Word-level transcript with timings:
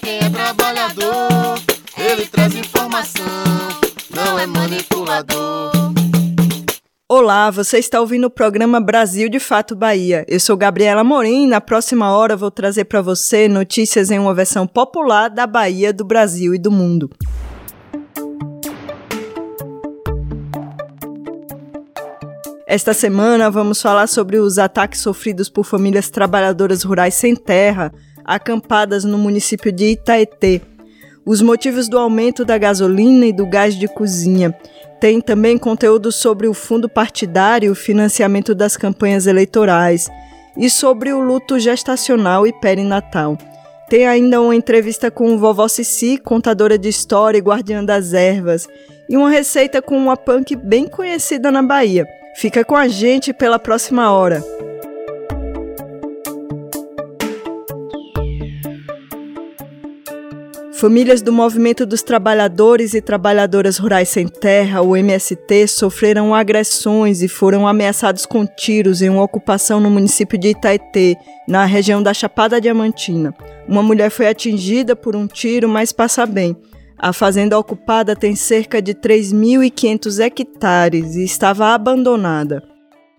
quem 0.00 0.18
é 0.18 0.30
trabalhador, 0.30 1.58
ele 1.96 2.26
traz 2.26 2.54
informação, 2.54 3.24
não 4.14 4.38
é 4.38 4.46
manipulador. 4.46 5.70
Olá, 7.08 7.50
você 7.50 7.78
está 7.78 8.00
ouvindo 8.00 8.28
o 8.28 8.30
programa 8.30 8.80
Brasil 8.80 9.28
de 9.28 9.40
Fato 9.40 9.74
Bahia. 9.74 10.24
Eu 10.28 10.38
sou 10.38 10.56
Gabriela 10.56 11.02
Morim 11.02 11.44
e 11.44 11.46
na 11.48 11.60
próxima 11.60 12.16
hora 12.16 12.36
vou 12.36 12.50
trazer 12.50 12.84
para 12.84 13.02
você 13.02 13.48
notícias 13.48 14.10
em 14.10 14.18
uma 14.18 14.32
versão 14.32 14.66
popular 14.66 15.28
da 15.28 15.46
Bahia, 15.46 15.92
do 15.92 16.04
Brasil 16.04 16.54
e 16.54 16.58
do 16.58 16.70
mundo. 16.70 17.10
Esta 22.64 22.94
semana 22.94 23.50
vamos 23.50 23.82
falar 23.82 24.06
sobre 24.06 24.38
os 24.38 24.56
ataques 24.56 25.00
sofridos 25.00 25.48
por 25.48 25.64
famílias 25.64 26.08
trabalhadoras 26.08 26.84
rurais 26.84 27.14
sem 27.14 27.34
terra, 27.34 27.92
acampadas 28.30 29.02
no 29.02 29.18
município 29.18 29.72
de 29.72 29.86
Itaetê. 29.86 30.60
Os 31.26 31.42
motivos 31.42 31.88
do 31.88 31.98
aumento 31.98 32.44
da 32.44 32.56
gasolina 32.56 33.26
e 33.26 33.32
do 33.32 33.44
gás 33.44 33.74
de 33.74 33.88
cozinha. 33.88 34.56
Tem 35.00 35.20
também 35.20 35.58
conteúdo 35.58 36.12
sobre 36.12 36.46
o 36.46 36.54
fundo 36.54 36.88
partidário 36.88 37.72
o 37.72 37.74
financiamento 37.74 38.54
das 38.54 38.76
campanhas 38.76 39.26
eleitorais 39.26 40.08
e 40.56 40.70
sobre 40.70 41.12
o 41.12 41.18
luto 41.18 41.58
gestacional 41.58 42.46
e 42.46 42.52
perinatal. 42.52 43.36
Tem 43.88 44.06
ainda 44.06 44.40
uma 44.40 44.54
entrevista 44.54 45.10
com 45.10 45.36
vovó 45.36 45.66
Cici, 45.66 46.16
contadora 46.16 46.78
de 46.78 46.88
história 46.88 47.38
e 47.38 47.42
guardiã 47.42 47.84
das 47.84 48.12
ervas, 48.12 48.68
e 49.08 49.16
uma 49.16 49.28
receita 49.28 49.82
com 49.82 49.96
uma 49.96 50.16
punk 50.16 50.54
bem 50.54 50.86
conhecida 50.86 51.50
na 51.50 51.62
Bahia. 51.62 52.06
Fica 52.36 52.64
com 52.64 52.76
a 52.76 52.86
gente 52.86 53.32
pela 53.32 53.58
próxima 53.58 54.12
hora. 54.12 54.44
Famílias 60.80 61.20
do 61.20 61.30
Movimento 61.30 61.84
dos 61.84 62.02
Trabalhadores 62.02 62.94
e 62.94 63.02
Trabalhadoras 63.02 63.76
Rurais 63.76 64.08
Sem 64.08 64.26
Terra, 64.26 64.80
o 64.80 64.96
MST, 64.96 65.66
sofreram 65.66 66.34
agressões 66.34 67.20
e 67.20 67.28
foram 67.28 67.68
ameaçados 67.68 68.24
com 68.24 68.46
tiros 68.46 69.02
em 69.02 69.10
uma 69.10 69.22
ocupação 69.22 69.78
no 69.78 69.90
município 69.90 70.38
de 70.38 70.48
Itaetê, 70.48 71.18
na 71.46 71.66
região 71.66 72.02
da 72.02 72.14
Chapada 72.14 72.58
Diamantina. 72.58 73.34
Uma 73.68 73.82
mulher 73.82 74.10
foi 74.10 74.26
atingida 74.26 74.96
por 74.96 75.14
um 75.14 75.26
tiro, 75.26 75.68
mas 75.68 75.92
passa 75.92 76.24
bem. 76.24 76.56
A 76.96 77.12
fazenda 77.12 77.58
ocupada 77.58 78.16
tem 78.16 78.34
cerca 78.34 78.80
de 78.80 78.94
3.500 78.94 80.18
hectares 80.18 81.14
e 81.14 81.24
estava 81.24 81.74
abandonada. 81.74 82.62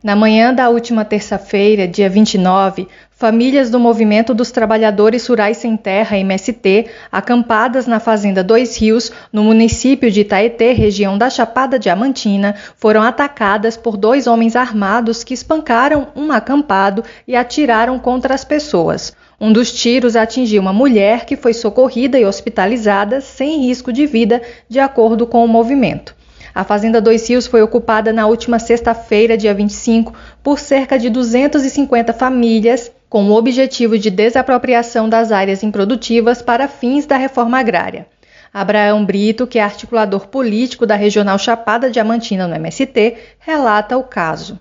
Na 0.03 0.15
manhã 0.15 0.51
da 0.51 0.67
última 0.67 1.05
terça-feira, 1.05 1.87
dia 1.87 2.09
29, 2.09 2.87
famílias 3.11 3.69
do 3.69 3.79
Movimento 3.79 4.33
dos 4.33 4.49
Trabalhadores 4.49 5.27
Rurais 5.27 5.57
Sem 5.57 5.77
Terra, 5.77 6.17
MST, 6.17 6.87
acampadas 7.11 7.85
na 7.85 7.99
Fazenda 7.99 8.43
Dois 8.43 8.75
Rios, 8.75 9.11
no 9.31 9.43
município 9.43 10.09
de 10.09 10.21
Itaetê, 10.21 10.71
região 10.71 11.19
da 11.19 11.29
Chapada 11.29 11.77
Diamantina, 11.77 12.55
foram 12.77 13.03
atacadas 13.03 13.77
por 13.77 13.95
dois 13.95 14.25
homens 14.25 14.55
armados 14.55 15.23
que 15.23 15.35
espancaram 15.35 16.07
um 16.15 16.31
acampado 16.31 17.03
e 17.27 17.35
atiraram 17.35 17.99
contra 17.99 18.33
as 18.33 18.43
pessoas. 18.43 19.15
Um 19.39 19.53
dos 19.53 19.71
tiros 19.71 20.15
atingiu 20.15 20.63
uma 20.63 20.73
mulher 20.73 21.25
que 21.25 21.37
foi 21.37 21.53
socorrida 21.53 22.17
e 22.17 22.25
hospitalizada 22.25 23.21
sem 23.21 23.67
risco 23.67 23.93
de 23.93 24.07
vida, 24.07 24.41
de 24.67 24.79
acordo 24.79 25.27
com 25.27 25.45
o 25.45 25.47
movimento. 25.47 26.19
A 26.53 26.63
Fazenda 26.63 26.99
Dois 26.99 27.27
Rios 27.29 27.47
foi 27.47 27.61
ocupada 27.61 28.11
na 28.11 28.27
última 28.27 28.59
sexta-feira, 28.59 29.37
dia 29.37 29.53
25, 29.53 30.13
por 30.43 30.59
cerca 30.59 30.99
de 30.99 31.09
250 31.09 32.13
famílias, 32.13 32.91
com 33.09 33.29
o 33.29 33.35
objetivo 33.35 33.97
de 33.97 34.09
desapropriação 34.09 35.07
das 35.07 35.31
áreas 35.31 35.63
improdutivas 35.63 36.41
para 36.41 36.67
fins 36.67 37.05
da 37.05 37.17
reforma 37.17 37.59
agrária. 37.59 38.07
Abraão 38.53 39.05
Brito, 39.05 39.47
que 39.47 39.59
é 39.59 39.63
articulador 39.63 40.27
político 40.27 40.85
da 40.85 40.95
Regional 40.95 41.39
Chapada 41.39 41.89
Diamantina 41.89 42.47
no 42.47 42.55
MST, 42.55 43.17
relata 43.39 43.97
o 43.97 44.03
caso. 44.03 44.59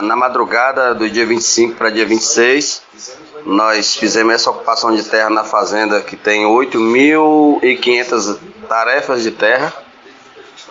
Na 0.00 0.14
madrugada 0.14 0.94
do 0.94 1.08
dia 1.08 1.26
25 1.26 1.74
para 1.74 1.90
dia 1.90 2.06
26, 2.06 2.82
nós 3.46 3.96
fizemos 3.96 4.34
essa 4.34 4.50
ocupação 4.50 4.94
de 4.94 5.02
terra 5.02 5.30
na 5.30 5.42
fazenda 5.42 6.00
que 6.02 6.16
tem 6.16 6.44
8.500 6.44 8.38
tarefas 8.68 9.22
de 9.22 9.30
terra, 9.30 9.72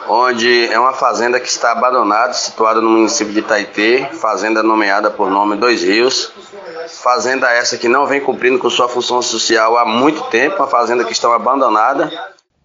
onde 0.08 0.68
é 0.72 0.80
uma 0.80 0.94
fazenda 0.94 1.40
que 1.40 1.48
está 1.48 1.72
abandonada, 1.72 2.34
situada 2.34 2.82
no 2.82 2.90
município 2.90 3.34
de 3.34 3.40
Itaitê, 3.40 4.08
fazenda 4.14 4.62
nomeada 4.62 5.10
por 5.10 5.30
nome 5.30 5.56
Dois 5.56 5.84
Rios. 5.84 6.32
Fazenda 6.88 7.52
essa 7.52 7.78
que 7.78 7.88
não 7.88 8.06
vem 8.06 8.22
cumprindo 8.22 8.60
com 8.60 8.70
sua 8.70 8.88
função 8.88 9.22
social 9.22 9.78
há 9.78 9.86
muito 9.86 10.24
tempo, 10.24 10.58
uma 10.58 10.68
fazenda 10.68 11.04
que 11.04 11.14
está 11.14 11.34
abandonada. 11.34 12.12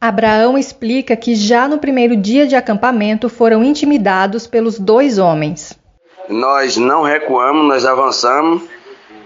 Abraão 0.01 0.57
explica 0.57 1.17
que 1.17 1.35
já 1.35 1.69
no 1.69 1.79
primeiro 1.79 2.17
dia 2.17 2.47
de 2.47 2.57
acampamento 2.57 3.29
foram 3.29 3.63
intimidados 3.63 4.47
pelos 4.47 4.79
dois 4.79 5.19
homens. 5.19 5.79
Nós 6.29 6.77
não 6.77 7.03
recuamos, 7.03 7.67
nós 7.67 7.85
avançamos 7.85 8.63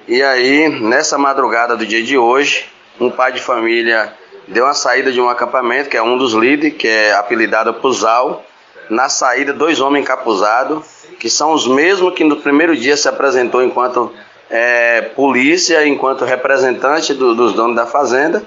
e 0.06 0.22
aí, 0.22 0.68
nessa 0.68 1.16
madrugada 1.16 1.74
do 1.74 1.86
dia 1.86 2.02
de 2.02 2.18
hoje, 2.18 2.66
um 3.00 3.10
pai 3.10 3.32
de 3.32 3.40
família 3.40 4.12
deu 4.48 4.64
uma 4.64 4.74
saída 4.74 5.10
de 5.10 5.20
um 5.20 5.28
acampamento, 5.28 5.88
que 5.88 5.96
é 5.96 6.02
um 6.02 6.16
dos 6.16 6.32
líderes, 6.32 6.76
que 6.76 6.88
é 6.88 7.14
apelidado 7.14 7.74
Puzal. 7.74 8.44
Na 8.90 9.08
saída, 9.08 9.52
dois 9.52 9.80
homens 9.80 10.02
encapuzados, 10.02 10.84
que 11.18 11.30
são 11.30 11.52
os 11.52 11.66
mesmos 11.66 12.14
que 12.14 12.22
no 12.22 12.36
primeiro 12.36 12.76
dia 12.76 12.96
se 12.96 13.08
apresentou 13.08 13.62
enquanto 13.62 14.12
é, 14.50 15.00
polícia, 15.16 15.86
enquanto 15.86 16.24
representante 16.24 17.14
do, 17.14 17.34
dos 17.34 17.54
donos 17.54 17.74
da 17.74 17.86
fazenda. 17.86 18.44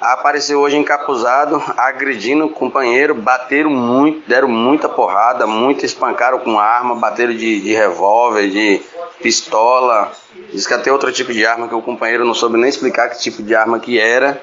Apareceu 0.00 0.60
hoje 0.60 0.76
encapuzado, 0.76 1.62
agredindo 1.76 2.46
o 2.46 2.50
companheiro, 2.50 3.14
bateram 3.14 3.70
muito, 3.70 4.28
deram 4.28 4.48
muita 4.48 4.88
porrada, 4.88 5.46
muito 5.46 5.84
espancaram 5.84 6.40
com 6.40 6.58
arma, 6.58 6.94
bateram 6.96 7.32
de, 7.32 7.60
de 7.60 7.72
revólver, 7.72 8.48
de 8.48 8.82
pistola, 9.20 10.12
Diz 10.52 10.66
que 10.66 10.74
até 10.74 10.92
outro 10.92 11.10
tipo 11.12 11.32
de 11.32 11.46
arma 11.46 11.68
que 11.68 11.74
o 11.74 11.80
companheiro 11.80 12.24
não 12.24 12.34
soube 12.34 12.58
nem 12.58 12.68
explicar 12.68 13.08
que 13.08 13.18
tipo 13.18 13.42
de 13.42 13.54
arma 13.54 13.78
que 13.78 13.98
era. 13.98 14.40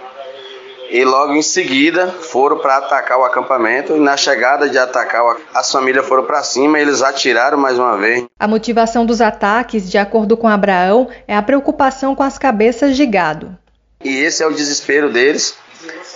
E 0.90 1.06
logo 1.06 1.34
em 1.34 1.42
seguida 1.42 2.08
foram 2.08 2.58
para 2.58 2.78
atacar 2.78 3.20
o 3.20 3.24
acampamento 3.24 3.96
e 3.96 4.00
na 4.00 4.18
chegada 4.18 4.68
de 4.68 4.78
atacar 4.78 5.38
as 5.54 5.72
famílias 5.72 6.08
foram 6.08 6.24
para 6.24 6.42
cima 6.42 6.80
e 6.80 6.82
eles 6.82 7.04
atiraram 7.04 7.58
mais 7.58 7.78
uma 7.78 7.96
vez. 7.96 8.26
A 8.40 8.48
motivação 8.48 9.06
dos 9.06 9.22
ataques, 9.22 9.90
de 9.90 10.00
acordo 10.00 10.36
com 10.36 10.48
Abraão, 10.48 11.08
é 11.28 11.36
a 11.36 11.44
preocupação 11.44 12.16
com 12.16 12.24
as 12.24 12.40
cabeças 12.40 12.96
de 12.96 13.06
gado. 13.06 13.56
E 14.04 14.18
esse 14.18 14.42
é 14.42 14.48
o 14.48 14.54
desespero 14.54 15.12
deles, 15.12 15.56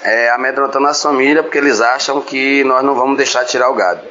é, 0.02 0.32
amedrontando 0.32 0.88
as 0.88 1.02
famílias 1.02 1.44
porque 1.44 1.60
eles 1.60 1.80
acham 1.80 2.20
que 2.20 2.64
nós 2.64 2.84
não 2.84 2.96
vamos 2.96 3.18
deixar 3.18 3.46
tirar 3.46 3.70
o 3.70 3.76
gado 3.76 4.02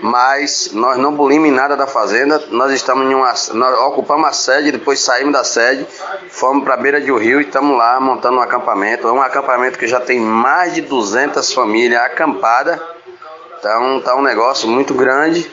mas 0.00 0.70
nós 0.72 0.96
não 0.98 1.14
bulimos 1.14 1.48
em 1.48 1.52
nada 1.52 1.76
da 1.76 1.86
fazenda. 1.86 2.42
Nós 2.50 2.72
estamos 2.72 3.10
em 3.10 3.14
uma, 3.14 3.32
nós 3.54 3.78
ocupamos 3.86 4.28
a 4.28 4.32
sede, 4.32 4.72
depois 4.72 5.00
saímos 5.00 5.32
da 5.32 5.44
sede, 5.44 5.86
fomos 6.28 6.64
para 6.64 6.74
a 6.74 6.76
beira 6.76 7.00
de 7.00 7.10
um 7.10 7.18
rio 7.18 7.40
e 7.40 7.44
estamos 7.44 7.76
lá 7.76 7.98
montando 8.00 8.38
um 8.38 8.40
acampamento. 8.40 9.08
É 9.08 9.12
um 9.12 9.20
acampamento 9.20 9.78
que 9.78 9.86
já 9.86 10.00
tem 10.00 10.20
mais 10.20 10.74
de 10.74 10.82
200 10.82 11.52
famílias 11.52 12.00
acampadas. 12.02 12.78
Então 13.58 14.00
tá 14.00 14.14
um 14.14 14.22
negócio 14.22 14.68
muito 14.68 14.94
grande, 14.94 15.50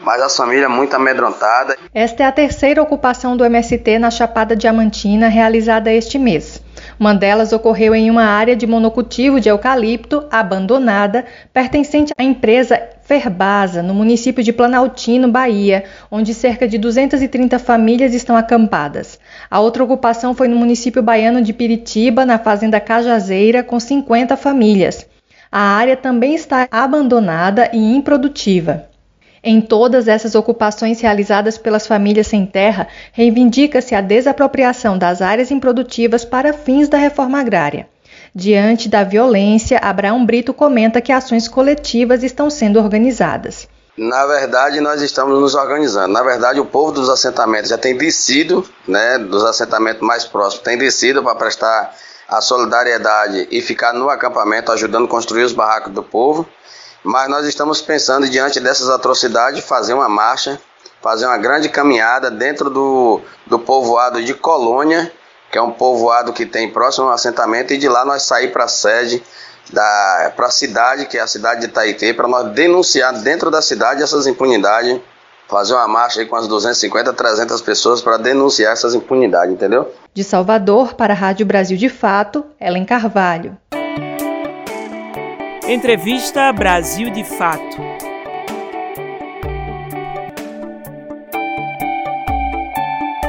mas 0.00 0.22
as 0.22 0.34
famílias 0.34 0.70
muito 0.70 0.94
amedrontadas. 0.96 1.76
Esta 1.94 2.22
é 2.22 2.26
a 2.26 2.32
terceira 2.32 2.82
ocupação 2.82 3.36
do 3.36 3.44
MST 3.44 3.98
na 3.98 4.10
Chapada 4.10 4.56
Diamantina 4.56 5.28
realizada 5.28 5.92
este 5.92 6.18
mês. 6.18 6.62
Uma 6.98 7.14
delas 7.14 7.52
ocorreu 7.52 7.94
em 7.94 8.10
uma 8.10 8.24
área 8.24 8.54
de 8.54 8.66
monocultivo 8.66 9.40
de 9.40 9.48
eucalipto 9.48 10.24
abandonada, 10.30 11.24
pertencente 11.52 12.12
à 12.16 12.22
empresa 12.22 12.80
Ferbasa, 13.02 13.82
no 13.82 13.94
município 13.94 14.42
de 14.42 14.52
Planaltino, 14.52 15.28
Bahia, 15.30 15.84
onde 16.10 16.32
cerca 16.32 16.68
de 16.68 16.78
230 16.78 17.58
famílias 17.58 18.14
estão 18.14 18.36
acampadas. 18.36 19.18
A 19.50 19.60
outra 19.60 19.82
ocupação 19.82 20.34
foi 20.34 20.48
no 20.48 20.56
município 20.56 21.02
baiano 21.02 21.42
de 21.42 21.52
Piritiba, 21.52 22.24
na 22.24 22.38
fazenda 22.38 22.80
Cajazeira, 22.80 23.62
com 23.62 23.78
50 23.80 24.36
famílias. 24.36 25.06
A 25.50 25.60
área 25.60 25.96
também 25.96 26.34
está 26.34 26.66
abandonada 26.70 27.68
e 27.72 27.96
improdutiva. 27.96 28.91
Em 29.44 29.60
todas 29.60 30.06
essas 30.06 30.36
ocupações 30.36 31.00
realizadas 31.00 31.58
pelas 31.58 31.84
famílias 31.84 32.28
sem 32.28 32.46
terra, 32.46 32.86
reivindica-se 33.12 33.92
a 33.92 34.00
desapropriação 34.00 34.96
das 34.96 35.20
áreas 35.20 35.50
improdutivas 35.50 36.24
para 36.24 36.52
fins 36.52 36.88
da 36.88 36.96
reforma 36.96 37.40
agrária. 37.40 37.88
Diante 38.32 38.88
da 38.88 39.02
violência, 39.02 39.78
Abraão 39.78 40.24
Brito 40.24 40.54
comenta 40.54 41.00
que 41.00 41.10
ações 41.10 41.48
coletivas 41.48 42.22
estão 42.22 42.48
sendo 42.48 42.78
organizadas. 42.78 43.68
Na 43.98 44.24
verdade, 44.26 44.80
nós 44.80 45.02
estamos 45.02 45.38
nos 45.38 45.54
organizando. 45.54 46.12
Na 46.12 46.22
verdade, 46.22 46.60
o 46.60 46.64
povo 46.64 46.92
dos 46.92 47.10
assentamentos 47.10 47.68
já 47.68 47.76
tem 47.76 47.96
descido, 47.96 48.64
né, 48.86 49.18
dos 49.18 49.44
assentamentos 49.44 50.06
mais 50.06 50.24
próximos, 50.24 50.64
tem 50.64 50.78
descido 50.78 51.22
para 51.22 51.34
prestar 51.34 51.94
a 52.28 52.40
solidariedade 52.40 53.48
e 53.50 53.60
ficar 53.60 53.92
no 53.92 54.08
acampamento 54.08 54.72
ajudando 54.72 55.04
a 55.04 55.08
construir 55.08 55.42
os 55.42 55.52
barracos 55.52 55.92
do 55.92 56.02
povo. 56.02 56.48
Mas 57.02 57.28
nós 57.28 57.46
estamos 57.46 57.80
pensando, 57.80 58.28
diante 58.28 58.60
dessas 58.60 58.88
atrocidades, 58.88 59.64
fazer 59.64 59.94
uma 59.94 60.08
marcha, 60.08 60.60
fazer 61.00 61.26
uma 61.26 61.38
grande 61.38 61.68
caminhada 61.68 62.30
dentro 62.30 62.70
do, 62.70 63.20
do 63.46 63.58
povoado 63.58 64.22
de 64.22 64.34
Colônia, 64.34 65.12
que 65.50 65.58
é 65.58 65.62
um 65.62 65.72
povoado 65.72 66.32
que 66.32 66.46
tem 66.46 66.70
próximo 66.70 67.06
ao 67.06 67.12
assentamento, 67.12 67.72
e 67.72 67.78
de 67.78 67.88
lá 67.88 68.04
nós 68.04 68.22
sair 68.22 68.52
para 68.52 68.64
a 68.64 68.68
sede 68.68 69.22
para 70.36 70.46
a 70.46 70.50
cidade, 70.50 71.06
que 71.06 71.16
é 71.16 71.20
a 71.20 71.26
cidade 71.26 71.60
de 71.60 71.66
Itaitê, 71.66 72.12
para 72.12 72.28
nós 72.28 72.52
denunciar 72.52 73.12
dentro 73.20 73.50
da 73.50 73.62
cidade 73.62 74.02
essas 74.02 74.26
impunidades, 74.26 75.00
fazer 75.48 75.74
uma 75.74 75.88
marcha 75.88 76.20
aí 76.20 76.26
com 76.26 76.36
as 76.36 76.48
250, 76.48 77.12
300 77.12 77.60
pessoas 77.62 78.02
para 78.02 78.16
denunciar 78.16 78.72
essas 78.72 78.94
impunidades, 78.94 79.52
entendeu? 79.52 79.92
De 80.12 80.24
Salvador 80.24 80.94
para 80.94 81.12
a 81.12 81.16
Rádio 81.16 81.46
Brasil 81.46 81.76
de 81.76 81.88
Fato, 81.88 82.44
Ellen 82.60 82.84
Carvalho. 82.84 83.56
Entrevista 85.68 86.52
Brasil 86.52 87.08
de 87.10 87.22
Fato. 87.22 87.76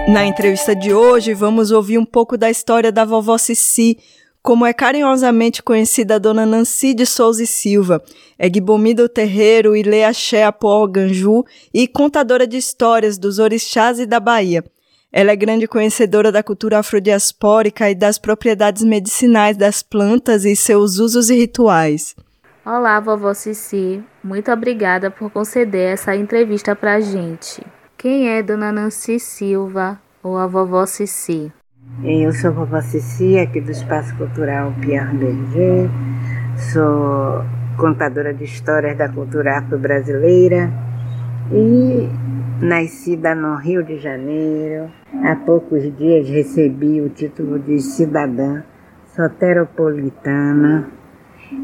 Na 0.08 0.26
entrevista 0.26 0.76
de 0.76 0.92
hoje, 0.92 1.36
vamos 1.36 1.70
ouvir 1.70 2.00
um 2.00 2.06
pouco 2.06 2.36
da 2.36 2.50
história 2.50 2.92
da 2.92 3.06
vovó 3.06 3.38
Cici, 3.38 4.00
como 4.42 4.66
é 4.66 4.74
carinhosamente 4.74 5.62
conhecida 5.62 6.16
a 6.16 6.20
dona 6.20 6.44
Nancy 6.44 6.96
de 6.96 7.06
Souza 7.06 7.44
e 7.44 7.48
Silva, 7.48 8.04
é 8.38 8.50
Guibomida 8.50 9.08
Terreiro 9.08 9.76
e 9.76 9.84
Leaxé 9.84 10.44
Apoal 10.44 10.88
Ganju 10.88 11.46
e 11.72 11.88
contadora 11.88 12.48
de 12.48 12.58
histórias 12.58 13.20
dos 13.20 13.38
orixás 13.38 14.00
e 14.00 14.08
da 14.08 14.20
Bahia. 14.20 14.64
Ela 15.16 15.30
é 15.30 15.36
grande 15.36 15.68
conhecedora 15.68 16.32
da 16.32 16.42
cultura 16.42 16.80
afrodiaspórica 16.80 17.88
e 17.88 17.94
das 17.94 18.18
propriedades 18.18 18.84
medicinais 18.84 19.56
das 19.56 19.84
plantas 19.84 20.44
e 20.44 20.56
seus 20.56 20.98
usos 20.98 21.30
e 21.30 21.36
rituais. 21.36 22.16
Olá, 22.66 23.00
vovó 23.00 23.32
Cici. 23.36 24.04
Muito 24.24 24.52
obrigada 24.52 25.12
por 25.12 25.30
conceder 25.30 25.94
essa 25.94 26.16
entrevista 26.16 26.76
pra 26.76 27.00
gente. 27.00 27.62
Quem 27.96 28.28
é 28.28 28.42
Dona 28.42 28.72
Nancy 28.72 29.20
Silva 29.20 30.00
ou 30.24 30.36
a 30.36 30.48
vovó 30.48 30.84
Cici? 30.88 31.52
Eu 32.04 32.34
sou 32.34 32.50
a 32.50 32.54
vovó 32.54 32.82
Cici, 32.82 33.38
aqui 33.38 33.62
do 33.62 33.70
Espaço 33.70 34.18
Cultural 34.18 34.74
Pierre 34.82 35.16
Berger. 35.16 35.92
Sou 36.74 37.46
contadora 37.78 38.34
de 38.34 38.46
histórias 38.46 38.98
da 38.98 39.08
cultura 39.10 39.60
afro-brasileira 39.60 40.74
e 41.56 42.10
nascida 42.60 43.36
no 43.36 43.56
Rio 43.56 43.84
de 43.84 44.00
Janeiro. 44.00 44.90
Há 45.24 45.36
poucos 45.36 45.84
dias 45.96 46.28
recebi 46.28 47.00
o 47.00 47.10
título 47.10 47.60
de 47.60 47.80
cidadã 47.80 48.64
soteropolitana. 49.16 50.90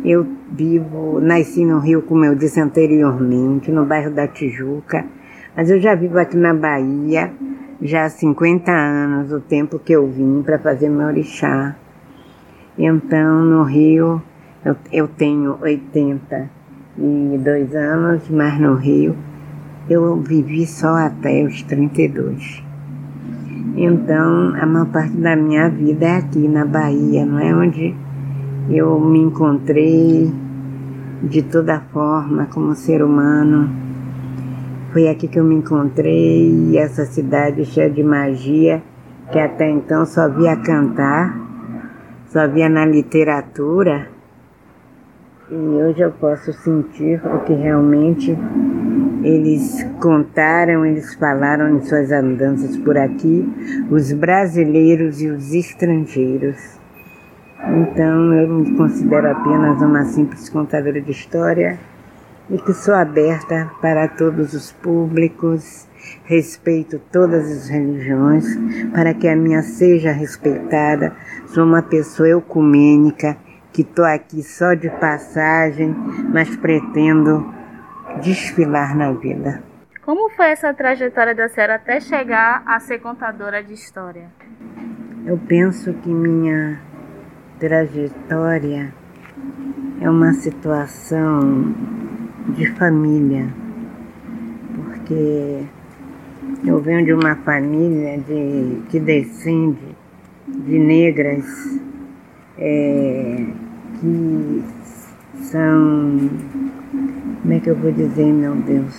Eu 0.06 0.28
vivo, 0.52 1.20
nasci 1.20 1.66
no 1.66 1.80
Rio, 1.80 2.04
como 2.04 2.24
eu 2.24 2.36
disse 2.36 2.62
anteriormente, 2.62 3.72
no 3.72 3.84
bairro 3.86 4.12
da 4.12 4.28
Tijuca, 4.28 5.04
mas 5.56 5.72
eu 5.72 5.80
já 5.80 5.96
vivo 5.96 6.20
aqui 6.20 6.38
na 6.38 6.54
Bahia 6.54 7.34
já 7.82 8.06
há 8.06 8.10
50 8.10 8.72
anos, 8.72 9.32
o 9.32 9.40
tempo 9.40 9.80
que 9.80 9.94
eu 9.94 10.06
vim 10.06 10.44
para 10.44 10.60
fazer 10.60 10.90
meu 10.90 11.08
orixá. 11.08 11.76
Então, 12.78 13.44
no 13.44 13.64
Rio, 13.64 14.22
eu, 14.64 14.76
eu 14.92 15.08
tenho 15.08 15.58
82 15.60 17.74
anos, 17.74 18.30
mas 18.30 18.60
no 18.60 18.76
Rio 18.76 19.16
eu 19.90 20.16
vivi 20.18 20.66
só 20.66 20.96
até 20.96 21.44
os 21.44 21.62
32. 21.64 22.64
Então, 23.76 24.56
a 24.56 24.66
maior 24.66 24.88
parte 24.88 25.16
da 25.18 25.36
minha 25.36 25.70
vida 25.70 26.06
é 26.06 26.18
aqui 26.18 26.48
na 26.48 26.66
Bahia, 26.66 27.26
não 27.26 27.40
é 27.40 27.56
onde 27.56 27.96
eu 28.70 29.00
me 29.00 29.20
encontrei 29.20 30.34
de 31.24 31.42
toda 31.44 31.80
forma 31.92 32.46
como 32.48 32.76
ser 32.76 33.04
humano 33.04 33.90
foi 34.92 35.08
aqui 35.08 35.28
que 35.28 35.40
eu 35.40 35.44
me 35.44 35.54
encontrei, 35.54 36.76
essa 36.76 37.06
cidade 37.06 37.64
cheia 37.64 37.90
de 37.90 38.02
magia, 38.02 38.82
que 39.32 39.38
até 39.38 39.70
então 39.70 40.04
só 40.04 40.28
via 40.28 40.56
cantar, 40.56 41.40
só 42.30 42.48
via 42.48 42.68
na 42.68 42.86
literatura. 42.88 44.08
E 45.52 45.56
hoje 45.56 46.02
eu 46.02 46.12
posso 46.12 46.54
sentir 46.54 47.20
o 47.26 47.40
que 47.40 47.54
realmente 47.54 48.38
eles 49.24 49.84
contaram, 50.00 50.86
eles 50.86 51.16
falaram 51.16 51.76
em 51.76 51.82
suas 51.82 52.12
andanças 52.12 52.78
por 52.78 52.96
aqui, 52.96 53.52
os 53.90 54.14
brasileiros 54.14 55.20
e 55.24 55.28
os 55.28 55.52
estrangeiros. 55.52 56.80
Então 57.68 58.32
eu 58.32 58.48
me 58.48 58.78
considero 58.78 59.32
apenas 59.32 59.82
uma 59.82 60.06
simples 60.06 60.50
contadora 60.50 61.02
de 61.02 61.10
história 61.10 61.80
e 62.48 62.60
que 62.60 62.72
sou 62.72 62.94
aberta 62.94 63.72
para 63.82 64.08
todos 64.08 64.54
os 64.54 64.72
públicos, 64.72 65.88
respeito 66.26 67.02
todas 67.12 67.50
as 67.52 67.70
religiões, 67.70 68.46
para 68.94 69.16
que 69.16 69.28
a 69.28 69.36
minha 69.36 69.64
seja 69.64 70.12
respeitada. 70.12 71.12
Sou 71.48 71.64
uma 71.64 71.82
pessoa 71.82 72.30
ecumênica, 72.30 73.36
que 73.80 73.84
estou 73.84 74.04
aqui 74.04 74.44
só 74.44 74.74
de 74.74 74.90
passagem, 74.90 75.96
mas 76.34 76.54
pretendo 76.58 77.50
desfilar 78.22 78.94
na 78.94 79.14
vida. 79.14 79.64
Como 80.04 80.30
foi 80.32 80.48
essa 80.48 80.74
trajetória 80.74 81.34
da 81.34 81.48
senhora 81.48 81.76
até 81.76 82.02
chegar 82.02 82.62
a 82.66 82.78
ser 82.82 83.00
contadora 83.00 83.64
de 83.64 83.74
história? 83.74 84.28
Eu 85.26 85.38
penso 85.38 85.94
que 85.94 86.10
minha 86.10 86.82
trajetória 87.58 88.94
é 90.02 90.10
uma 90.10 90.34
situação 90.34 91.74
de 92.50 92.68
família, 92.74 93.48
porque 94.76 95.64
eu 96.66 96.82
venho 96.82 97.06
de 97.06 97.14
uma 97.14 97.36
família 97.36 98.18
de, 98.18 98.82
que 98.90 99.00
descende 99.00 99.96
de 100.48 100.80
negras 100.80 101.80
é, 102.58 103.69
que 104.00 104.64
são, 105.44 106.30
como 107.42 107.54
é 107.54 107.60
que 107.60 107.70
eu 107.70 107.76
vou 107.76 107.92
dizer, 107.92 108.26
meu 108.26 108.56
Deus? 108.56 108.96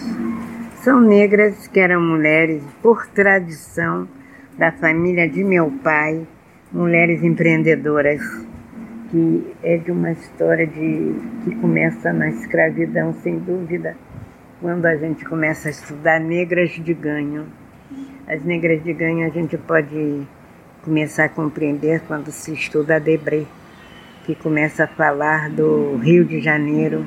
São 0.82 1.00
negras 1.00 1.66
que 1.66 1.80
eram 1.80 2.00
mulheres 2.00 2.62
por 2.82 3.06
tradição 3.06 4.08
da 4.56 4.72
família 4.72 5.28
de 5.28 5.44
meu 5.44 5.70
pai, 5.82 6.26
mulheres 6.72 7.22
empreendedoras 7.22 8.20
que 9.10 9.54
é 9.62 9.76
de 9.76 9.90
uma 9.90 10.12
história 10.12 10.66
de, 10.66 11.14
que 11.44 11.54
começa 11.56 12.12
na 12.12 12.28
escravidão, 12.28 13.12
sem 13.22 13.38
dúvida, 13.38 13.96
quando 14.60 14.86
a 14.86 14.96
gente 14.96 15.25
começa 15.25 15.68
a 15.68 15.70
estudar 15.70 16.20
negras 16.20 16.70
de 16.70 16.94
ganho. 16.94 17.46
As 18.26 18.44
negras 18.44 18.82
de 18.84 18.92
ganho 18.92 19.26
a 19.26 19.30
gente 19.30 19.58
pode 19.58 20.22
começar 20.82 21.25
a 21.25 21.28
compreender 21.28 22.00
quando 22.06 22.30
se 22.30 22.52
estuda 22.52 23.00
Debré, 23.00 23.44
que 24.24 24.34
começa 24.34 24.84
a 24.84 24.86
falar 24.86 25.50
do 25.50 25.96
Rio 25.96 26.24
de 26.24 26.40
Janeiro, 26.40 27.04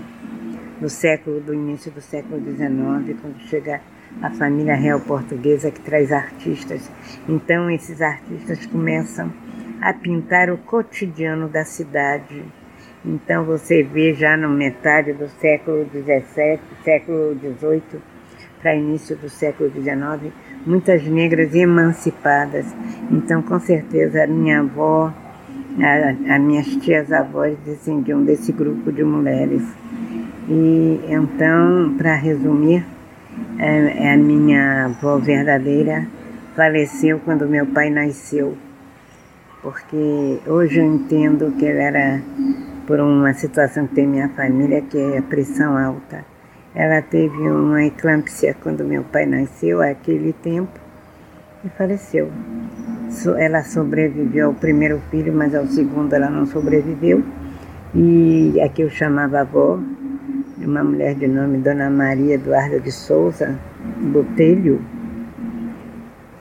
do 0.80 0.90
século, 0.90 1.40
do 1.40 1.54
início 1.54 1.92
do 1.92 2.02
século 2.02 2.40
XIX, 2.40 3.18
quando 3.22 3.40
chega 3.48 3.82
a 4.22 4.30
família 4.32 4.76
real 4.76 5.00
portuguesa 5.00 5.72
que 5.72 5.80
traz 5.80 6.12
artistas. 6.12 6.90
Então 7.28 7.70
esses 7.70 8.02
artistas 8.02 8.66
começam 8.66 9.32
a 9.82 9.94
pintar 9.94 10.50
o 10.50 10.58
cotidiano 10.58 11.48
da 11.48 11.66
cidade. 11.66 12.44
Então 13.06 13.44
você 13.44 13.84
vê 13.84 14.14
já 14.14 14.38
no 14.38 14.50
metade 14.50 15.14
do 15.14 15.28
século 15.28 15.86
XVII, 15.90 16.60
século 16.84 17.38
XVIII, 17.38 18.02
para 18.62 18.76
início 18.76 19.18
do 19.18 19.30
século 19.30 19.70
XIX, 19.70 20.34
muitas 20.66 21.04
negras 21.06 21.54
emancipadas. 21.54 22.66
Então, 23.12 23.42
com 23.42 23.60
certeza, 23.60 24.26
minha 24.26 24.62
avó, 24.62 25.14
as 25.80 26.42
minhas 26.42 26.68
tias 26.78 27.12
avós 27.12 27.58
descendiam 27.66 28.24
desse 28.24 28.52
grupo 28.52 28.92
de 28.92 29.04
mulheres. 29.04 29.64
E 30.48 31.00
então, 31.10 31.96
para 31.98 32.16
resumir, 32.16 32.86
é, 33.58 34.08
é 34.08 34.14
a 34.14 34.18
minha 34.18 34.86
avó 34.86 35.18
verdadeira 35.18 36.08
faleceu 36.56 37.20
quando 37.26 37.48
meu 37.48 37.66
pai 37.66 37.90
nasceu 37.90 38.56
porque 39.64 40.42
hoje 40.46 40.78
eu 40.78 40.86
entendo 40.86 41.56
que 41.58 41.66
ela 41.66 41.82
era 41.82 42.22
por 42.86 43.00
uma 43.00 43.34
situação 43.34 43.88
que 43.88 43.96
tem 43.96 44.06
minha 44.06 44.28
família, 44.28 44.82
que 44.82 44.98
é 44.98 45.20
a 45.20 45.22
pressão 45.22 45.78
alta. 45.78 46.26
Ela 46.76 47.02
teve 47.02 47.38
uma 47.50 47.86
eclâmpsia 47.86 48.56
quando 48.62 48.84
meu 48.84 49.04
pai 49.06 49.26
nasceu, 49.26 49.82
aquele 49.82 50.34
tempo, 50.34 50.78
e 51.64 51.70
faleceu. 51.70 52.30
Ela 53.38 53.64
sobreviveu 53.64 54.48
ao 54.48 54.54
primeiro 54.54 55.02
filho, 55.10 55.34
mas 55.34 55.54
ao 55.56 55.66
segundo 55.68 56.14
ela 56.14 56.30
não 56.30 56.46
sobreviveu. 56.46 57.24
E 57.96 58.60
aqui 58.62 58.82
eu 58.82 58.90
chamava 58.90 59.42
avó, 59.42 59.80
uma 60.58 60.84
mulher 60.84 61.16
de 61.16 61.28
nome 61.28 61.58
Dona 61.60 61.90
Maria 61.90 62.36
Eduarda 62.36 62.80
de 62.80 62.92
Souza 62.92 63.60
Botelho. 64.02 64.82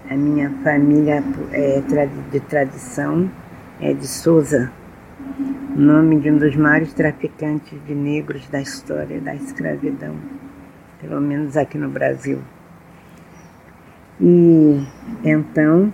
A 0.08 0.16
minha 0.16 0.50
família 0.62 1.22
é 1.52 1.82
de 2.30 2.40
tradição 2.40 3.30
é 3.82 3.92
de 3.92 4.06
Souza, 4.06 4.70
nome 5.74 6.20
de 6.20 6.30
um 6.30 6.38
dos 6.38 6.54
maiores 6.54 6.92
traficantes 6.92 7.76
de 7.84 7.94
negros 7.94 8.48
da 8.48 8.60
história 8.60 9.20
da 9.20 9.34
escravidão, 9.34 10.14
pelo 11.00 11.20
menos 11.20 11.56
aqui 11.56 11.76
no 11.76 11.88
Brasil. 11.88 12.38
E 14.20 14.86
então, 15.24 15.92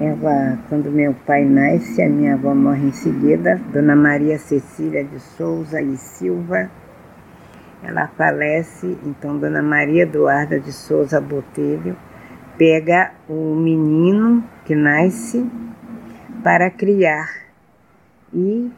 ela, 0.00 0.58
quando 0.70 0.90
meu 0.90 1.14
pai 1.26 1.44
nasce, 1.44 2.02
a 2.02 2.08
minha 2.08 2.32
avó 2.32 2.54
morre 2.54 2.88
em 2.88 2.92
seguida, 2.92 3.60
Dona 3.70 3.94
Maria 3.94 4.38
Cecília 4.38 5.04
de 5.04 5.20
Souza 5.20 5.82
e 5.82 5.94
Silva, 5.98 6.70
ela 7.82 8.08
falece, 8.08 8.98
então 9.04 9.38
Dona 9.38 9.60
Maria 9.60 10.04
Eduarda 10.04 10.58
de 10.58 10.72
Souza 10.72 11.20
Botelho 11.20 11.94
pega 12.56 13.12
o 13.28 13.54
menino 13.54 14.42
que 14.64 14.74
nasce 14.74 15.46
para 16.42 16.70
criar 16.70 17.28
e 18.32 18.70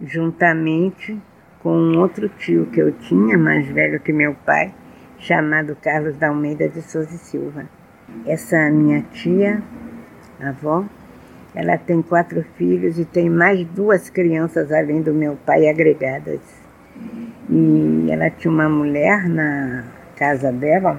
juntamente 0.00 1.18
com 1.62 1.74
um 1.74 1.98
outro 1.98 2.28
tio 2.28 2.66
que 2.66 2.80
eu 2.80 2.92
tinha, 2.92 3.38
mais 3.38 3.66
velho 3.66 3.98
que 3.98 4.12
meu 4.12 4.34
pai, 4.44 4.74
chamado 5.18 5.74
Carlos 5.74 6.16
da 6.16 6.28
Almeida 6.28 6.68
de 6.68 6.82
Souza 6.82 7.14
e 7.14 7.18
Silva. 7.18 7.64
Essa 8.26 8.70
minha 8.70 9.02
tia, 9.12 9.62
avó, 10.40 10.84
ela 11.54 11.78
tem 11.78 12.02
quatro 12.02 12.44
filhos 12.56 12.98
e 12.98 13.04
tem 13.04 13.30
mais 13.30 13.66
duas 13.68 14.10
crianças 14.10 14.70
além 14.70 15.02
do 15.02 15.14
meu 15.14 15.36
pai 15.46 15.68
agregadas. 15.68 16.40
E 17.48 18.06
ela 18.10 18.30
tinha 18.30 18.52
uma 18.52 18.68
mulher 18.68 19.28
na 19.28 19.84
casa 20.16 20.52
dela, 20.52 20.96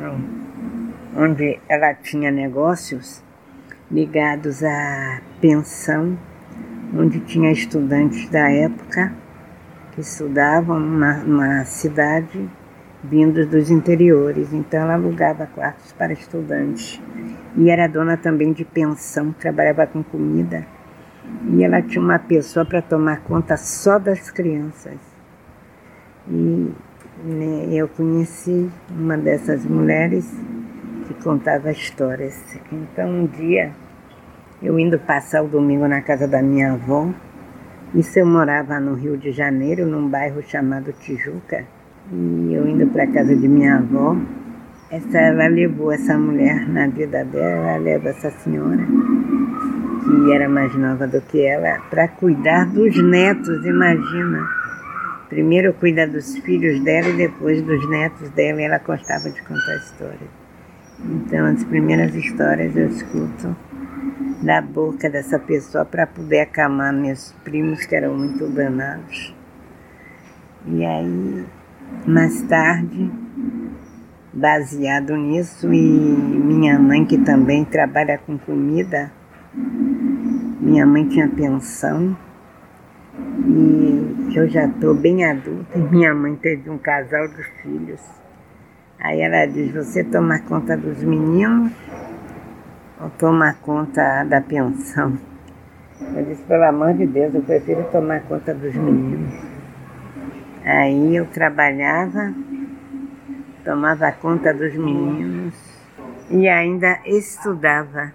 onde 1.15 1.59
ela 1.67 1.93
tinha 1.93 2.31
negócios 2.31 3.23
ligados 3.91 4.63
à 4.63 5.21
pensão, 5.39 6.17
onde 6.95 7.19
tinha 7.21 7.51
estudantes 7.51 8.29
da 8.29 8.49
época 8.49 9.13
que 9.91 10.01
estudavam 10.01 10.79
numa 10.79 11.65
cidade 11.65 12.49
vindos 13.03 13.47
dos 13.47 13.69
interiores, 13.69 14.53
então 14.53 14.81
ela 14.81 14.95
alugava 14.95 15.45
quartos 15.45 15.91
para 15.93 16.13
estudantes. 16.13 17.01
E 17.55 17.69
era 17.69 17.87
dona 17.87 18.17
também 18.17 18.53
de 18.53 18.65
pensão, 18.65 19.31
trabalhava 19.33 19.85
com 19.87 20.03
comida. 20.03 20.65
E 21.49 21.63
ela 21.63 21.81
tinha 21.81 22.01
uma 22.03 22.19
pessoa 22.19 22.65
para 22.65 22.81
tomar 22.81 23.21
conta 23.21 23.57
só 23.57 23.99
das 23.99 24.31
crianças. 24.31 24.97
E 26.29 26.71
né, 27.23 27.67
eu 27.71 27.87
conheci 27.87 28.69
uma 28.89 29.17
dessas 29.17 29.65
mulheres 29.65 30.29
que 31.07 31.13
contava 31.15 31.71
histórias. 31.71 32.41
Então 32.71 33.09
um 33.09 33.25
dia, 33.25 33.71
eu 34.61 34.79
indo 34.79 34.99
passar 34.99 35.43
o 35.43 35.47
domingo 35.47 35.87
na 35.87 36.01
casa 36.01 36.27
da 36.27 36.41
minha 36.41 36.73
avó, 36.73 37.09
isso 37.95 38.19
eu 38.19 38.25
morava 38.25 38.79
no 38.79 38.93
Rio 38.93 39.17
de 39.17 39.31
Janeiro, 39.31 39.85
num 39.85 40.09
bairro 40.09 40.43
chamado 40.43 40.91
Tijuca, 40.91 41.65
e 42.11 42.53
eu 42.53 42.67
indo 42.67 42.87
para 42.87 43.07
casa 43.07 43.35
de 43.35 43.47
minha 43.47 43.77
avó, 43.77 44.15
essa, 44.89 45.17
ela 45.17 45.47
levou 45.47 45.91
essa 45.91 46.17
mulher 46.17 46.67
na 46.69 46.87
vida 46.87 47.25
dela, 47.25 47.71
ela 47.71 47.77
leva 47.77 48.09
essa 48.09 48.31
senhora, 48.31 48.85
que 50.03 50.33
era 50.33 50.47
mais 50.47 50.73
nova 50.75 51.05
do 51.05 51.19
que 51.21 51.41
ela, 51.41 51.79
para 51.89 52.07
cuidar 52.07 52.65
dos 52.67 52.95
netos, 53.03 53.65
imagina. 53.65 54.47
Primeiro 55.27 55.73
cuida 55.73 56.07
dos 56.07 56.37
filhos 56.37 56.81
dela 56.85 57.09
e 57.09 57.17
depois 57.17 57.61
dos 57.61 57.89
netos 57.89 58.29
dela, 58.29 58.61
e 58.61 58.63
ela 58.63 58.77
gostava 58.77 59.29
de 59.29 59.41
contar 59.41 59.75
histórias. 59.75 60.29
Então, 61.03 61.45
as 61.47 61.63
primeiras 61.65 62.15
histórias 62.15 62.75
eu 62.77 62.87
escuto 62.87 63.55
da 64.41 64.61
boca 64.61 65.09
dessa 65.09 65.37
pessoa 65.37 65.83
para 65.83 66.07
poder 66.07 66.41
acalmar 66.41 66.93
meus 66.93 67.33
primos, 67.43 67.85
que 67.85 67.93
eram 67.93 68.15
muito 68.15 68.47
danados. 68.47 69.35
E 70.65 70.85
aí 70.85 71.45
mais 72.05 72.41
tarde, 72.43 73.11
baseado 74.33 75.15
nisso, 75.15 75.73
e 75.73 75.79
minha 75.79 76.77
mãe, 76.79 77.05
que 77.05 77.17
também 77.17 77.65
trabalha 77.65 78.17
com 78.17 78.37
comida, 78.37 79.11
minha 80.59 80.85
mãe 80.85 81.07
tinha 81.07 81.27
pensão, 81.27 82.15
e 83.45 84.33
eu 84.35 84.47
já 84.47 84.65
estou 84.65 84.93
bem 84.93 85.25
adulta, 85.25 85.77
e 85.77 85.81
minha 85.81 86.13
mãe 86.13 86.35
teve 86.35 86.69
um 86.69 86.77
casal 86.77 87.27
de 87.27 87.43
filhos. 87.61 88.01
Aí 88.99 89.21
ela 89.21 89.45
diz, 89.45 89.71
você 89.73 90.03
toma 90.03 90.39
conta 90.39 90.75
dos 90.75 91.03
meninos 91.03 91.71
ou 92.99 93.09
toma 93.11 93.53
conta 93.61 94.23
da 94.23 94.41
pensão? 94.41 95.17
Eu 96.15 96.25
disse, 96.25 96.41
pelo 96.43 96.63
amor 96.63 96.93
de 96.93 97.05
Deus, 97.05 97.33
eu 97.33 97.41
prefiro 97.41 97.83
tomar 97.91 98.21
conta 98.21 98.53
dos 98.53 98.73
meninos. 98.75 99.46
Aí 100.69 101.15
eu 101.15 101.25
trabalhava, 101.27 102.33
tomava 103.63 104.11
conta 104.11 104.53
dos 104.53 104.75
meninos 104.75 105.53
e 106.29 106.45
ainda 106.49 106.99
estudava. 107.05 108.11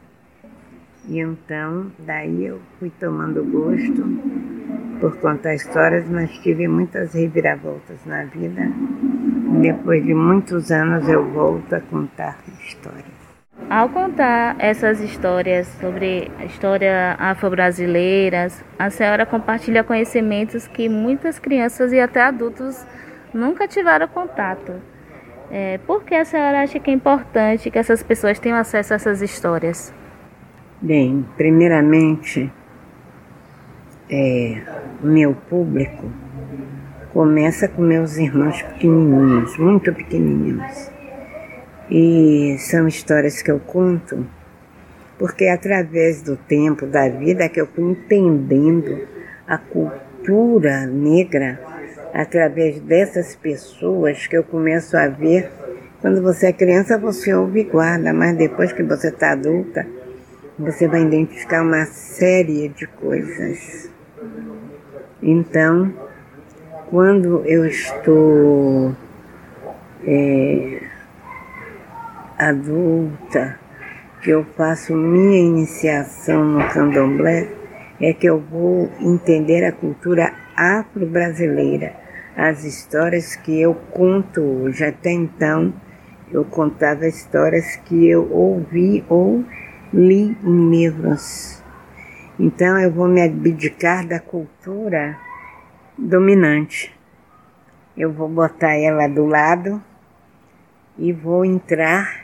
E 1.09 1.19
então, 1.19 1.91
daí 2.01 2.45
eu 2.45 2.61
fui 2.79 2.91
tomando 3.01 3.43
gosto 3.43 4.05
por 5.01 5.17
contar 5.17 5.55
histórias, 5.55 6.07
mas 6.11 6.31
tive 6.41 6.69
muitas 6.69 7.15
reviravoltas 7.15 8.05
na 8.05 8.25
vida. 8.25 8.71
Depois 9.63 10.05
de 10.05 10.13
muitos 10.13 10.71
anos 10.71 11.09
eu 11.09 11.25
volto 11.31 11.73
a 11.73 11.81
contar 11.81 12.39
histórias. 12.61 13.12
Ao 13.73 13.89
contar 13.89 14.55
essas 14.59 15.01
histórias 15.01 15.67
sobre 15.81 16.31
a 16.39 16.45
história 16.45 17.17
afro-brasileiras, 17.19 18.63
a 18.79 18.91
senhora 18.91 19.25
compartilha 19.25 19.83
conhecimentos 19.83 20.69
que 20.69 20.91
muitas 20.91 21.39
crianças 21.39 21.91
e 21.91 21.99
até 21.99 22.21
adultos 22.21 22.87
nunca 23.33 23.67
tiveram 23.67 24.07
contato. 24.09 24.75
É, 25.51 25.79
por 25.87 26.05
que 26.05 26.15
a 26.15 26.23
senhora 26.23 26.61
acha 26.61 26.79
que 26.79 26.91
é 26.91 26.93
importante 26.93 27.71
que 27.71 27.79
essas 27.79 28.03
pessoas 28.03 28.39
tenham 28.39 28.59
acesso 28.59 28.93
a 28.93 28.97
essas 28.97 29.23
histórias? 29.23 29.91
Bem, 30.79 31.25
primeiramente, 31.39 32.53
é, 34.11 34.61
meu 35.03 35.35
público 35.49 36.13
começa 37.11 37.67
com 37.69 37.81
meus 37.81 38.19
irmãos 38.19 38.61
pequenininhos, 38.61 39.57
muito 39.57 39.91
pequenininhos. 39.95 40.92
E 41.95 42.57
são 42.59 42.89
histórias 42.89 43.43
que 43.43 43.51
eu 43.51 43.61
conto 43.61 44.27
porque 45.19 45.45
é 45.45 45.53
através 45.53 46.23
do 46.23 46.39
tempo, 46.39 46.87
da 46.87 47.07
vida, 47.07 47.51
que 47.51 47.61
eu 47.61 47.67
fui 47.67 47.85
entendendo 47.85 49.07
a 49.47 49.59
cultura 49.59 50.87
negra 50.87 51.61
através 52.15 52.81
dessas 52.81 53.37
pessoas 53.37 54.27
que 54.27 54.35
eu 54.35 54.43
começo 54.43 54.97
a 54.97 55.07
ver. 55.07 55.51
Quando 56.01 56.23
você 56.23 56.47
é 56.47 56.53
criança, 56.55 56.97
você 56.97 57.35
ouve 57.35 57.61
e 57.61 57.65
guarda, 57.65 58.11
mas 58.15 58.39
depois 58.39 58.73
que 58.73 58.83
você 58.83 59.09
está 59.09 59.33
adulta, 59.33 59.87
você 60.59 60.89
vai 60.89 61.03
identificar 61.03 61.61
uma 61.61 61.85
série 61.85 62.71
de 62.71 62.87
coisas. 62.87 63.91
Então, 65.23 65.93
quando 66.89 67.45
eu 67.45 67.67
estou 67.67 68.97
é, 70.07 70.92
adulta, 72.49 73.59
que 74.23 74.31
eu 74.31 74.45
faço 74.57 74.95
minha 74.95 75.41
iniciação 75.41 76.45
no 76.45 76.69
candomblé, 76.69 77.49
é 78.01 78.13
que 78.13 78.27
eu 78.27 78.41
vou 78.41 78.91
entender 79.01 79.65
a 79.65 79.73
cultura 79.73 80.33
afro-brasileira, 80.57 81.95
as 82.37 82.65
histórias 82.65 83.37
que 83.37 83.61
eu 83.61 83.75
conto 83.75 84.41
hoje. 84.41 84.85
Até 84.85 85.11
então, 85.11 85.73
eu 86.31 86.45
contava 86.45 87.07
histórias 87.07 87.77
que 87.85 88.09
eu 88.09 88.31
ouvi 88.33 89.05
ou 89.09 89.45
li 89.93 90.37
em 90.43 90.71
livros. 90.71 91.63
Então, 92.39 92.79
eu 92.79 92.91
vou 92.91 93.07
me 93.07 93.23
abdicar 93.23 94.07
da 94.07 94.19
cultura 94.19 95.19
dominante. 95.97 96.95
Eu 97.97 98.11
vou 98.11 98.29
botar 98.29 98.75
ela 98.75 99.07
do 99.07 99.27
lado 99.27 99.83
e 100.99 101.13
vou 101.13 101.45
entrar 101.45 102.22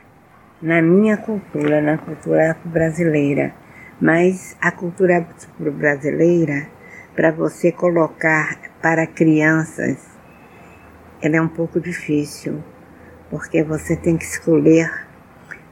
na 0.61 0.83
minha 0.83 1.17
cultura, 1.17 1.81
na 1.81 1.97
cultura 1.99 2.57
brasileira. 2.65 3.55
Mas 4.01 4.57
a 4.61 4.71
cultura 4.71 5.27
brasileira, 5.59 6.69
para 7.15 7.31
você 7.31 7.73
colocar 7.73 8.59
para 8.81 9.07
crianças, 9.07 9.99
ela 11.21 11.37
é 11.37 11.43
um 11.43 11.49
pouco 11.49 11.81
difícil, 11.81 12.63
porque 13.31 13.63
você 13.63 13.97
tem 13.97 14.17
que 14.17 14.25
escolher 14.25 15.07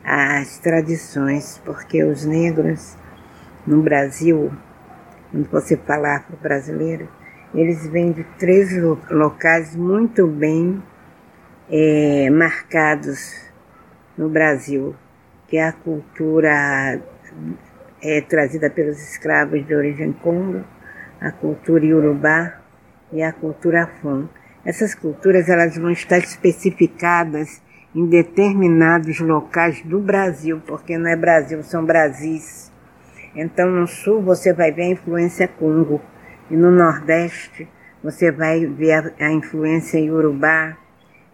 as 0.04 0.58
tradições, 0.58 1.60
porque 1.64 2.02
os 2.02 2.24
negros 2.24 2.96
no 3.66 3.82
Brasil, 3.82 4.52
quando 5.30 5.48
você 5.50 5.76
falar 5.76 6.24
para 6.24 6.34
o 6.34 6.38
brasileiro, 6.38 7.08
eles 7.54 7.86
vêm 7.86 8.12
de 8.12 8.24
três 8.38 8.70
locais 9.10 9.74
muito 9.74 10.26
bem 10.26 10.82
é, 11.70 12.28
marcados 12.30 13.45
no 14.16 14.28
Brasil, 14.28 14.94
que 15.48 15.56
é 15.56 15.68
a 15.68 15.72
cultura 15.72 17.00
é, 18.02 18.20
trazida 18.22 18.70
pelos 18.70 18.98
escravos 18.98 19.66
de 19.66 19.74
origem 19.74 20.12
congo, 20.12 20.64
a 21.20 21.30
cultura 21.30 21.84
iorubá 21.84 22.60
e 23.12 23.22
a 23.22 23.32
cultura 23.32 23.86
fon. 24.00 24.26
Essas 24.64 24.94
culturas 24.94 25.48
elas 25.48 25.76
vão 25.76 25.90
estar 25.90 26.18
especificadas 26.18 27.62
em 27.94 28.06
determinados 28.06 29.20
locais 29.20 29.80
do 29.82 30.00
Brasil, 30.00 30.60
porque 30.66 30.98
não 30.98 31.08
é 31.08 31.16
Brasil, 31.16 31.62
são 31.62 31.84
Brasis. 31.84 32.70
Então 33.34 33.70
no 33.70 33.86
sul 33.86 34.22
você 34.22 34.52
vai 34.52 34.72
ver 34.72 34.82
a 34.82 34.90
influência 34.90 35.48
congo 35.48 36.00
e 36.50 36.56
no 36.56 36.70
nordeste 36.70 37.68
você 38.02 38.30
vai 38.30 38.66
ver 38.66 38.92
a, 38.92 39.26
a 39.26 39.32
influência 39.32 39.98
iorubá, 39.98 40.76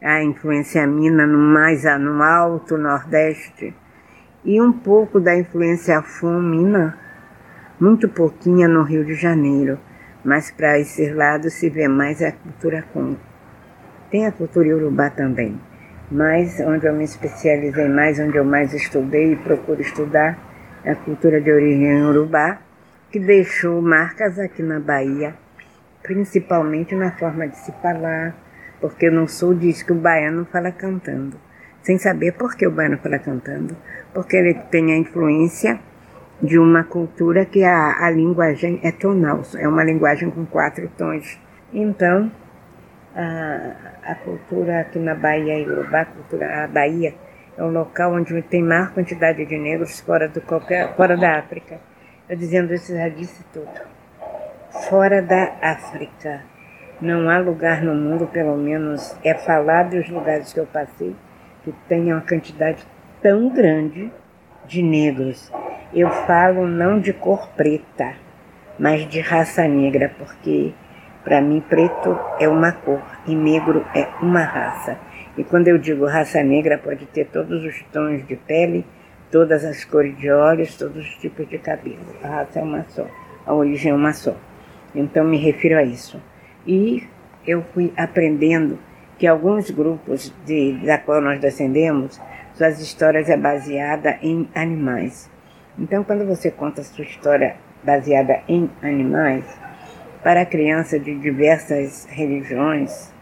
a 0.02 0.20
influência 0.20 0.84
mina 0.84 1.24
no 1.24 1.38
mais 1.38 1.84
no 2.00 2.20
alto 2.20 2.76
nordeste 2.76 3.72
e 4.44 4.60
um 4.60 4.72
pouco 4.72 5.20
da 5.20 5.36
influência 5.36 6.02
fumina, 6.02 6.98
muito 7.78 8.08
pouquinha 8.08 8.66
no 8.66 8.82
Rio 8.82 9.04
de 9.04 9.14
Janeiro, 9.14 9.78
mas 10.24 10.50
para 10.50 10.76
esses 10.80 11.14
lados 11.14 11.52
se 11.54 11.70
vê 11.70 11.86
mais 11.86 12.20
a 12.20 12.32
cultura 12.32 12.84
congo. 12.92 13.18
Tem 14.10 14.26
a 14.26 14.32
cultura 14.32 14.66
iorubá 14.66 15.08
também, 15.08 15.60
mas 16.10 16.58
onde 16.58 16.86
eu 16.86 16.92
me 16.92 17.04
especializei 17.04 17.88
mais, 17.88 18.18
onde 18.18 18.36
eu 18.36 18.44
mais 18.44 18.74
estudei 18.74 19.34
e 19.34 19.36
procuro 19.36 19.80
estudar, 19.80 20.36
é 20.84 20.90
a 20.90 20.96
cultura 20.96 21.40
de 21.40 21.52
origem 21.52 22.02
urubá, 22.02 22.58
que 23.08 23.20
deixou 23.20 23.80
marcas 23.80 24.36
aqui 24.36 24.64
na 24.64 24.80
Bahia, 24.80 25.34
principalmente 26.02 26.96
na 26.96 27.12
forma 27.12 27.46
de 27.46 27.56
se 27.56 27.70
falar, 27.80 28.34
porque 28.82 29.08
no 29.08 29.28
sul 29.28 29.54
diz 29.54 29.82
que 29.84 29.92
o 29.92 29.94
baiano 29.94 30.44
fala 30.44 30.72
cantando, 30.72 31.36
sem 31.82 31.96
saber 31.98 32.32
por 32.32 32.56
que 32.56 32.66
o 32.66 32.70
baiano 32.72 32.98
fala 32.98 33.18
cantando, 33.20 33.76
porque 34.12 34.36
ele 34.36 34.54
tem 34.72 34.92
a 34.92 34.96
influência 34.96 35.78
de 36.42 36.58
uma 36.58 36.82
cultura 36.82 37.44
que 37.44 37.62
a, 37.62 38.04
a 38.04 38.10
linguagem 38.10 38.80
é 38.82 38.90
tonal, 38.90 39.42
é 39.56 39.68
uma 39.68 39.84
linguagem 39.84 40.28
com 40.28 40.44
quatro 40.44 40.90
tons. 40.98 41.38
Então, 41.72 42.30
a, 43.14 43.72
a 44.02 44.14
cultura 44.16 44.80
aqui 44.80 44.98
na 44.98 45.14
Bahia, 45.14 45.64
a 45.92 46.04
cultura, 46.04 46.64
a 46.64 46.66
Bahia, 46.66 47.14
é 47.56 47.62
um 47.62 47.70
local 47.70 48.14
onde 48.14 48.42
tem 48.42 48.64
maior 48.64 48.92
quantidade 48.92 49.46
de 49.46 49.58
negros 49.58 50.00
fora, 50.00 50.28
do 50.28 50.40
qualquer, 50.40 50.96
fora 50.96 51.16
da 51.16 51.38
África. 51.38 51.78
Eu 52.28 52.36
dizendo 52.36 52.74
isso 52.74 52.92
já 52.92 53.08
disse 53.08 53.44
tudo. 53.52 53.70
Fora 54.88 55.22
da 55.22 55.52
África. 55.62 56.51
Não 57.02 57.28
há 57.28 57.36
lugar 57.40 57.82
no 57.82 57.96
mundo, 57.96 58.28
pelo 58.28 58.56
menos 58.56 59.16
é 59.24 59.34
falado 59.34 59.96
dos 59.96 60.08
lugares 60.08 60.52
que 60.52 60.60
eu 60.60 60.66
passei, 60.66 61.16
que 61.64 61.74
tenha 61.88 62.14
uma 62.14 62.20
quantidade 62.20 62.86
tão 63.20 63.48
grande 63.48 64.08
de 64.68 64.84
negros. 64.84 65.50
Eu 65.92 66.08
falo 66.08 66.64
não 66.64 67.00
de 67.00 67.12
cor 67.12 67.48
preta, 67.56 68.14
mas 68.78 69.04
de 69.08 69.18
raça 69.18 69.66
negra, 69.66 70.14
porque 70.16 70.72
para 71.24 71.40
mim 71.40 71.60
preto 71.60 72.16
é 72.38 72.48
uma 72.48 72.70
cor 72.70 73.02
e 73.26 73.34
negro 73.34 73.84
é 73.96 74.06
uma 74.22 74.44
raça. 74.44 74.96
E 75.36 75.42
quando 75.42 75.66
eu 75.66 75.78
digo 75.78 76.06
raça 76.06 76.40
negra, 76.44 76.78
pode 76.78 77.04
ter 77.06 77.24
todos 77.24 77.64
os 77.64 77.82
tons 77.92 78.24
de 78.28 78.36
pele, 78.36 78.86
todas 79.28 79.64
as 79.64 79.84
cores 79.84 80.16
de 80.18 80.30
olhos, 80.30 80.78
todos 80.78 81.04
os 81.04 81.16
tipos 81.16 81.48
de 81.48 81.58
cabelo. 81.58 82.14
A 82.22 82.28
raça 82.28 82.60
é 82.60 82.62
uma 82.62 82.84
só, 82.90 83.08
a 83.44 83.52
origem 83.52 83.90
é 83.90 83.94
uma 83.94 84.12
só. 84.12 84.36
Então 84.94 85.24
me 85.24 85.36
refiro 85.36 85.76
a 85.76 85.82
isso. 85.82 86.22
E 86.66 87.02
eu 87.46 87.62
fui 87.74 87.92
aprendendo 87.96 88.78
que 89.18 89.26
alguns 89.26 89.70
grupos 89.70 90.32
de, 90.44 90.74
da 90.84 90.98
qual 90.98 91.20
nós 91.20 91.40
descendemos, 91.40 92.20
suas 92.54 92.80
histórias 92.80 93.28
é 93.28 93.36
baseada 93.36 94.18
em 94.22 94.48
animais. 94.54 95.30
Então, 95.78 96.04
quando 96.04 96.26
você 96.26 96.50
conta 96.50 96.82
sua 96.82 97.04
história 97.04 97.56
baseada 97.82 98.42
em 98.48 98.70
animais, 98.82 99.44
para 100.22 100.46
criança 100.46 100.98
de 100.98 101.18
diversas 101.18 102.06
religiões, 102.06 103.12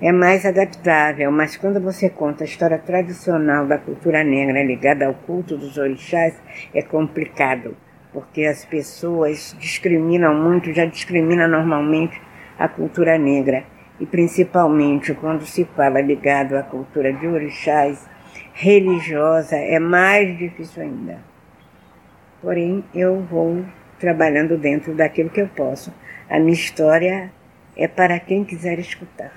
é 0.00 0.10
mais 0.10 0.44
adaptável, 0.44 1.30
mas 1.30 1.56
quando 1.56 1.80
você 1.80 2.10
conta 2.10 2.42
a 2.42 2.44
história 2.44 2.76
tradicional 2.76 3.66
da 3.66 3.78
cultura 3.78 4.24
negra 4.24 4.62
ligada 4.62 5.06
ao 5.06 5.14
culto 5.14 5.56
dos 5.56 5.78
orixás, 5.78 6.34
é 6.74 6.82
complicado 6.82 7.76
porque 8.12 8.44
as 8.44 8.64
pessoas 8.64 9.56
discriminam 9.58 10.34
muito, 10.34 10.72
já 10.72 10.84
discriminam 10.84 11.48
normalmente 11.48 12.20
a 12.58 12.68
cultura 12.68 13.16
negra. 13.16 13.64
E 13.98 14.06
principalmente 14.06 15.14
quando 15.14 15.46
se 15.46 15.64
fala 15.64 16.00
ligado 16.00 16.56
à 16.56 16.62
cultura 16.62 17.12
de 17.12 17.26
orixás, 17.26 18.08
religiosa, 18.52 19.56
é 19.56 19.78
mais 19.78 20.36
difícil 20.36 20.82
ainda. 20.82 21.18
Porém, 22.40 22.84
eu 22.94 23.20
vou 23.20 23.64
trabalhando 23.98 24.58
dentro 24.58 24.94
daquilo 24.94 25.30
que 25.30 25.40
eu 25.40 25.48
posso. 25.48 25.92
A 26.28 26.38
minha 26.38 26.52
história 26.52 27.32
é 27.76 27.86
para 27.86 28.18
quem 28.18 28.44
quiser 28.44 28.78
escutar. 28.78 29.32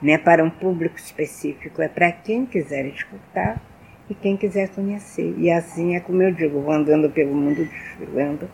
Não 0.00 0.12
é 0.12 0.18
para 0.18 0.42
um 0.42 0.50
público 0.50 0.96
específico, 0.96 1.80
é 1.80 1.86
para 1.86 2.10
quem 2.10 2.44
quiser 2.44 2.86
escutar 2.86 3.60
e 4.08 4.14
quem 4.14 4.36
quiser 4.36 4.68
conhecer. 4.70 5.34
E 5.38 5.50
assim 5.50 5.96
é 5.96 6.00
como 6.00 6.22
eu 6.22 6.32
digo, 6.32 6.60
vou 6.60 6.72
andando 6.72 7.10
pelo 7.10 7.34
mundo 7.34 7.64
desfilando 7.64 8.48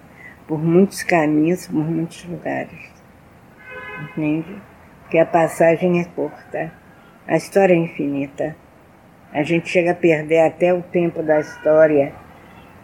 por 0.47 0.63
muitos 0.63 1.03
caminhos, 1.03 1.67
por 1.67 1.85
muitos 1.85 2.25
lugares. 2.25 2.93
Entende? 4.03 4.57
Porque 5.03 5.19
a 5.19 5.27
passagem 5.27 6.01
é 6.01 6.05
curta, 6.05 6.73
a 7.27 7.37
história 7.37 7.75
é 7.75 7.77
infinita. 7.77 8.57
A 9.33 9.43
gente 9.43 9.69
chega 9.69 9.93
a 9.93 9.95
perder 9.95 10.41
até 10.41 10.73
o 10.73 10.83
tempo 10.83 11.23
da 11.23 11.41
história, 11.41 12.15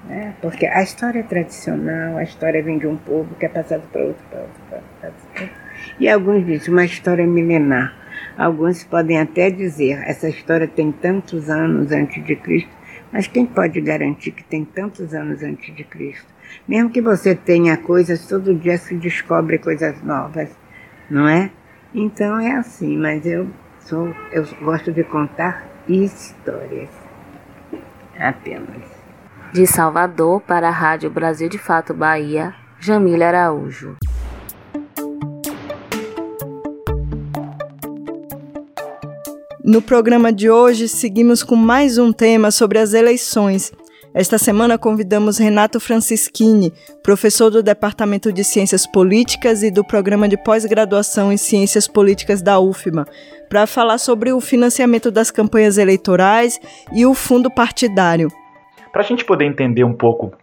né? 0.04 0.34
porque 0.42 0.66
a 0.66 0.82
história 0.82 1.20
é 1.20 1.22
tradicional, 1.22 2.18
a 2.18 2.22
história 2.22 2.62
vem 2.62 2.78
de 2.78 2.86
um 2.86 2.96
povo 2.96 3.34
que 3.36 3.46
é 3.46 3.48
passado 3.48 3.82
para 3.90 4.02
outro, 4.02 4.24
para 4.30 4.40
outro, 4.40 4.62
para 4.68 5.08
outro. 5.08 5.50
E 5.98 6.08
alguns 6.08 6.44
dizem 6.44 6.72
uma 6.72 6.84
história 6.84 7.26
milenar. 7.26 8.03
Alguns 8.36 8.84
podem 8.84 9.20
até 9.20 9.50
dizer, 9.50 10.02
essa 10.06 10.28
história 10.28 10.66
tem 10.66 10.90
tantos 10.90 11.48
anos 11.48 11.92
antes 11.92 12.24
de 12.24 12.36
Cristo, 12.36 12.70
mas 13.12 13.26
quem 13.26 13.46
pode 13.46 13.80
garantir 13.80 14.32
que 14.32 14.42
tem 14.42 14.64
tantos 14.64 15.14
anos 15.14 15.42
antes 15.42 15.74
de 15.74 15.84
Cristo? 15.84 16.26
Mesmo 16.66 16.90
que 16.90 17.00
você 17.00 17.34
tenha 17.34 17.76
coisas, 17.76 18.26
todo 18.26 18.54
dia 18.54 18.76
se 18.76 18.94
descobre 18.96 19.58
coisas 19.58 20.02
novas, 20.02 20.50
não 21.10 21.28
é? 21.28 21.50
Então 21.94 22.40
é 22.40 22.52
assim, 22.52 22.96
mas 22.96 23.24
eu 23.24 23.48
sou, 23.80 24.12
eu 24.32 24.44
gosto 24.62 24.92
de 24.92 25.04
contar 25.04 25.66
histórias. 25.88 26.90
Apenas. 28.18 28.82
De 29.52 29.66
Salvador 29.66 30.40
para 30.40 30.68
a 30.68 30.72
Rádio 30.72 31.10
Brasil 31.10 31.48
de 31.48 31.58
Fato 31.58 31.94
Bahia, 31.94 32.52
Jamília 32.80 33.28
Araújo. 33.28 33.96
No 39.66 39.80
programa 39.80 40.30
de 40.30 40.50
hoje, 40.50 40.86
seguimos 40.86 41.42
com 41.42 41.56
mais 41.56 41.96
um 41.96 42.12
tema 42.12 42.50
sobre 42.50 42.78
as 42.78 42.92
eleições. 42.92 43.72
Esta 44.12 44.36
semana 44.36 44.76
convidamos 44.76 45.38
Renato 45.38 45.80
Francischini, 45.80 46.70
professor 47.02 47.48
do 47.48 47.62
Departamento 47.62 48.30
de 48.30 48.44
Ciências 48.44 48.86
Políticas 48.86 49.62
e 49.62 49.70
do 49.70 49.82
Programa 49.82 50.28
de 50.28 50.36
Pós-Graduação 50.36 51.32
em 51.32 51.38
Ciências 51.38 51.88
Políticas 51.88 52.42
da 52.42 52.60
UFMA, 52.60 53.06
para 53.48 53.66
falar 53.66 53.96
sobre 53.96 54.34
o 54.34 54.38
financiamento 54.38 55.10
das 55.10 55.30
campanhas 55.30 55.78
eleitorais 55.78 56.60
e 56.92 57.06
o 57.06 57.14
fundo 57.14 57.50
partidário. 57.50 58.30
Para 58.92 59.00
a 59.00 59.04
gente 59.04 59.24
poder 59.24 59.46
entender 59.46 59.82
um 59.82 59.94
pouco 59.94 60.34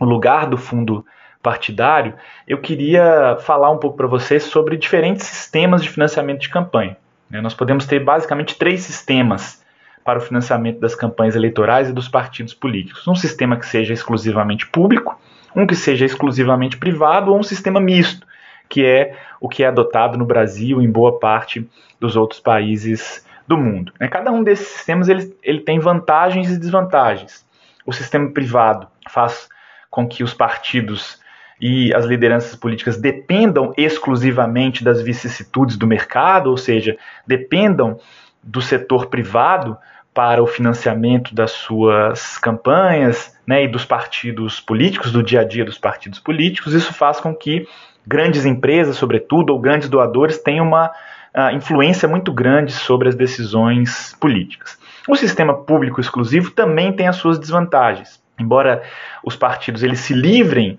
o 0.00 0.04
lugar 0.04 0.50
do 0.50 0.58
fundo 0.58 1.06
partidário, 1.40 2.14
eu 2.48 2.60
queria 2.60 3.38
falar 3.42 3.70
um 3.70 3.78
pouco 3.78 3.96
para 3.96 4.08
vocês 4.08 4.42
sobre 4.42 4.76
diferentes 4.76 5.24
sistemas 5.24 5.84
de 5.84 5.88
financiamento 5.88 6.40
de 6.40 6.48
campanha. 6.48 6.96
Né? 7.30 7.40
Nós 7.40 7.54
podemos 7.54 7.86
ter 7.86 8.00
basicamente 8.00 8.56
três 8.56 8.82
sistemas 8.82 9.64
para 10.04 10.18
o 10.18 10.22
financiamento 10.22 10.78
das 10.78 10.94
campanhas 10.94 11.34
eleitorais 11.34 11.88
e 11.88 11.92
dos 11.92 12.08
partidos 12.08 12.54
políticos. 12.54 13.06
Um 13.08 13.16
sistema 13.16 13.56
que 13.56 13.66
seja 13.66 13.92
exclusivamente 13.92 14.66
público, 14.66 15.20
um 15.54 15.66
que 15.66 15.74
seja 15.74 16.04
exclusivamente 16.04 16.76
privado 16.76 17.32
ou 17.32 17.38
um 17.38 17.42
sistema 17.42 17.80
misto, 17.80 18.26
que 18.68 18.84
é 18.84 19.16
o 19.40 19.48
que 19.48 19.64
é 19.64 19.66
adotado 19.66 20.16
no 20.16 20.24
Brasil 20.24 20.80
e 20.80 20.84
em 20.84 20.90
boa 20.90 21.18
parte 21.18 21.68
dos 21.98 22.16
outros 22.16 22.40
países 22.40 23.26
do 23.48 23.56
mundo. 23.56 23.92
Né? 23.98 24.08
Cada 24.08 24.30
um 24.30 24.42
desses 24.42 24.68
sistemas 24.68 25.08
ele, 25.08 25.34
ele 25.42 25.60
tem 25.60 25.78
vantagens 25.78 26.50
e 26.50 26.58
desvantagens. 26.58 27.44
O 27.84 27.92
sistema 27.92 28.30
privado 28.30 28.86
faz 29.08 29.48
com 29.90 30.06
que 30.06 30.22
os 30.22 30.34
partidos 30.34 31.20
e 31.60 31.94
as 31.94 32.04
lideranças 32.04 32.54
políticas 32.54 32.98
dependam 32.98 33.72
exclusivamente 33.76 34.84
das 34.84 35.00
vicissitudes 35.00 35.76
do 35.76 35.86
mercado, 35.86 36.50
ou 36.50 36.56
seja, 36.56 36.96
dependam 37.26 37.98
do 38.42 38.60
setor 38.60 39.06
privado 39.06 39.76
para 40.12 40.42
o 40.42 40.46
financiamento 40.46 41.34
das 41.34 41.50
suas 41.50 42.38
campanhas, 42.38 43.36
né, 43.46 43.64
e 43.64 43.68
dos 43.68 43.84
partidos 43.84 44.60
políticos, 44.60 45.12
do 45.12 45.22
dia 45.22 45.40
a 45.40 45.44
dia 45.44 45.64
dos 45.64 45.78
partidos 45.78 46.18
políticos, 46.18 46.72
isso 46.72 46.92
faz 46.94 47.20
com 47.20 47.34
que 47.34 47.66
grandes 48.06 48.46
empresas, 48.46 48.96
sobretudo, 48.96 49.52
ou 49.52 49.60
grandes 49.60 49.88
doadores 49.88 50.38
tenham 50.38 50.66
uma 50.66 50.88
uh, 50.88 51.54
influência 51.54 52.08
muito 52.08 52.32
grande 52.32 52.72
sobre 52.72 53.08
as 53.08 53.14
decisões 53.14 54.16
políticas. 54.18 54.78
O 55.08 55.14
sistema 55.14 55.54
público 55.54 56.00
exclusivo 56.00 56.50
também 56.50 56.92
tem 56.92 57.08
as 57.08 57.16
suas 57.16 57.38
desvantagens. 57.38 58.20
Embora 58.38 58.82
os 59.24 59.36
partidos 59.36 59.82
eles 59.82 60.00
se 60.00 60.14
livrem 60.14 60.78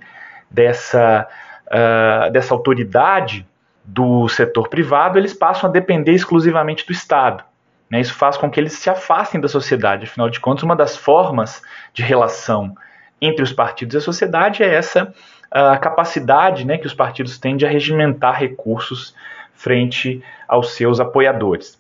dessa, 0.49 1.27
uh, 1.67 2.31
dessa 2.31 2.53
autoridade 2.53 3.47
do 3.83 4.27
setor 4.27 4.67
privado, 4.67 5.17
eles 5.17 5.33
passam 5.33 5.69
a 5.69 5.73
depender 5.73 6.11
exclusivamente 6.11 6.85
do 6.85 6.91
Estado. 6.91 7.43
Né? 7.89 8.01
Isso 8.01 8.13
faz 8.13 8.35
com 8.37 8.49
que 8.49 8.59
eles 8.59 8.73
se 8.73 8.89
afastem 8.89 9.39
da 9.39 9.47
sociedade. 9.47 10.05
Afinal 10.05 10.29
de 10.29 10.39
contas, 10.39 10.63
uma 10.63 10.75
das 10.75 10.97
formas 10.97 11.61
de 11.93 12.03
relação 12.03 12.75
entre 13.21 13.43
os 13.43 13.53
partidos 13.53 13.95
e 13.95 13.97
a 13.97 14.01
sociedade 14.01 14.61
é 14.61 14.73
essa 14.73 15.13
a 15.49 15.77
capacidade 15.77 16.65
né, 16.65 16.77
que 16.77 16.87
os 16.87 16.93
partidos 16.93 17.37
têm 17.37 17.55
de 17.55 17.65
arregimentar 17.65 18.37
recursos 18.37 19.15
frente 19.53 20.21
aos 20.47 20.75
seus 20.75 20.99
apoiadores. 20.99 21.79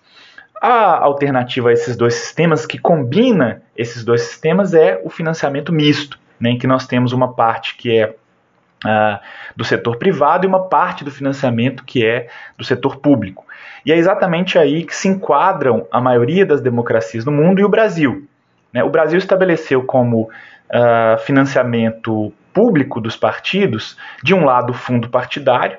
A 0.61 0.97
alternativa 0.97 1.69
a 1.69 1.73
esses 1.73 1.95
dois 1.95 2.15
sistemas, 2.15 2.65
que 2.65 2.79
combina 2.79 3.61
esses 3.75 4.03
dois 4.03 4.21
sistemas, 4.21 4.73
é 4.73 4.99
o 5.03 5.09
financiamento 5.09 5.71
misto, 5.71 6.17
né, 6.39 6.51
em 6.51 6.57
que 6.57 6.65
nós 6.65 6.87
temos 6.87 7.11
uma 7.13 7.33
parte 7.33 7.75
que 7.75 7.95
é 7.95 8.15
uh, 8.85 9.19
do 9.55 9.63
setor 9.63 9.97
privado 9.97 10.45
e 10.45 10.47
uma 10.47 10.67
parte 10.67 11.03
do 11.03 11.11
financiamento 11.11 11.83
que 11.83 12.05
é 12.05 12.27
do 12.57 12.63
setor 12.63 12.97
público. 12.97 13.45
E 13.85 13.91
é 13.91 13.95
exatamente 13.95 14.57
aí 14.57 14.83
que 14.83 14.95
se 14.95 15.07
enquadram 15.07 15.87
a 15.91 16.01
maioria 16.01 16.45
das 16.45 16.61
democracias 16.61 17.25
no 17.25 17.31
mundo 17.31 17.59
e 17.59 17.63
o 17.63 17.69
Brasil. 17.69 18.27
Né? 18.73 18.83
O 18.83 18.89
Brasil 18.89 19.17
estabeleceu 19.17 19.83
como 19.83 20.23
uh, 20.23 21.17
financiamento 21.19 22.33
público 22.53 22.99
dos 22.99 23.15
partidos, 23.15 23.97
de 24.23 24.33
um 24.33 24.43
lado, 24.43 24.71
o 24.71 24.75
fundo 24.75 25.09
partidário, 25.09 25.77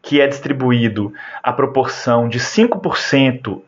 que 0.00 0.20
é 0.20 0.26
distribuído 0.26 1.12
a 1.42 1.52
proporção 1.52 2.28
de 2.28 2.38
5% 2.38 3.62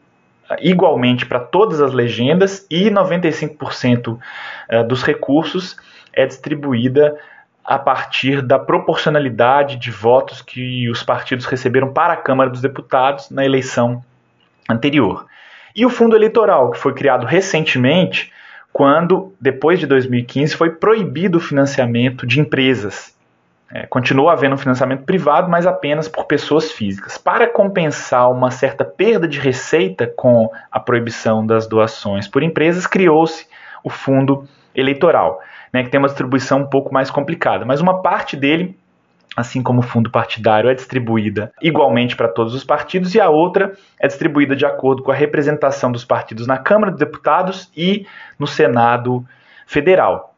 igualmente 0.61 1.27
para 1.27 1.41
todas 1.41 1.81
as 1.81 1.93
legendas 1.93 2.67
e 2.71 2.91
95% 2.91 4.19
eh, 4.69 4.83
dos 4.85 5.03
recursos 5.03 5.77
é 6.13 6.27
distribuída 6.27 7.17
a 7.65 7.79
partir 7.79 8.43
da 8.43 8.59
proporcionalidade 8.59 9.77
de 9.77 9.91
votos 9.91 10.43
que 10.43 10.89
os 10.91 11.03
partidos 11.03 11.47
receberam 11.47 11.93
para 11.93 12.13
a 12.13 12.17
Câmara 12.17 12.51
dos 12.51 12.61
Deputados 12.61 13.31
na 13.31 13.45
eleição 13.45 14.05
anterior. 14.69 15.27
E 15.75 15.85
o 15.85 15.91
fundo 15.91 16.15
eleitoral, 16.15 16.71
que 16.71 16.79
foi 16.79 16.93
criado 16.93 17.27
recentemente, 17.27 18.33
quando, 18.73 19.33
depois 19.41 19.79
de 19.81 19.87
2015, 19.87 20.57
foi 20.57 20.71
proibido 20.71 21.39
o 21.39 21.41
financiamento 21.41 22.27
de 22.27 22.41
empresas 22.41 23.15
é, 23.75 23.87
continua 23.87 24.33
havendo 24.33 24.57
financiamento 24.57 25.03
privado, 25.03 25.51
mas 25.51 25.67
apenas 25.67 26.07
por 26.07 26.27
pessoas 26.27 26.71
físicas. 26.71 27.19
Para 27.19 27.49
compensar 27.49 28.31
uma 28.31 28.49
certa 28.49 28.85
perda 28.85 29.27
de 29.27 29.41
receita 29.41 30.07
com 30.07 30.49
a 30.71 30.79
proibição 30.79 31.45
das 31.45 31.67
doações 31.67 32.29
por 32.29 32.45
empresas, 32.45 32.87
criou-se 32.87 33.49
o 33.83 33.91
fundo 33.91 34.47
eleitoral, 34.77 35.41
né, 35.75 35.83
que 35.83 35.91
tem 35.91 35.99
uma 35.99 36.07
distribuição 36.07 36.61
um 36.61 36.67
pouco 36.67 36.95
mais 36.95 37.11
complicada, 37.11 37.65
mas 37.65 37.81
uma 37.81 38.01
parte 38.01 38.37
dele 38.37 38.79
assim 39.37 39.61
como 39.61 39.81
o 39.81 39.83
fundo 39.83 40.09
partidário 40.09 40.71
é 40.71 40.75
distribuída 40.75 41.53
igualmente 41.61 42.15
para 42.15 42.29
todos 42.29 42.55
os 42.55 42.63
partidos, 42.63 43.17
e 43.17 43.21
a 43.21 43.29
outra 43.29 43.73
é 43.99 44.07
distribuída 44.07 44.55
de 44.55 44.65
acordo 44.65 45.03
com 45.03 45.11
a 45.11 45.15
representação 45.15 45.91
dos 45.91 46.05
partidos 46.05 46.47
na 46.47 46.57
Câmara 46.57 46.93
dos 46.93 47.01
Deputados 47.01 47.69
e 47.77 48.07
no 48.39 48.47
Senado 48.47 49.27
Federal. 49.67 50.37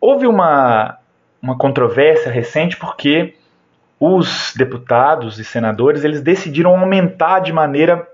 Houve 0.00 0.26
uma 0.26 0.96
uma 1.40 1.56
controvérsia 1.58 2.32
recente 2.32 2.78
porque 2.78 3.36
os 4.00 4.54
deputados 4.56 5.38
e 5.38 5.44
senadores 5.44 6.02
eles 6.02 6.22
decidiram 6.22 6.74
aumentar 6.74 7.40
de 7.40 7.52
maneira 7.52 8.08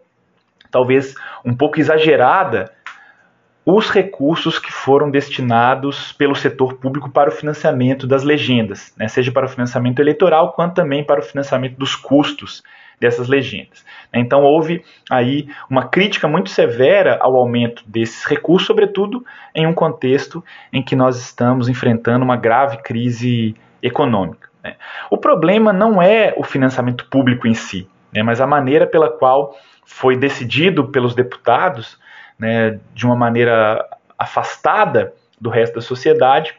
talvez 0.68 1.14
um 1.44 1.54
pouco 1.54 1.78
exagerada 1.78 2.72
os 3.66 3.88
recursos 3.90 4.58
que 4.58 4.70
foram 4.70 5.10
destinados 5.10 6.12
pelo 6.12 6.34
setor 6.34 6.74
público 6.74 7.08
para 7.08 7.30
o 7.30 7.32
financiamento 7.32 8.06
das 8.06 8.22
legendas, 8.22 8.92
né, 8.96 9.08
seja 9.08 9.32
para 9.32 9.46
o 9.46 9.48
financiamento 9.48 10.00
eleitoral, 10.00 10.52
quanto 10.52 10.74
também 10.74 11.02
para 11.02 11.20
o 11.20 11.22
financiamento 11.22 11.76
dos 11.76 11.96
custos 11.96 12.62
dessas 13.00 13.26
legendas. 13.26 13.84
Então 14.12 14.42
houve 14.42 14.84
aí 15.10 15.48
uma 15.68 15.88
crítica 15.88 16.28
muito 16.28 16.50
severa 16.50 17.18
ao 17.20 17.36
aumento 17.36 17.82
desses 17.86 18.24
recursos, 18.24 18.66
sobretudo 18.66 19.24
em 19.54 19.66
um 19.66 19.72
contexto 19.72 20.44
em 20.72 20.82
que 20.82 20.94
nós 20.94 21.18
estamos 21.18 21.68
enfrentando 21.68 22.24
uma 22.24 22.36
grave 22.36 22.78
crise 22.78 23.56
econômica. 23.82 24.48
Né. 24.62 24.76
O 25.10 25.16
problema 25.16 25.72
não 25.72 26.00
é 26.00 26.34
o 26.36 26.44
financiamento 26.44 27.06
público 27.06 27.48
em 27.48 27.54
si, 27.54 27.88
né, 28.12 28.22
mas 28.22 28.40
a 28.40 28.46
maneira 28.46 28.86
pela 28.86 29.08
qual 29.10 29.56
foi 29.84 30.16
decidido 30.16 30.88
pelos 30.88 31.14
deputados 31.14 31.98
né, 32.38 32.78
de 32.94 33.06
uma 33.06 33.16
maneira 33.16 33.84
afastada 34.18 35.12
do 35.40 35.50
resto 35.50 35.74
da 35.74 35.80
sociedade 35.80 36.54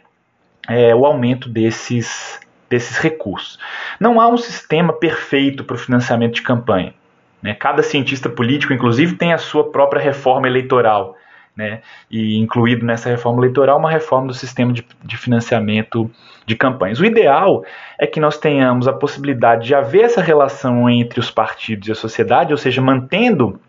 é, 0.67 0.93
o 0.95 1.05
aumento 1.05 1.47
desses, 1.49 2.39
desses 2.69 2.97
recursos. 2.97 3.59
Não 3.99 4.19
há 4.19 4.27
um 4.27 4.37
sistema 4.37 4.93
perfeito 4.93 5.63
para 5.63 5.75
o 5.75 5.79
financiamento 5.79 6.35
de 6.35 6.41
campanha. 6.41 6.93
Né? 7.41 7.53
Cada 7.53 7.83
cientista 7.83 8.29
político, 8.29 8.73
inclusive, 8.73 9.15
tem 9.15 9.33
a 9.33 9.37
sua 9.37 9.71
própria 9.71 10.01
reforma 10.01 10.47
eleitoral. 10.47 11.15
Né? 11.55 11.81
E 12.11 12.37
incluído 12.37 12.85
nessa 12.85 13.09
reforma 13.09 13.39
eleitoral 13.39 13.77
uma 13.77 13.91
reforma 13.91 14.27
do 14.27 14.33
sistema 14.33 14.73
de, 14.73 14.85
de 15.03 15.17
financiamento 15.17 16.11
de 16.45 16.55
campanhas. 16.55 16.99
O 16.99 17.05
ideal 17.05 17.63
é 17.97 18.05
que 18.05 18.19
nós 18.19 18.37
tenhamos 18.37 18.87
a 18.87 18.93
possibilidade 18.93 19.67
de 19.67 19.73
haver 19.73 20.03
essa 20.03 20.21
relação 20.21 20.89
entre 20.89 21.19
os 21.19 21.31
partidos 21.31 21.87
e 21.87 21.91
a 21.91 21.95
sociedade, 21.95 22.51
ou 22.51 22.57
seja, 22.57 22.81
mantendo 22.81 23.59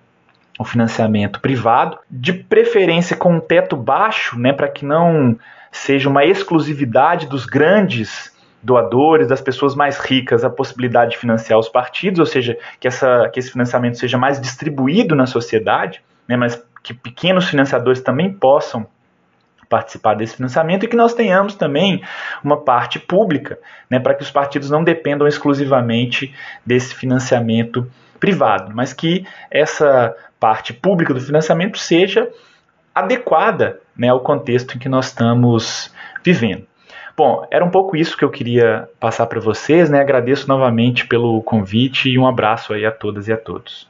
o 0.58 0.64
financiamento 0.64 1.40
privado, 1.40 1.98
de 2.10 2.32
preferência 2.32 3.16
com 3.16 3.34
um 3.34 3.40
teto 3.40 3.76
baixo, 3.76 4.38
né, 4.38 4.52
para 4.52 4.68
que 4.68 4.84
não 4.84 5.38
seja 5.70 6.08
uma 6.08 6.24
exclusividade 6.24 7.26
dos 7.26 7.44
grandes 7.44 8.34
doadores, 8.62 9.28
das 9.28 9.40
pessoas 9.40 9.74
mais 9.74 9.98
ricas, 9.98 10.44
a 10.44 10.50
possibilidade 10.50 11.12
de 11.12 11.18
financiar 11.18 11.58
os 11.58 11.68
partidos, 11.68 12.18
ou 12.18 12.26
seja, 12.26 12.58
que, 12.80 12.88
essa, 12.88 13.28
que 13.32 13.38
esse 13.38 13.50
financiamento 13.50 13.98
seja 13.98 14.18
mais 14.18 14.40
distribuído 14.40 15.14
na 15.14 15.26
sociedade, 15.26 16.02
né, 16.26 16.36
mas 16.36 16.60
que 16.82 16.94
pequenos 16.94 17.48
financiadores 17.48 18.00
também 18.00 18.32
possam 18.32 18.86
participar 19.68 20.14
desse 20.14 20.36
financiamento 20.36 20.84
e 20.84 20.88
que 20.88 20.96
nós 20.96 21.12
tenhamos 21.12 21.54
também 21.54 22.02
uma 22.42 22.56
parte 22.56 22.98
pública, 22.98 23.58
né, 23.90 23.98
para 23.98 24.14
que 24.14 24.22
os 24.22 24.30
partidos 24.30 24.70
não 24.70 24.82
dependam 24.82 25.26
exclusivamente 25.26 26.34
desse 26.64 26.94
financiamento 26.94 27.88
privado, 28.18 28.72
mas 28.74 28.92
que 28.92 29.26
essa 29.50 30.14
parte 30.46 30.72
pública 30.72 31.12
do 31.12 31.20
financiamento 31.20 31.76
seja 31.76 32.30
adequada 32.94 33.80
né, 33.96 34.10
ao 34.10 34.20
contexto 34.20 34.76
em 34.76 34.78
que 34.78 34.88
nós 34.88 35.06
estamos 35.06 35.92
vivendo. 36.24 36.64
Bom, 37.16 37.44
era 37.50 37.64
um 37.64 37.70
pouco 37.70 37.96
isso 37.96 38.16
que 38.16 38.24
eu 38.24 38.30
queria 38.30 38.88
passar 39.00 39.26
para 39.26 39.40
vocês, 39.40 39.90
né? 39.90 40.00
Agradeço 40.00 40.46
novamente 40.46 41.04
pelo 41.04 41.42
convite 41.42 42.08
e 42.08 42.16
um 42.16 42.28
abraço 42.28 42.72
aí 42.72 42.86
a 42.86 42.92
todas 42.92 43.26
e 43.26 43.32
a 43.32 43.36
todos. 43.36 43.88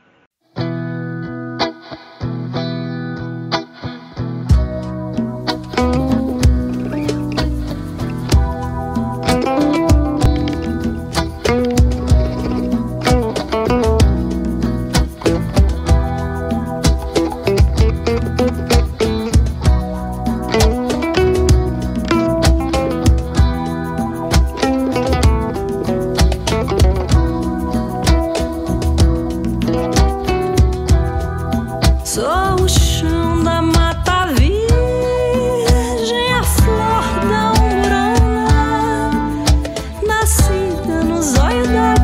songs 41.23 41.39
are 41.39 41.53
you 41.55 41.96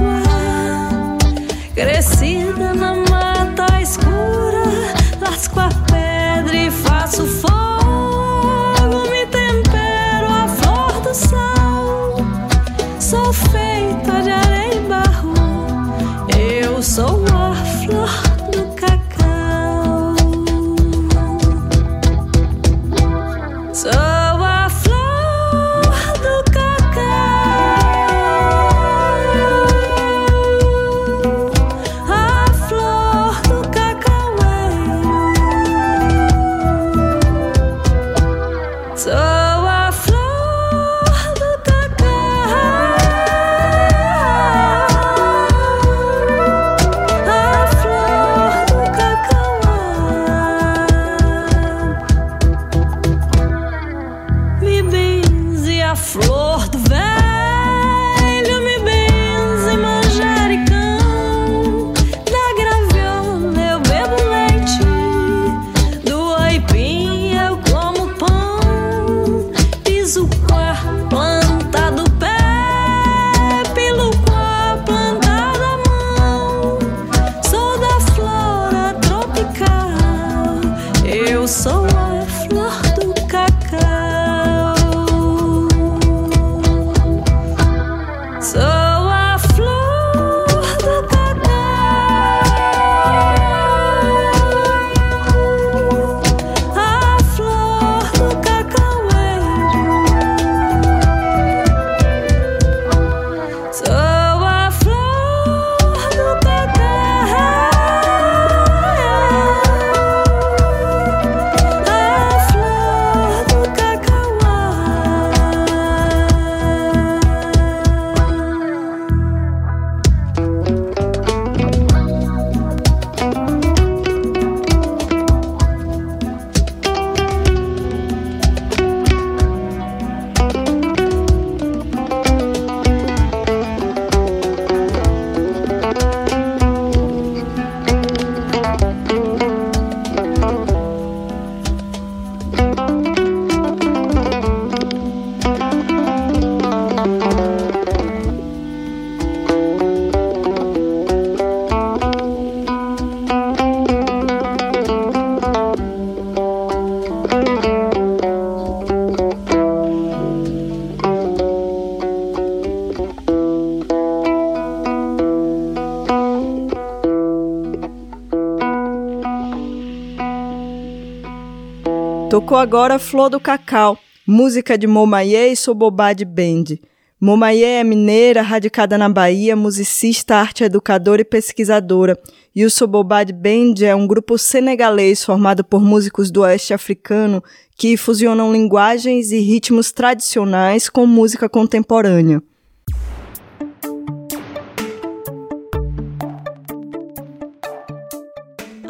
agora 172.63 172.97
Flor 172.97 173.29
do 173.29 173.41
Cacau, 173.41 173.99
música 174.25 174.79
de 174.79 174.87
Momaye 174.87 175.51
e 175.51 175.57
Sobobade 175.57 176.25
Band. 176.25 176.79
Momaye 177.21 177.65
é 177.65 177.83
mineira, 177.83 178.41
radicada 178.41 178.97
na 178.97 179.09
Bahia, 179.09 179.57
musicista, 179.57 180.37
arte 180.37 180.63
educadora 180.63 181.23
e 181.23 181.25
pesquisadora. 181.25 182.17
E 182.55 182.65
o 182.65 182.71
Sobobade 182.71 183.33
Band 183.33 183.85
é 183.85 183.97
um 183.97 184.07
grupo 184.07 184.39
senegalês 184.39 185.25
formado 185.25 185.65
por 185.65 185.83
músicos 185.83 186.31
do 186.31 186.43
oeste 186.43 186.73
africano 186.73 187.43
que 187.77 187.97
fusionam 187.97 188.53
linguagens 188.53 189.33
e 189.33 189.41
ritmos 189.41 189.91
tradicionais 189.91 190.89
com 190.89 191.05
música 191.05 191.49
contemporânea. 191.49 192.41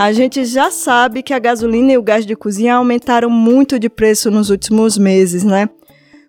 A 0.02 0.12
gente 0.12 0.44
já 0.44 0.68
sabe 0.68 1.22
que 1.22 1.32
a 1.32 1.38
gasolina 1.38 1.92
e 1.92 1.96
o 1.96 2.02
gás 2.02 2.26
de 2.26 2.34
cozinha 2.34 2.74
aumentaram 2.74 3.30
muito 3.30 3.78
de 3.78 3.88
preço 3.88 4.32
nos 4.32 4.50
últimos 4.50 4.98
meses, 4.98 5.44
né? 5.44 5.68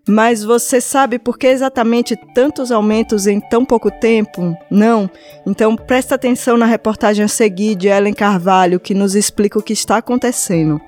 Mas 0.08 0.44
você 0.44 0.80
sabe 0.80 1.18
por 1.18 1.40
que 1.40 1.48
exatamente 1.48 2.16
tantos 2.36 2.72
aumentos 2.72 3.26
em 3.26 3.40
tão 3.40 3.66
pouco 3.66 3.90
tempo? 3.90 4.56
Não? 4.70 5.10
Então 5.44 5.76
presta 5.76 6.14
atenção 6.14 6.56
na 6.56 6.68
reportagem 6.68 7.26
a 7.26 7.28
seguir 7.28 7.74
de 7.74 7.88
Ellen 7.88 8.14
Carvalho, 8.14 8.80
que 8.80 8.94
nos 8.94 9.16
explica 9.16 9.58
o 9.58 9.64
que 9.64 9.74
está 9.74 9.98
acontecendo. 9.98 10.80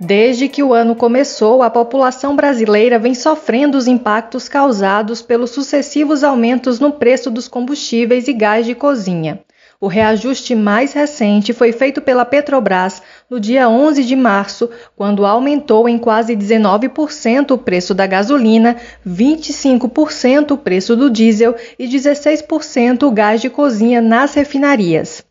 Desde 0.00 0.48
que 0.48 0.64
o 0.64 0.74
ano 0.74 0.96
começou, 0.96 1.62
a 1.62 1.70
população 1.70 2.34
brasileira 2.34 2.98
vem 2.98 3.14
sofrendo 3.14 3.78
os 3.78 3.86
impactos 3.86 4.48
causados 4.48 5.22
pelos 5.22 5.52
sucessivos 5.52 6.24
aumentos 6.24 6.80
no 6.80 6.90
preço 6.90 7.30
dos 7.30 7.46
combustíveis 7.46 8.26
e 8.26 8.32
gás 8.32 8.66
de 8.66 8.74
cozinha. 8.74 9.45
O 9.78 9.88
reajuste 9.88 10.54
mais 10.54 10.94
recente 10.94 11.52
foi 11.52 11.70
feito 11.70 12.00
pela 12.00 12.24
Petrobras 12.24 13.02
no 13.28 13.38
dia 13.38 13.68
11 13.68 14.04
de 14.04 14.16
março, 14.16 14.70
quando 14.96 15.26
aumentou 15.26 15.86
em 15.86 15.98
quase 15.98 16.34
19% 16.34 17.50
o 17.50 17.58
preço 17.58 17.92
da 17.92 18.06
gasolina, 18.06 18.76
25% 19.06 20.52
o 20.52 20.56
preço 20.56 20.96
do 20.96 21.10
diesel 21.10 21.54
e 21.78 21.86
16% 21.86 23.02
o 23.02 23.10
gás 23.10 23.42
de 23.42 23.50
cozinha 23.50 24.00
nas 24.00 24.32
refinarias. 24.32 25.22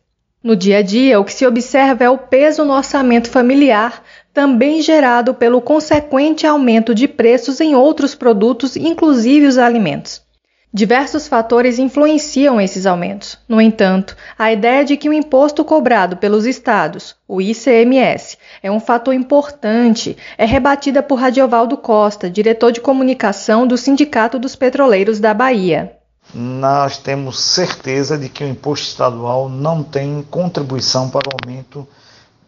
No 0.44 0.54
dia 0.54 0.78
a 0.78 0.82
dia, 0.82 1.18
o 1.18 1.24
que 1.24 1.32
se 1.32 1.44
observa 1.44 2.04
é 2.04 2.10
o 2.10 2.16
peso 2.16 2.64
no 2.64 2.72
orçamento 2.72 3.28
familiar, 3.28 4.00
também 4.32 4.80
gerado 4.80 5.34
pelo 5.34 5.60
consequente 5.60 6.46
aumento 6.46 6.94
de 6.94 7.08
preços 7.08 7.60
em 7.60 7.74
outros 7.74 8.14
produtos, 8.14 8.76
inclusive 8.76 9.46
os 9.46 9.58
alimentos. 9.58 10.25
Diversos 10.74 11.26
fatores 11.26 11.78
influenciam 11.78 12.60
esses 12.60 12.86
aumentos. 12.86 13.38
No 13.48 13.60
entanto, 13.60 14.16
a 14.38 14.52
ideia 14.52 14.84
de 14.84 14.96
que 14.96 15.08
o 15.08 15.12
imposto 15.12 15.64
cobrado 15.64 16.16
pelos 16.16 16.44
estados, 16.44 17.14
o 17.26 17.40
ICMS, 17.40 18.36
é 18.62 18.70
um 18.70 18.80
fator 18.80 19.14
importante 19.14 20.16
é 20.36 20.44
rebatida 20.44 21.02
por 21.02 21.20
Radiovaldo 21.20 21.78
Costa, 21.78 22.28
diretor 22.28 22.72
de 22.72 22.80
comunicação 22.80 23.66
do 23.66 23.78
Sindicato 23.78 24.38
dos 24.38 24.56
Petroleiros 24.56 25.20
da 25.20 25.32
Bahia. 25.32 25.96
Nós 26.34 26.98
temos 26.98 27.40
certeza 27.40 28.18
de 28.18 28.28
que 28.28 28.44
o 28.44 28.48
imposto 28.48 28.88
estadual 28.88 29.48
não 29.48 29.82
tem 29.82 30.26
contribuição 30.30 31.08
para 31.08 31.28
o 31.28 31.36
aumento 31.40 31.88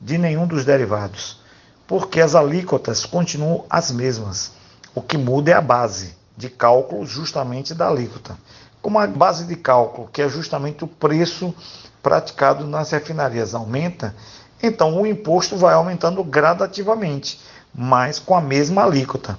de 0.00 0.18
nenhum 0.18 0.46
dos 0.46 0.64
derivados, 0.64 1.40
porque 1.86 2.20
as 2.20 2.34
alíquotas 2.34 3.06
continuam 3.06 3.64
as 3.70 3.90
mesmas. 3.92 4.52
O 4.94 5.00
que 5.00 5.16
muda 5.16 5.52
é 5.52 5.54
a 5.54 5.60
base 5.60 6.17
de 6.38 6.48
cálculo 6.48 7.04
justamente 7.04 7.74
da 7.74 7.88
alíquota. 7.88 8.38
Como 8.80 8.96
a 8.96 9.06
base 9.08 9.44
de 9.44 9.56
cálculo, 9.56 10.08
que 10.12 10.22
é 10.22 10.28
justamente 10.28 10.84
o 10.84 10.86
preço 10.86 11.52
praticado 12.00 12.64
nas 12.64 12.92
refinarias, 12.92 13.56
aumenta, 13.56 14.14
então 14.62 15.02
o 15.02 15.06
imposto 15.06 15.56
vai 15.56 15.74
aumentando 15.74 16.22
gradativamente, 16.22 17.40
mas 17.74 18.20
com 18.20 18.36
a 18.36 18.40
mesma 18.40 18.84
alíquota. 18.84 19.36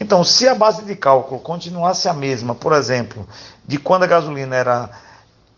Então, 0.00 0.24
se 0.24 0.48
a 0.48 0.54
base 0.54 0.82
de 0.82 0.96
cálculo 0.96 1.40
continuasse 1.40 2.08
a 2.08 2.12
mesma, 2.12 2.52
por 2.52 2.72
exemplo, 2.72 3.28
de 3.64 3.78
quando 3.78 4.02
a 4.02 4.08
gasolina 4.08 4.56
era 4.56 4.90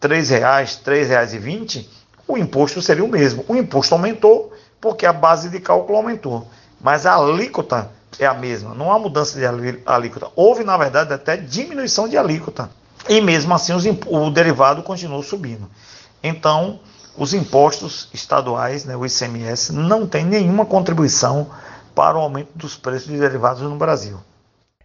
R$ 0.03 0.09
3,00, 0.09 0.85
R$ 0.85 1.39
3,20, 1.39 1.87
o 2.29 2.37
imposto 2.37 2.83
seria 2.83 3.05
o 3.05 3.09
mesmo. 3.09 3.45
O 3.49 3.57
imposto 3.57 3.95
aumentou 3.95 4.53
porque 4.79 5.07
a 5.07 5.13
base 5.13 5.49
de 5.49 5.59
cálculo 5.59 5.97
aumentou, 5.97 6.47
mas 6.81 7.07
a 7.07 7.15
alíquota 7.15 7.91
é 8.19 8.27
a 8.27 8.35
mesma, 8.35 8.75
não 8.75 8.93
há 8.93 8.99
mudança 8.99 9.39
de 9.39 9.45
alíquota. 9.87 10.29
Houve, 10.37 10.65
na 10.65 10.77
verdade, 10.77 11.13
até 11.13 11.37
diminuição 11.37 12.09
de 12.09 12.17
alíquota. 12.17 12.71
E 13.09 13.21
mesmo 13.21 13.53
assim 13.55 13.73
o 14.07 14.31
derivado 14.31 14.83
continuou 14.83 15.23
subindo. 15.23 15.69
Então, 16.23 16.79
os 17.17 17.35
impostos 17.35 18.09
estaduais, 18.15 18.85
né, 18.85 18.97
o 18.97 19.05
ICMS, 19.05 19.73
não 19.73 20.07
tem 20.07 20.25
nenhuma 20.25 20.65
contribuição 20.65 21.51
para 21.95 22.17
o 22.17 22.21
aumento 22.21 22.51
dos 22.55 22.77
preços 22.77 23.09
de 23.09 23.19
derivados 23.19 23.63
no 23.63 23.77
Brasil. 23.77 24.19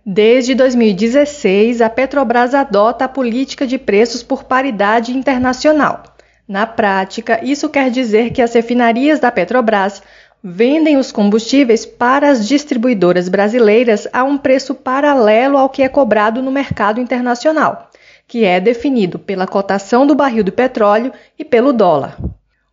Desde 0.05 0.55
2016, 0.55 1.81
a 1.81 1.89
Petrobras 1.89 2.53
adota 2.53 3.05
a 3.05 3.09
política 3.09 3.67
de 3.67 3.77
preços 3.77 4.23
por 4.23 4.45
paridade 4.45 5.15
internacional. 5.15 6.03
Na 6.47 6.65
prática, 6.65 7.43
isso 7.43 7.67
quer 7.67 7.91
dizer 7.91 8.31
que 8.31 8.41
as 8.41 8.53
refinarias 8.53 9.19
da 9.19 9.29
Petrobras 9.29 10.01
vendem 10.43 10.97
os 10.97 11.11
combustíveis 11.11 11.85
para 11.85 12.29
as 12.29 12.47
distribuidoras 12.47 13.27
brasileiras 13.27 14.07
a 14.13 14.23
um 14.23 14.37
preço 14.37 14.75
paralelo 14.75 15.57
ao 15.57 15.69
que 15.69 15.83
é 15.83 15.89
cobrado 15.89 16.41
no 16.41 16.51
mercado 16.51 17.01
internacional, 17.01 17.89
que 18.27 18.45
é 18.45 18.59
definido 18.59 19.17
pela 19.17 19.47
cotação 19.47 20.05
do 20.05 20.15
barril 20.15 20.43
do 20.43 20.51
petróleo 20.51 21.11
e 21.37 21.43
pelo 21.43 21.73
dólar. 21.73 22.17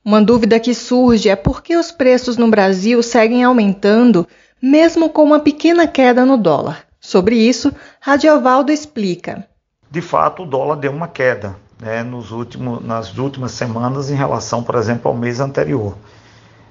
Uma 0.05 0.21
dúvida 0.21 0.61
que 0.61 0.75
surge 0.75 1.31
é 1.31 1.37
por 1.37 1.63
que 1.63 1.77
os 1.77 1.91
preços 1.91 2.37
no 2.37 2.51
Brasil 2.51 3.03
seguem 3.03 3.43
aumentando, 3.43 4.29
mesmo 4.61 5.09
com 5.09 5.25
uma 5.25 5.41
pequena 5.41 5.87
queda 5.87 6.27
no 6.27 6.37
dólar. 6.37 6.85
Sobre 7.01 7.37
isso, 7.37 7.73
Radiovaldo 8.01 8.71
explica. 8.71 9.47
De 9.91 10.01
fato, 10.03 10.43
o 10.43 10.47
dólar 10.47 10.77
deu 10.77 10.93
uma 10.93 11.09
queda 11.09 11.57
né, 11.81 12.03
nos 12.03 12.33
últimos, 12.33 12.85
nas 12.85 13.17
últimas 13.17 13.53
semanas 13.53 14.11
em 14.11 14.15
relação, 14.15 14.63
por 14.63 14.75
exemplo, 14.75 15.11
ao 15.11 15.17
mês 15.17 15.41
anterior. 15.41 15.97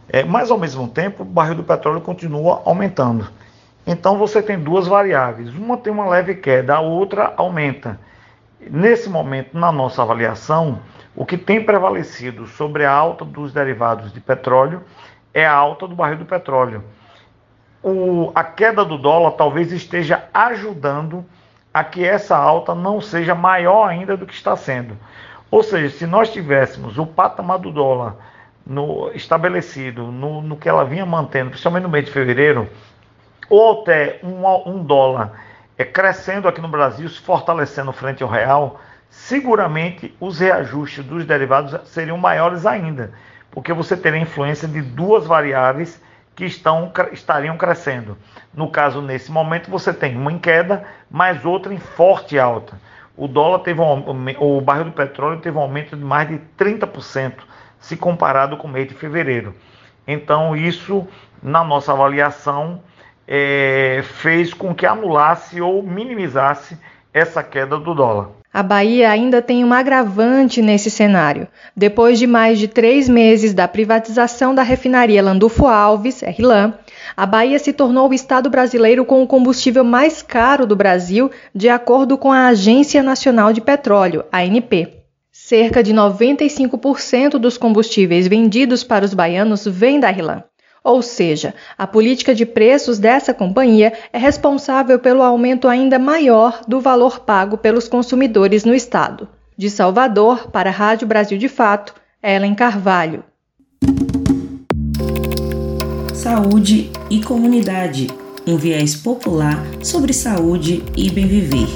É, 0.09 0.23
mas 0.23 0.51
ao 0.51 0.57
mesmo 0.57 0.87
tempo, 0.87 1.23
o 1.23 1.25
barril 1.25 1.55
do 1.55 1.63
petróleo 1.63 2.01
continua 2.01 2.61
aumentando. 2.65 3.27
Então 3.85 4.17
você 4.17 4.41
tem 4.41 4.59
duas 4.59 4.87
variáveis. 4.87 5.53
Uma 5.53 5.77
tem 5.77 5.91
uma 5.91 6.07
leve 6.07 6.35
queda, 6.35 6.75
a 6.75 6.79
outra 6.79 7.33
aumenta. 7.37 7.99
Nesse 8.59 9.09
momento, 9.09 9.57
na 9.57 9.71
nossa 9.71 10.01
avaliação, 10.01 10.79
o 11.15 11.25
que 11.25 11.37
tem 11.37 11.63
prevalecido 11.63 12.47
sobre 12.47 12.85
a 12.85 12.91
alta 12.91 13.25
dos 13.25 13.53
derivados 13.53 14.13
de 14.13 14.21
petróleo 14.21 14.83
é 15.33 15.45
a 15.45 15.53
alta 15.53 15.87
do 15.87 15.95
barril 15.95 16.17
do 16.17 16.25
petróleo. 16.25 16.83
O, 17.83 18.31
a 18.33 18.43
queda 18.43 18.85
do 18.85 18.97
dólar 18.97 19.31
talvez 19.31 19.71
esteja 19.71 20.23
ajudando 20.33 21.25
a 21.73 21.83
que 21.83 22.05
essa 22.05 22.37
alta 22.37 22.73
não 22.73 23.01
seja 23.01 23.35
maior 23.35 23.89
ainda 23.89 24.15
do 24.15 24.25
que 24.25 24.33
está 24.33 24.55
sendo. 24.55 24.97
Ou 25.51 25.61
seja, 25.61 25.89
se 25.89 26.05
nós 26.05 26.31
tivéssemos 26.31 26.97
o 26.97 27.05
patamar 27.05 27.59
do 27.59 27.71
dólar 27.71 28.15
no, 28.65 29.11
estabelecido 29.13 30.11
no, 30.11 30.41
no, 30.41 30.57
que 30.57 30.69
ela 30.69 30.85
vinha 30.85 31.05
mantendo, 31.05 31.51
principalmente 31.51 31.83
no 31.83 31.89
mês 31.89 32.05
de 32.05 32.11
fevereiro, 32.11 32.69
ou 33.49 33.81
até 33.81 34.19
um, 34.23 34.45
um 34.69 34.83
dólar 34.83 35.31
é, 35.77 35.83
crescendo 35.83 36.47
aqui 36.47 36.61
no 36.61 36.67
Brasil, 36.67 37.07
se 37.09 37.19
fortalecendo 37.19 37.91
frente 37.91 38.23
ao 38.23 38.29
real, 38.29 38.79
seguramente 39.09 40.15
os 40.19 40.39
reajustes 40.39 41.03
dos 41.03 41.25
derivados 41.25 41.77
seriam 41.89 42.17
maiores 42.17 42.65
ainda, 42.65 43.11
porque 43.51 43.73
você 43.73 43.95
teria 43.95 44.19
influência 44.19 44.67
de 44.67 44.81
duas 44.81 45.25
variáveis 45.25 46.01
que 46.35 46.45
estão, 46.45 46.91
estariam 47.11 47.57
crescendo. 47.57 48.17
No 48.53 48.69
caso, 48.69 49.01
nesse 49.01 49.31
momento, 49.31 49.69
você 49.69 49.93
tem 49.93 50.17
uma 50.17 50.31
em 50.31 50.39
queda, 50.39 50.83
mas 51.11 51.45
outra 51.45 51.73
em 51.73 51.79
forte 51.79 52.39
alta. 52.39 52.79
O 53.15 53.27
dólar 53.27 53.59
teve 53.59 53.79
um, 53.79 54.03
o 54.39 54.59
barril 54.59 54.85
do 54.85 54.91
petróleo 54.91 55.39
teve 55.39 55.55
um 55.55 55.61
aumento 55.61 55.95
de 55.95 56.03
mais 56.03 56.27
de 56.27 56.41
30% 56.57 57.33
se 57.83 57.97
comparado 57.97 58.55
com 58.55 58.65
o 58.65 58.71
mês 58.71 58.87
de 58.87 58.93
fevereiro. 58.93 59.53
Então, 60.07 60.55
isso, 60.55 61.05
na 61.41 61.65
nossa 61.65 61.91
avaliação, 61.91 62.81
é, 63.27 64.01
fez 64.03 64.53
com 64.53 64.73
que 64.73 64.85
anulasse 64.85 65.59
ou 65.59 65.83
minimizasse 65.83 66.77
essa 67.13 67.43
queda 67.43 67.77
do 67.77 67.93
dólar. 67.93 68.29
A 68.53 68.63
Bahia 68.63 69.09
ainda 69.09 69.41
tem 69.41 69.65
um 69.65 69.73
agravante 69.73 70.61
nesse 70.61 70.89
cenário. 70.89 71.47
Depois 71.75 72.17
de 72.17 72.25
mais 72.25 72.57
de 72.57 72.69
três 72.69 73.09
meses 73.09 73.53
da 73.53 73.67
privatização 73.67 74.55
da 74.55 74.63
refinaria 74.63 75.21
Landulfo 75.21 75.67
Alves, 75.67 76.21
RLAN, 76.21 76.73
a 77.17 77.25
Bahia 77.25 77.59
se 77.59 77.73
tornou 77.73 78.09
o 78.09 78.13
estado 78.13 78.49
brasileiro 78.49 79.03
com 79.03 79.21
o 79.21 79.27
combustível 79.27 79.83
mais 79.83 80.21
caro 80.21 80.65
do 80.65 80.75
Brasil, 80.75 81.29
de 81.53 81.67
acordo 81.67 82.17
com 82.17 82.31
a 82.31 82.47
Agência 82.47 83.03
Nacional 83.03 83.51
de 83.51 83.59
Petróleo, 83.59 84.23
ANP. 84.31 85.02
Cerca 85.45 85.83
de 85.83 85.93
95% 85.93 87.31
dos 87.31 87.57
combustíveis 87.57 88.29
vendidos 88.29 88.81
para 88.81 89.03
os 89.03 89.13
baianos 89.13 89.65
vem 89.65 89.99
da 89.99 90.09
RLAN. 90.09 90.41
Ou 90.81 91.01
seja, 91.01 91.53
a 91.77 91.85
política 91.85 92.33
de 92.33 92.45
preços 92.45 92.97
dessa 92.97 93.33
companhia 93.33 93.91
é 94.13 94.17
responsável 94.17 94.99
pelo 94.99 95.21
aumento 95.21 95.67
ainda 95.67 95.99
maior 95.99 96.61
do 96.65 96.79
valor 96.79 97.19
pago 97.19 97.57
pelos 97.57 97.89
consumidores 97.89 98.63
no 98.63 98.73
estado. 98.73 99.27
De 99.57 99.69
Salvador, 99.69 100.49
para 100.49 100.69
a 100.69 100.73
Rádio 100.73 101.05
Brasil 101.05 101.37
de 101.37 101.49
Fato, 101.49 101.93
Ellen 102.23 102.55
Carvalho. 102.55 103.25
saúde 106.13 106.89
e 107.09 107.21
comunidade, 107.21 108.07
um 108.47 108.55
viés 108.55 108.95
popular 108.95 109.61
sobre 109.83 110.13
saúde 110.13 110.81
e 110.95 111.11
bem 111.11 111.27
viver. 111.27 111.67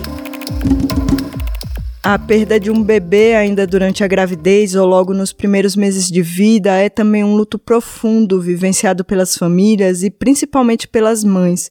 A 2.09 2.17
perda 2.17 2.57
de 2.57 2.71
um 2.71 2.81
bebê 2.81 3.35
ainda 3.35 3.67
durante 3.67 4.01
a 4.01 4.07
gravidez 4.07 4.75
ou 4.75 4.87
logo 4.87 5.13
nos 5.13 5.33
primeiros 5.33 5.75
meses 5.75 6.09
de 6.09 6.21
vida 6.21 6.73
é 6.73 6.87
também 6.87 7.21
um 7.21 7.35
luto 7.35 7.59
profundo 7.59 8.39
vivenciado 8.39 9.03
pelas 9.03 9.35
famílias 9.37 10.03
e 10.03 10.09
principalmente 10.09 10.87
pelas 10.87 11.21
mães. 11.21 11.69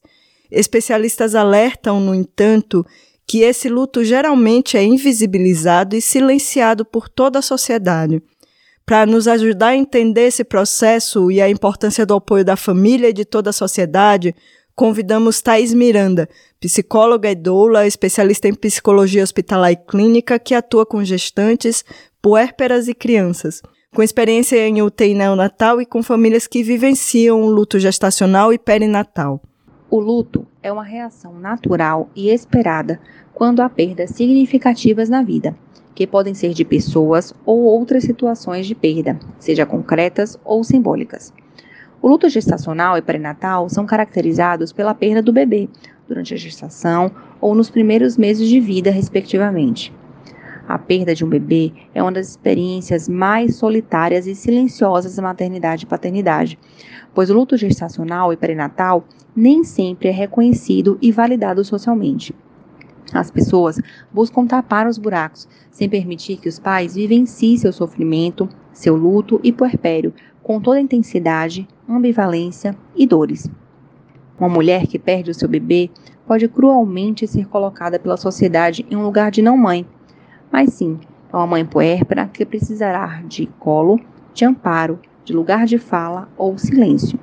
Especialistas 0.50 1.34
alertam, 1.34 2.00
no 2.00 2.14
entanto, 2.14 2.84
que 3.26 3.40
esse 3.40 3.70
luto 3.70 4.04
geralmente 4.04 4.76
é 4.76 4.84
invisibilizado 4.84 5.96
e 5.96 6.02
silenciado 6.02 6.84
por 6.84 7.08
toda 7.08 7.38
a 7.38 7.42
sociedade. 7.42 8.22
Para 8.84 9.06
nos 9.06 9.26
ajudar 9.26 9.68
a 9.68 9.76
entender 9.76 10.26
esse 10.26 10.44
processo 10.44 11.30
e 11.30 11.40
a 11.40 11.48
importância 11.48 12.04
do 12.04 12.12
apoio 12.12 12.44
da 12.44 12.56
família 12.56 13.08
e 13.08 13.14
de 13.14 13.24
toda 13.24 13.48
a 13.48 13.54
sociedade, 13.54 14.34
convidamos 14.76 15.40
Thais 15.40 15.72
Miranda, 15.72 16.28
psicóloga 16.60 17.30
e 17.30 17.34
doula, 17.34 17.86
especialista 17.86 18.46
em 18.46 18.54
psicologia 18.54 19.22
hospitalar 19.22 19.72
e 19.72 19.76
clínica, 19.76 20.38
que 20.38 20.54
atua 20.54 20.84
com 20.84 21.02
gestantes, 21.02 21.82
puérperas 22.20 22.86
e 22.86 22.94
crianças, 22.94 23.62
com 23.94 24.02
experiência 24.02 24.68
em 24.68 24.82
UTI 24.82 25.14
neonatal 25.14 25.80
e 25.80 25.86
com 25.86 26.02
famílias 26.02 26.46
que 26.46 26.62
vivenciam 26.62 27.42
o 27.42 27.48
luto 27.48 27.78
gestacional 27.78 28.52
e 28.52 28.58
perinatal. 28.58 29.40
O 29.88 29.98
luto 29.98 30.46
é 30.62 30.70
uma 30.70 30.84
reação 30.84 31.32
natural 31.38 32.10
e 32.14 32.28
esperada 32.28 33.00
quando 33.32 33.60
há 33.60 33.70
perdas 33.70 34.10
significativas 34.10 35.08
na 35.08 35.22
vida, 35.22 35.56
que 35.94 36.06
podem 36.06 36.34
ser 36.34 36.52
de 36.52 36.64
pessoas 36.64 37.32
ou 37.46 37.60
outras 37.60 38.04
situações 38.04 38.66
de 38.66 38.74
perda, 38.74 39.18
seja 39.38 39.64
concretas 39.64 40.38
ou 40.44 40.62
simbólicas. 40.62 41.32
O 42.00 42.08
luto 42.08 42.28
gestacional 42.28 42.96
e 42.96 43.02
perinatal 43.02 43.68
são 43.68 43.86
caracterizados 43.86 44.72
pela 44.72 44.94
perda 44.94 45.22
do 45.22 45.32
bebê 45.32 45.68
durante 46.06 46.34
a 46.34 46.36
gestação 46.36 47.10
ou 47.40 47.54
nos 47.54 47.70
primeiros 47.70 48.16
meses 48.16 48.48
de 48.48 48.60
vida, 48.60 48.90
respectivamente. 48.90 49.92
A 50.68 50.78
perda 50.78 51.14
de 51.14 51.24
um 51.24 51.28
bebê 51.28 51.72
é 51.94 52.02
uma 52.02 52.12
das 52.12 52.30
experiências 52.30 53.08
mais 53.08 53.54
solitárias 53.54 54.26
e 54.26 54.34
silenciosas 54.34 55.14
da 55.14 55.22
maternidade 55.22 55.84
e 55.84 55.86
paternidade, 55.86 56.58
pois 57.14 57.30
o 57.30 57.34
luto 57.34 57.56
gestacional 57.56 58.32
e 58.32 58.36
perinatal 58.36 59.04
nem 59.34 59.62
sempre 59.62 60.08
é 60.08 60.12
reconhecido 60.12 60.98
e 61.00 61.12
validado 61.12 61.64
socialmente. 61.64 62.34
As 63.12 63.30
pessoas 63.30 63.80
buscam 64.12 64.44
tapar 64.44 64.88
os 64.88 64.98
buracos, 64.98 65.46
sem 65.70 65.88
permitir 65.88 66.38
que 66.38 66.48
os 66.48 66.58
pais 66.58 66.96
vivenciem 66.96 67.56
seu 67.56 67.72
sofrimento, 67.72 68.48
seu 68.72 68.96
luto 68.96 69.40
e 69.44 69.52
puerpério, 69.52 70.12
com 70.46 70.60
toda 70.60 70.80
intensidade, 70.80 71.66
ambivalência 71.88 72.76
e 72.94 73.04
dores. 73.04 73.50
Uma 74.38 74.48
mulher 74.48 74.86
que 74.86 74.96
perde 74.96 75.32
o 75.32 75.34
seu 75.34 75.48
bebê 75.48 75.90
pode 76.24 76.46
cruelmente 76.46 77.26
ser 77.26 77.48
colocada 77.48 77.98
pela 77.98 78.16
sociedade 78.16 78.86
em 78.88 78.94
um 78.94 79.02
lugar 79.02 79.32
de 79.32 79.42
não 79.42 79.56
mãe, 79.56 79.84
mas 80.52 80.72
sim 80.72 81.00
é 81.32 81.36
uma 81.36 81.48
mãe 81.48 81.66
puérpera 81.66 82.28
que 82.28 82.46
precisará 82.46 83.24
de 83.26 83.46
colo, 83.58 83.98
de 84.32 84.44
amparo, 84.44 85.00
de 85.24 85.32
lugar 85.32 85.66
de 85.66 85.78
fala 85.78 86.28
ou 86.38 86.56
silêncio. 86.56 87.18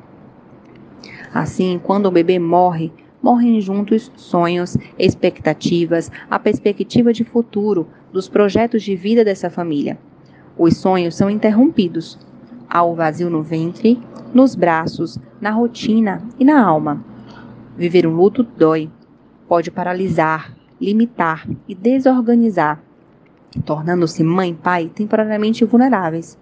Assim, 1.34 1.80
quando 1.82 2.08
o 2.08 2.12
bebê 2.12 2.38
morre, 2.38 2.92
morrem 3.22 3.62
juntos 3.62 4.12
sonhos, 4.18 4.76
expectativas, 5.00 6.12
a 6.30 6.38
perspectiva 6.38 7.14
de 7.14 7.24
futuro, 7.24 7.88
dos 8.12 8.28
projetos 8.28 8.84
de 8.84 8.98
vida 8.98 9.24
dessa 9.24 9.50
família. 9.50 9.98
Os 10.58 10.76
sonhos 10.76 11.16
são 11.16 11.30
interrompidos 11.30 12.20
Há 12.76 12.82
o 12.84 12.96
vazio 12.96 13.30
no 13.30 13.44
ventre, 13.44 14.02
nos 14.34 14.56
braços, 14.56 15.20
na 15.40 15.52
rotina 15.52 16.24
e 16.40 16.44
na 16.44 16.60
alma. 16.60 17.06
Viver 17.78 18.08
um 18.08 18.16
luto 18.16 18.42
dói, 18.42 18.90
pode 19.48 19.70
paralisar, 19.70 20.58
limitar 20.82 21.48
e 21.68 21.76
desorganizar, 21.76 22.82
tornando-se 23.64 24.24
mãe 24.24 24.50
e 24.50 24.56
pai 24.56 24.92
temporariamente 24.92 25.64
vulneráveis, 25.64 26.36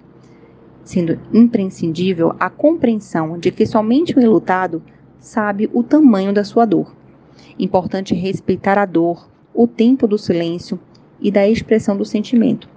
sendo 0.86 1.20
imprescindível 1.34 2.34
a 2.40 2.50
compreensão 2.50 3.38
de 3.38 3.52
que 3.52 3.66
somente 3.66 4.18
o 4.18 4.22
enlutado 4.22 4.82
sabe 5.20 5.70
o 5.74 5.84
tamanho 5.84 6.32
da 6.32 6.46
sua 6.46 6.64
dor. 6.64 6.96
Importante 7.60 8.16
respeitar 8.16 8.78
a 8.78 8.86
dor, 8.86 9.28
o 9.54 9.68
tempo 9.68 10.08
do 10.08 10.18
silêncio 10.18 10.80
e 11.20 11.30
da 11.30 11.46
expressão 11.46 11.98
do 11.98 12.06
sentimento. 12.06 12.70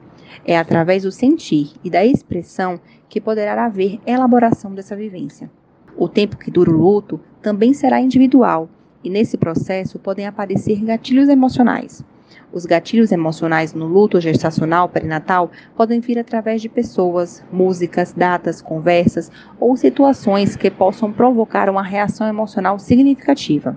É 0.44 0.58
através 0.58 1.04
do 1.04 1.12
sentir 1.12 1.70
e 1.84 1.88
da 1.88 2.04
expressão 2.04 2.80
que 3.14 3.20
poderá 3.20 3.66
haver 3.66 4.00
elaboração 4.04 4.74
dessa 4.74 4.96
vivência. 4.96 5.48
O 5.96 6.08
tempo 6.08 6.36
que 6.36 6.50
dura 6.50 6.68
o 6.68 6.76
luto 6.76 7.20
também 7.40 7.72
será 7.72 8.00
individual 8.00 8.68
e 9.04 9.08
nesse 9.08 9.38
processo 9.38 10.00
podem 10.00 10.26
aparecer 10.26 10.84
gatilhos 10.84 11.28
emocionais. 11.28 12.04
Os 12.52 12.66
gatilhos 12.66 13.12
emocionais 13.12 13.72
no 13.72 13.86
luto 13.86 14.20
gestacional 14.20 14.88
perinatal 14.88 15.52
podem 15.76 16.00
vir 16.00 16.18
através 16.18 16.60
de 16.60 16.68
pessoas, 16.68 17.40
músicas, 17.52 18.12
datas, 18.12 18.60
conversas 18.60 19.30
ou 19.60 19.76
situações 19.76 20.56
que 20.56 20.68
possam 20.68 21.12
provocar 21.12 21.70
uma 21.70 21.84
reação 21.84 22.26
emocional 22.26 22.80
significativa. 22.80 23.76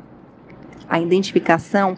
A 0.90 1.00
identificação 1.00 1.96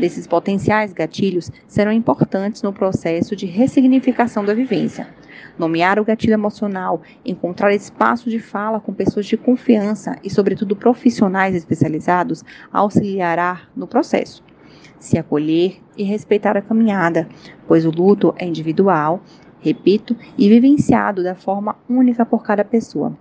desses 0.00 0.26
potenciais 0.26 0.94
gatilhos 0.94 1.50
serão 1.66 1.92
importantes 1.92 2.62
no 2.62 2.72
processo 2.72 3.36
de 3.36 3.44
ressignificação 3.44 4.42
da 4.42 4.54
vivência. 4.54 5.17
Nomear 5.58 5.98
o 5.98 6.04
gatilho 6.04 6.34
emocional, 6.34 7.02
encontrar 7.24 7.74
espaço 7.74 8.30
de 8.30 8.38
fala 8.38 8.80
com 8.80 8.92
pessoas 8.92 9.26
de 9.26 9.36
confiança 9.36 10.16
e, 10.22 10.30
sobretudo, 10.30 10.76
profissionais 10.76 11.54
especializados 11.54 12.44
auxiliará 12.72 13.62
no 13.76 13.86
processo. 13.86 14.42
Se 14.98 15.18
acolher 15.18 15.78
e 15.96 16.02
respeitar 16.02 16.56
a 16.56 16.62
caminhada, 16.62 17.28
pois 17.66 17.84
o 17.84 17.90
luto 17.90 18.34
é 18.36 18.46
individual, 18.46 19.22
repito, 19.60 20.16
e 20.36 20.48
vivenciado 20.48 21.22
da 21.22 21.34
forma 21.34 21.76
única 21.88 22.26
por 22.26 22.42
cada 22.42 22.64
pessoa. 22.64 23.16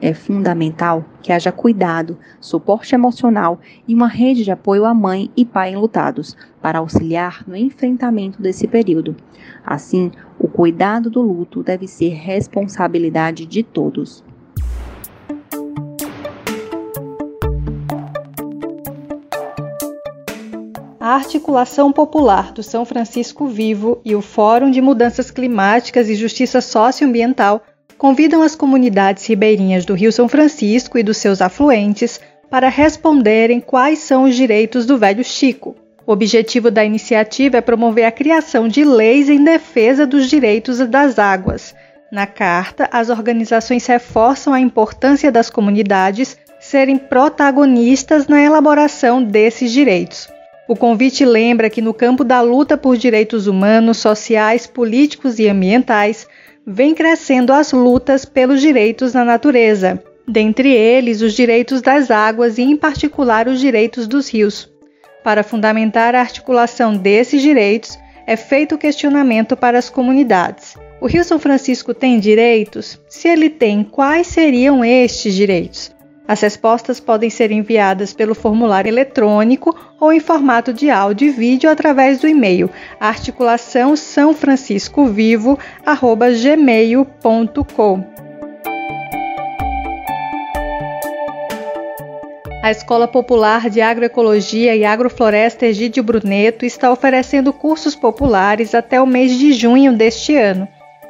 É 0.00 0.12
fundamental 0.12 1.04
que 1.22 1.32
haja 1.32 1.50
cuidado, 1.50 2.18
suporte 2.40 2.94
emocional 2.94 3.58
e 3.88 3.94
uma 3.94 4.08
rede 4.08 4.44
de 4.44 4.50
apoio 4.50 4.84
à 4.84 4.92
mãe 4.92 5.30
e 5.36 5.44
pai 5.44 5.72
enlutados 5.72 6.36
para 6.60 6.80
auxiliar 6.80 7.44
no 7.46 7.56
enfrentamento 7.56 8.42
desse 8.42 8.66
período. 8.66 9.16
Assim, 9.64 10.10
o 10.38 10.48
cuidado 10.48 11.08
do 11.08 11.22
luto 11.22 11.62
deve 11.62 11.88
ser 11.88 12.10
responsabilidade 12.10 13.46
de 13.46 13.62
todos. 13.62 14.22
A 21.00 21.14
Articulação 21.14 21.92
Popular 21.92 22.52
do 22.52 22.64
São 22.64 22.84
Francisco 22.84 23.46
Vivo 23.46 24.00
e 24.04 24.16
o 24.16 24.20
Fórum 24.20 24.72
de 24.72 24.80
Mudanças 24.80 25.30
Climáticas 25.30 26.08
e 26.08 26.16
Justiça 26.16 26.60
Socioambiental 26.60 27.62
convidam 27.98 28.42
as 28.42 28.54
comunidades 28.54 29.26
ribeirinhas 29.26 29.84
do 29.84 29.94
Rio 29.94 30.12
São 30.12 30.28
Francisco 30.28 30.98
e 30.98 31.02
dos 31.02 31.16
seus 31.16 31.40
afluentes 31.40 32.20
para 32.50 32.68
responderem 32.68 33.60
quais 33.60 34.00
são 34.00 34.24
os 34.24 34.34
direitos 34.34 34.86
do 34.86 34.98
velho 34.98 35.24
Chico. 35.24 35.76
O 36.06 36.12
objetivo 36.12 36.70
da 36.70 36.84
iniciativa 36.84 37.56
é 37.56 37.60
promover 37.60 38.04
a 38.04 38.12
criação 38.12 38.68
de 38.68 38.84
leis 38.84 39.28
em 39.28 39.42
defesa 39.42 40.06
dos 40.06 40.30
direitos 40.30 40.78
das 40.78 41.18
águas. 41.18 41.74
Na 42.12 42.26
carta, 42.26 42.88
as 42.92 43.10
organizações 43.10 43.84
reforçam 43.86 44.54
a 44.54 44.60
importância 44.60 45.32
das 45.32 45.50
comunidades 45.50 46.36
serem 46.60 46.96
protagonistas 46.96 48.28
na 48.28 48.40
elaboração 48.40 49.22
desses 49.22 49.72
direitos. 49.72 50.28
O 50.68 50.76
convite 50.76 51.24
lembra 51.24 51.70
que 51.70 51.82
no 51.82 51.92
campo 51.92 52.24
da 52.24 52.40
luta 52.40 52.76
por 52.76 52.96
direitos 52.96 53.46
humanos, 53.46 53.98
sociais, 53.98 54.66
políticos 54.66 55.38
e 55.38 55.48
ambientais, 55.48 56.26
vem 56.66 56.94
crescendo 56.94 57.52
as 57.52 57.70
lutas 57.70 58.24
pelos 58.24 58.60
direitos 58.60 59.14
na 59.14 59.24
natureza, 59.24 60.02
dentre 60.26 60.72
eles 60.72 61.22
os 61.22 61.32
direitos 61.32 61.80
das 61.80 62.10
águas 62.10 62.58
e, 62.58 62.62
em 62.62 62.76
particular, 62.76 63.46
os 63.46 63.60
direitos 63.60 64.08
dos 64.08 64.28
rios. 64.28 64.68
Para 65.22 65.44
fundamentar 65.44 66.14
a 66.14 66.20
articulação 66.20 66.96
desses 66.96 67.40
direitos, 67.40 67.96
é 68.26 68.36
feito 68.36 68.74
o 68.74 68.78
questionamento 68.78 69.56
para 69.56 69.78
as 69.78 69.88
comunidades. 69.88 70.74
O 71.00 71.06
Rio 71.06 71.22
São 71.22 71.38
Francisco 71.38 71.94
tem 71.94 72.18
direitos? 72.18 72.98
Se 73.08 73.28
ele 73.28 73.48
tem, 73.48 73.84
quais 73.84 74.26
seriam 74.26 74.84
estes 74.84 75.34
direitos? 75.34 75.95
As 76.28 76.40
respostas 76.40 76.98
podem 76.98 77.30
ser 77.30 77.52
enviadas 77.52 78.12
pelo 78.12 78.34
formulário 78.34 78.88
eletrônico 78.88 79.76
ou 80.00 80.12
em 80.12 80.18
formato 80.18 80.72
de 80.72 80.90
áudio 80.90 81.28
e 81.28 81.30
vídeo 81.30 81.70
através 81.70 82.20
do 82.20 82.26
e-mail 82.26 82.68
articulação 82.98 83.94
são 83.96 84.34
francisco 84.34 85.06
vivo. 85.06 85.58
A 92.62 92.70
Escola 92.72 93.06
Popular 93.06 93.70
de 93.70 93.80
Agroecologia 93.80 94.74
e 94.74 94.84
Agrofloresta 94.84 95.66
Egídio 95.66 96.02
Bruneto 96.02 96.64
está 96.64 96.90
oferecendo 96.90 97.52
cursos 97.52 97.94
populares 97.94 98.74
até 98.74 99.00
o 99.00 99.06
mês 99.06 99.38
de 99.38 99.52
junho 99.52 99.92
deste 99.92 100.34
ano. 100.34 100.66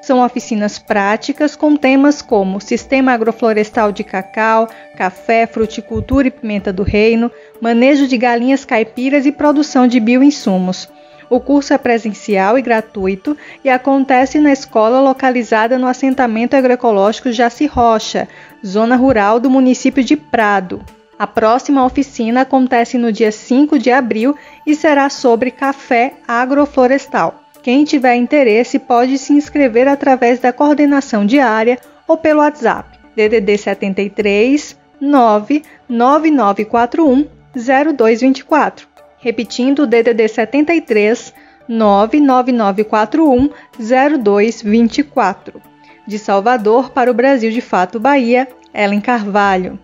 São 0.07 0.24
oficinas 0.24 0.78
práticas 0.78 1.57
com 1.57 1.74
temas 1.74 2.22
como 2.22 2.61
sistema 2.61 3.11
agroflorestal 3.11 3.90
de 3.90 4.04
cacau, 4.04 4.68
café, 4.96 5.48
fruticultura 5.48 6.28
e 6.28 6.30
pimenta 6.30 6.72
do 6.72 6.84
reino, 6.84 7.28
manejo 7.61 8.07
de 8.07 8.16
galinhas 8.16 8.64
caipiras 8.64 9.26
e 9.26 9.32
produção 9.32 9.88
de 9.88 9.98
bioinsumos. 9.98 10.88
O 11.28 11.40
curso 11.40 11.74
é 11.74 11.78
presencial 11.78 12.57
e 12.57 12.62
gratuito 12.62 13.36
e 13.64 13.68
acontece 13.68 14.38
na 14.38 14.52
escola 14.52 15.00
localizada 15.00 15.76
no 15.76 15.88
assentamento 15.88 16.54
agroecológico 16.54 17.32
Jaci 17.32 17.66
Rocha, 17.66 18.28
zona 18.64 18.94
rural 18.94 19.40
do 19.40 19.50
município 19.50 20.04
de 20.04 20.14
Prado. 20.14 20.84
A 21.18 21.26
próxima 21.26 21.84
oficina 21.84 22.42
acontece 22.42 22.96
no 22.96 23.11
dia 23.11 23.32
5 23.32 23.76
de 23.76 23.90
abril 23.90 24.36
e 24.64 24.76
será 24.76 25.11
sobre 25.11 25.50
café 25.50 26.14
agroflorestal. 26.28 27.45
Quem 27.67 27.85
tiver 27.85 28.14
interesse 28.14 28.79
pode 28.79 29.19
se 29.19 29.33
inscrever 29.33 29.89
através 29.89 30.39
da 30.39 30.53
coordenação 30.53 31.27
diária 31.27 31.81
ou 32.07 32.17
pelo 32.17 32.39
WhatsApp 32.39 32.97
DDD 33.17 33.59
73 33.59 34.79
99941 35.01 37.27
0224. 37.57 38.87
Repetindo 39.19 39.81
o 39.81 39.87
DDD 39.89 40.29
73 40.29 41.35
99941 41.69 43.51
0224. 43.81 45.61
De 46.07 46.21
Salvador 46.21 46.91
para 46.91 47.11
o 47.11 47.14
Brasil 47.14 47.51
de 47.51 47.61
Fato 47.61 47.99
Bahia, 47.99 48.47
Ellen 48.73 49.01
Carvalho. 49.01 49.77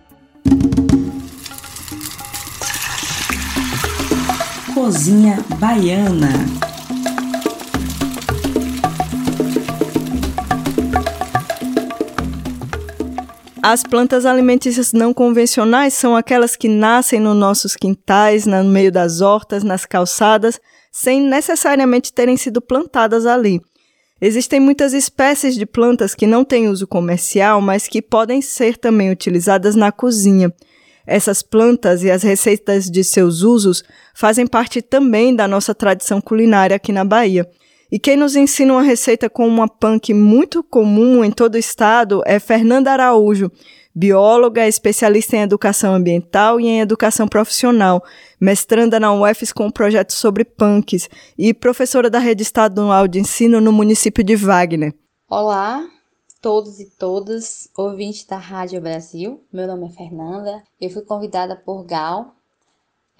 Cozinha 4.73 5.37
Baiana. 5.59 6.72
As 13.65 13.81
plantas 13.81 14.25
alimentícias 14.25 14.91
não 14.91 15.13
convencionais 15.13 15.93
são 15.93 16.17
aquelas 16.17 16.53
que 16.53 16.67
nascem 16.67 17.17
nos 17.17 17.33
nossos 17.33 17.77
quintais, 17.77 18.45
no 18.45 18.61
meio 18.65 18.91
das 18.91 19.21
hortas, 19.21 19.63
nas 19.63 19.85
calçadas, 19.85 20.59
sem 20.91 21.21
necessariamente 21.21 22.11
terem 22.11 22.35
sido 22.35 22.59
plantadas 22.59 23.25
ali. 23.25 23.61
Existem 24.19 24.59
muitas 24.59 24.91
espécies 24.91 25.55
de 25.55 25.65
plantas 25.65 26.13
que 26.13 26.27
não 26.27 26.43
têm 26.43 26.67
uso 26.67 26.85
comercial, 26.85 27.61
mas 27.61 27.87
que 27.87 28.01
podem 28.01 28.41
ser 28.41 28.77
também 28.77 29.09
utilizadas 29.09 29.75
na 29.75 29.93
cozinha. 29.93 30.53
Essas 31.07 31.41
plantas 31.41 32.03
e 32.03 32.11
as 32.11 32.21
receitas 32.21 32.91
de 32.91 33.01
seus 33.01 33.43
usos 33.43 33.81
fazem 34.13 34.45
parte 34.45 34.81
também 34.81 35.33
da 35.33 35.47
nossa 35.47 35.73
tradição 35.73 36.19
culinária 36.19 36.75
aqui 36.75 36.91
na 36.91 37.05
Bahia. 37.05 37.49
E 37.93 37.99
quem 37.99 38.17
nos 38.17 38.35
ensina 38.35 38.73
uma 38.73 38.81
receita 38.81 39.29
com 39.29 39.47
uma 39.47 39.67
punk 39.67 40.15
muito 40.15 40.63
comum 40.63 41.23
em 41.23 41.29
todo 41.29 41.53
o 41.53 41.59
estado 41.59 42.23
é 42.25 42.39
Fernanda 42.39 42.91
Araújo, 42.91 43.51
bióloga, 43.93 44.67
especialista 44.67 45.35
em 45.35 45.41
educação 45.41 45.93
ambiental 45.93 46.59
e 46.59 46.65
em 46.65 46.81
educação 46.81 47.27
profissional, 47.27 48.03
mestranda 48.41 48.99
na 48.99 49.13
UFES 49.13 49.53
com 49.53 49.67
um 49.67 49.71
projeto 49.71 50.11
sobre 50.11 50.43
punks 50.43 51.07
e 51.37 51.53
professora 51.53 52.09
da 52.09 52.17
Rede 52.17 52.41
Estadual 52.41 53.07
de 53.07 53.19
Ensino 53.19 53.61
no 53.61 53.71
município 53.71 54.23
de 54.23 54.35
Wagner. 54.35 54.95
Olá, 55.29 55.87
todos 56.41 56.79
e 56.79 56.89
todas, 56.97 57.69
ouvintes 57.77 58.25
da 58.25 58.37
Rádio 58.37 58.81
Brasil. 58.81 59.43
Meu 59.53 59.67
nome 59.67 59.85
é 59.85 59.91
Fernanda. 59.91 60.63
Eu 60.81 60.89
fui 60.89 61.03
convidada 61.03 61.55
por 61.55 61.85
Gal 61.85 62.33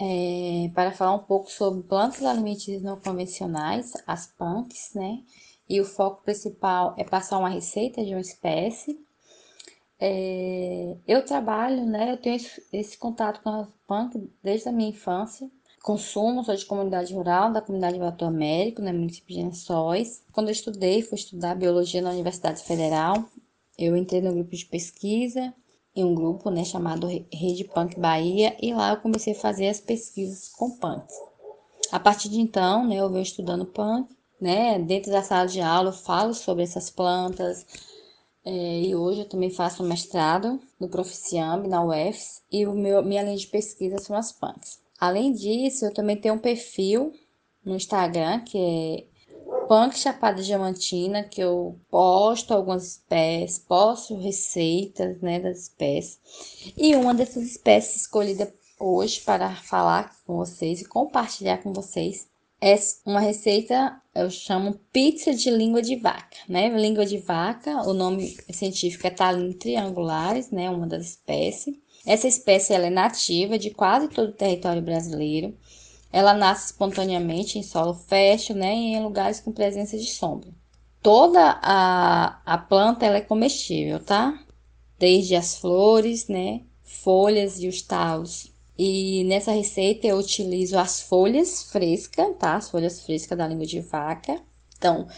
é, 0.00 0.70
para 0.74 0.92
falar 0.92 1.14
um 1.14 1.20
pouco 1.20 1.50
sobre 1.50 1.82
plantas 1.82 2.24
alimentícias 2.24 2.82
não 2.82 2.98
convencionais, 2.98 3.92
as 4.06 4.26
punks, 4.26 4.92
né? 4.94 5.22
E 5.68 5.80
o 5.80 5.84
foco 5.84 6.22
principal 6.22 6.94
é 6.98 7.04
passar 7.04 7.38
uma 7.38 7.48
receita 7.48 8.04
de 8.04 8.10
uma 8.10 8.20
espécie. 8.20 8.98
É, 9.98 10.96
eu 11.06 11.24
trabalho, 11.24 11.86
né? 11.86 12.12
Eu 12.12 12.16
tenho 12.16 12.36
esse, 12.36 12.62
esse 12.72 12.98
contato 12.98 13.42
com 13.42 13.50
as 13.50 13.68
punks 13.86 14.20
desde 14.42 14.68
a 14.68 14.72
minha 14.72 14.90
infância. 14.90 15.50
Consumo, 15.82 16.42
sou 16.44 16.54
de 16.54 16.64
comunidade 16.64 17.14
rural, 17.14 17.52
da 17.52 17.60
comunidade 17.60 17.98
Vato 17.98 18.24
Américo, 18.24 18.80
no 18.80 18.86
né, 18.86 18.92
município 18.92 19.36
de 19.36 19.42
Lençóis. 19.42 20.22
Quando 20.32 20.48
eu 20.48 20.52
estudei, 20.52 21.02
fui 21.02 21.16
estudar 21.16 21.54
biologia 21.54 22.00
na 22.00 22.10
Universidade 22.10 22.62
Federal. 22.62 23.24
Eu 23.78 23.96
entrei 23.96 24.20
no 24.22 24.32
grupo 24.32 24.56
de 24.56 24.64
pesquisa 24.66 25.54
em 25.94 26.04
um 26.04 26.14
grupo 26.14 26.50
né, 26.50 26.64
chamado 26.64 27.06
Rede 27.32 27.64
Punk 27.64 27.98
Bahia 27.98 28.56
e 28.60 28.74
lá 28.74 28.92
eu 28.92 28.96
comecei 29.00 29.32
a 29.32 29.38
fazer 29.38 29.68
as 29.68 29.80
pesquisas 29.80 30.48
com 30.48 30.70
punk. 30.70 31.06
A 31.92 32.00
partir 32.00 32.28
de 32.28 32.40
então, 32.40 32.86
né, 32.86 32.96
eu 32.96 33.08
venho 33.08 33.22
estudando 33.22 33.64
punk, 33.64 34.08
né, 34.40 34.78
dentro 34.78 35.12
da 35.12 35.22
sala 35.22 35.46
de 35.46 35.60
aula 35.60 35.90
eu 35.90 35.92
falo 35.92 36.34
sobre 36.34 36.64
essas 36.64 36.90
plantas 36.90 37.64
é, 38.44 38.82
e 38.82 38.94
hoje 38.94 39.20
eu 39.20 39.28
também 39.28 39.50
faço 39.50 39.82
mestrado 39.82 40.60
no 40.78 40.88
Proficiamb, 40.88 41.66
na 41.68 41.82
UFS 41.84 42.42
e 42.50 42.66
o 42.66 42.74
meu, 42.74 43.02
minha 43.02 43.22
linha 43.22 43.36
de 43.36 43.46
pesquisa 43.46 43.98
são 43.98 44.16
as 44.16 44.32
punks. 44.32 44.80
Além 44.98 45.32
disso, 45.32 45.86
eu 45.86 45.94
também 45.94 46.16
tenho 46.16 46.34
um 46.34 46.38
perfil 46.38 47.12
no 47.64 47.74
Instagram 47.76 48.40
que 48.40 48.58
é 48.58 49.13
punk 49.66 49.98
chapada 49.98 50.42
diamantina, 50.42 51.24
que 51.24 51.40
eu 51.40 51.78
posto 51.90 52.54
algumas 52.54 52.86
espécies, 52.86 53.58
posto 53.58 54.16
receitas, 54.16 55.20
né, 55.20 55.40
das 55.40 55.62
espécies. 55.62 56.18
E 56.76 56.94
uma 56.94 57.14
dessas 57.14 57.42
espécies 57.44 58.02
escolhida 58.02 58.52
hoje 58.78 59.20
para 59.20 59.54
falar 59.54 60.14
com 60.26 60.36
vocês 60.36 60.80
e 60.80 60.84
compartilhar 60.84 61.58
com 61.58 61.72
vocês 61.72 62.28
é 62.60 62.74
uma 63.04 63.20
receita, 63.20 64.00
eu 64.14 64.30
chamo 64.30 64.80
pizza 64.90 65.34
de 65.34 65.50
língua 65.50 65.82
de 65.82 65.96
vaca, 65.96 66.38
né? 66.48 66.70
Língua 66.70 67.04
de 67.04 67.18
vaca, 67.18 67.82
o 67.82 67.92
nome 67.92 68.38
científico 68.50 69.06
é 69.06 69.10
Talim 69.10 69.52
triangulares, 69.52 70.50
né, 70.50 70.70
uma 70.70 70.86
das 70.86 71.10
espécies. 71.10 71.76
Essa 72.06 72.26
espécie 72.26 72.72
ela 72.72 72.86
é 72.86 72.90
nativa 72.90 73.58
de 73.58 73.70
quase 73.70 74.08
todo 74.08 74.28
o 74.28 74.32
território 74.32 74.80
brasileiro. 74.80 75.54
Ela 76.14 76.32
nasce 76.32 76.66
espontaneamente 76.66 77.58
em 77.58 77.64
solo 77.64 77.92
fértil, 77.92 78.54
né, 78.54 78.72
e 78.72 78.94
em 78.94 79.02
lugares 79.02 79.40
com 79.40 79.50
presença 79.50 79.98
de 79.98 80.06
sombra. 80.06 80.48
Toda 81.02 81.58
a, 81.60 82.40
a 82.46 82.56
planta 82.56 83.04
ela 83.04 83.16
é 83.16 83.20
comestível, 83.20 83.98
tá? 83.98 84.38
Desde 84.96 85.34
as 85.34 85.56
flores, 85.56 86.28
né, 86.28 86.60
folhas 86.84 87.60
e 87.60 87.66
os 87.66 87.82
talos. 87.82 88.52
E 88.78 89.24
nessa 89.24 89.50
receita 89.50 90.06
eu 90.06 90.16
utilizo 90.16 90.78
as 90.78 91.00
folhas 91.00 91.64
frescas, 91.64 92.28
tá? 92.38 92.54
As 92.54 92.70
folhas 92.70 93.04
frescas 93.04 93.36
da 93.36 93.48
língua 93.48 93.66
de 93.66 93.80
vaca. 93.80 94.40
Então, 94.78 95.08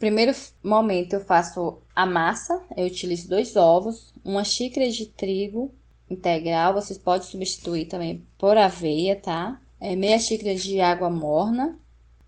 primeiro 0.00 0.32
momento 0.64 1.12
eu 1.12 1.20
faço 1.20 1.78
a 1.94 2.04
massa, 2.04 2.60
eu 2.76 2.86
utilizo 2.86 3.28
dois 3.28 3.54
ovos, 3.54 4.12
uma 4.24 4.42
xícara 4.42 4.90
de 4.90 5.06
trigo 5.06 5.72
integral, 6.10 6.74
vocês 6.74 6.98
podem 6.98 7.28
substituir 7.28 7.84
também 7.84 8.26
por 8.36 8.58
aveia, 8.58 9.14
tá? 9.14 9.60
É, 9.80 9.96
meia 9.96 10.18
xícara 10.18 10.54
de 10.54 10.80
água 10.80 11.08
morna 11.08 11.78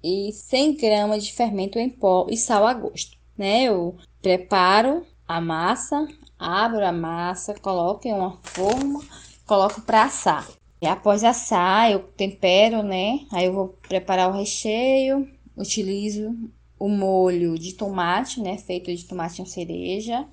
e 0.02 0.32
100 0.32 0.76
gramas 0.76 1.24
de 1.24 1.32
fermento 1.32 1.78
em 1.78 1.88
pó 1.88 2.26
e 2.30 2.36
sal 2.36 2.66
a 2.66 2.74
gosto. 2.74 3.16
Né? 3.36 3.64
Eu 3.64 3.96
preparo 4.20 5.06
a 5.26 5.40
massa, 5.40 6.06
abro 6.38 6.84
a 6.84 6.92
massa, 6.92 7.54
coloco 7.54 8.06
em 8.06 8.12
uma 8.12 8.38
forma, 8.42 9.00
coloco 9.46 9.80
para 9.82 10.04
assar. 10.04 10.48
E 10.80 10.86
após 10.86 11.22
assar, 11.22 11.92
eu 11.92 12.00
tempero, 12.00 12.82
né? 12.82 13.20
Aí 13.30 13.46
eu 13.46 13.52
vou 13.52 13.68
preparar 13.88 14.28
o 14.28 14.36
recheio, 14.36 15.28
utilizo 15.56 16.34
o 16.76 16.88
molho 16.88 17.56
de 17.56 17.74
tomate, 17.74 18.40
né? 18.40 18.58
Feito 18.58 18.92
de 18.92 19.04
tomate 19.04 19.40
em 19.40 19.46
cereja. 19.46 20.26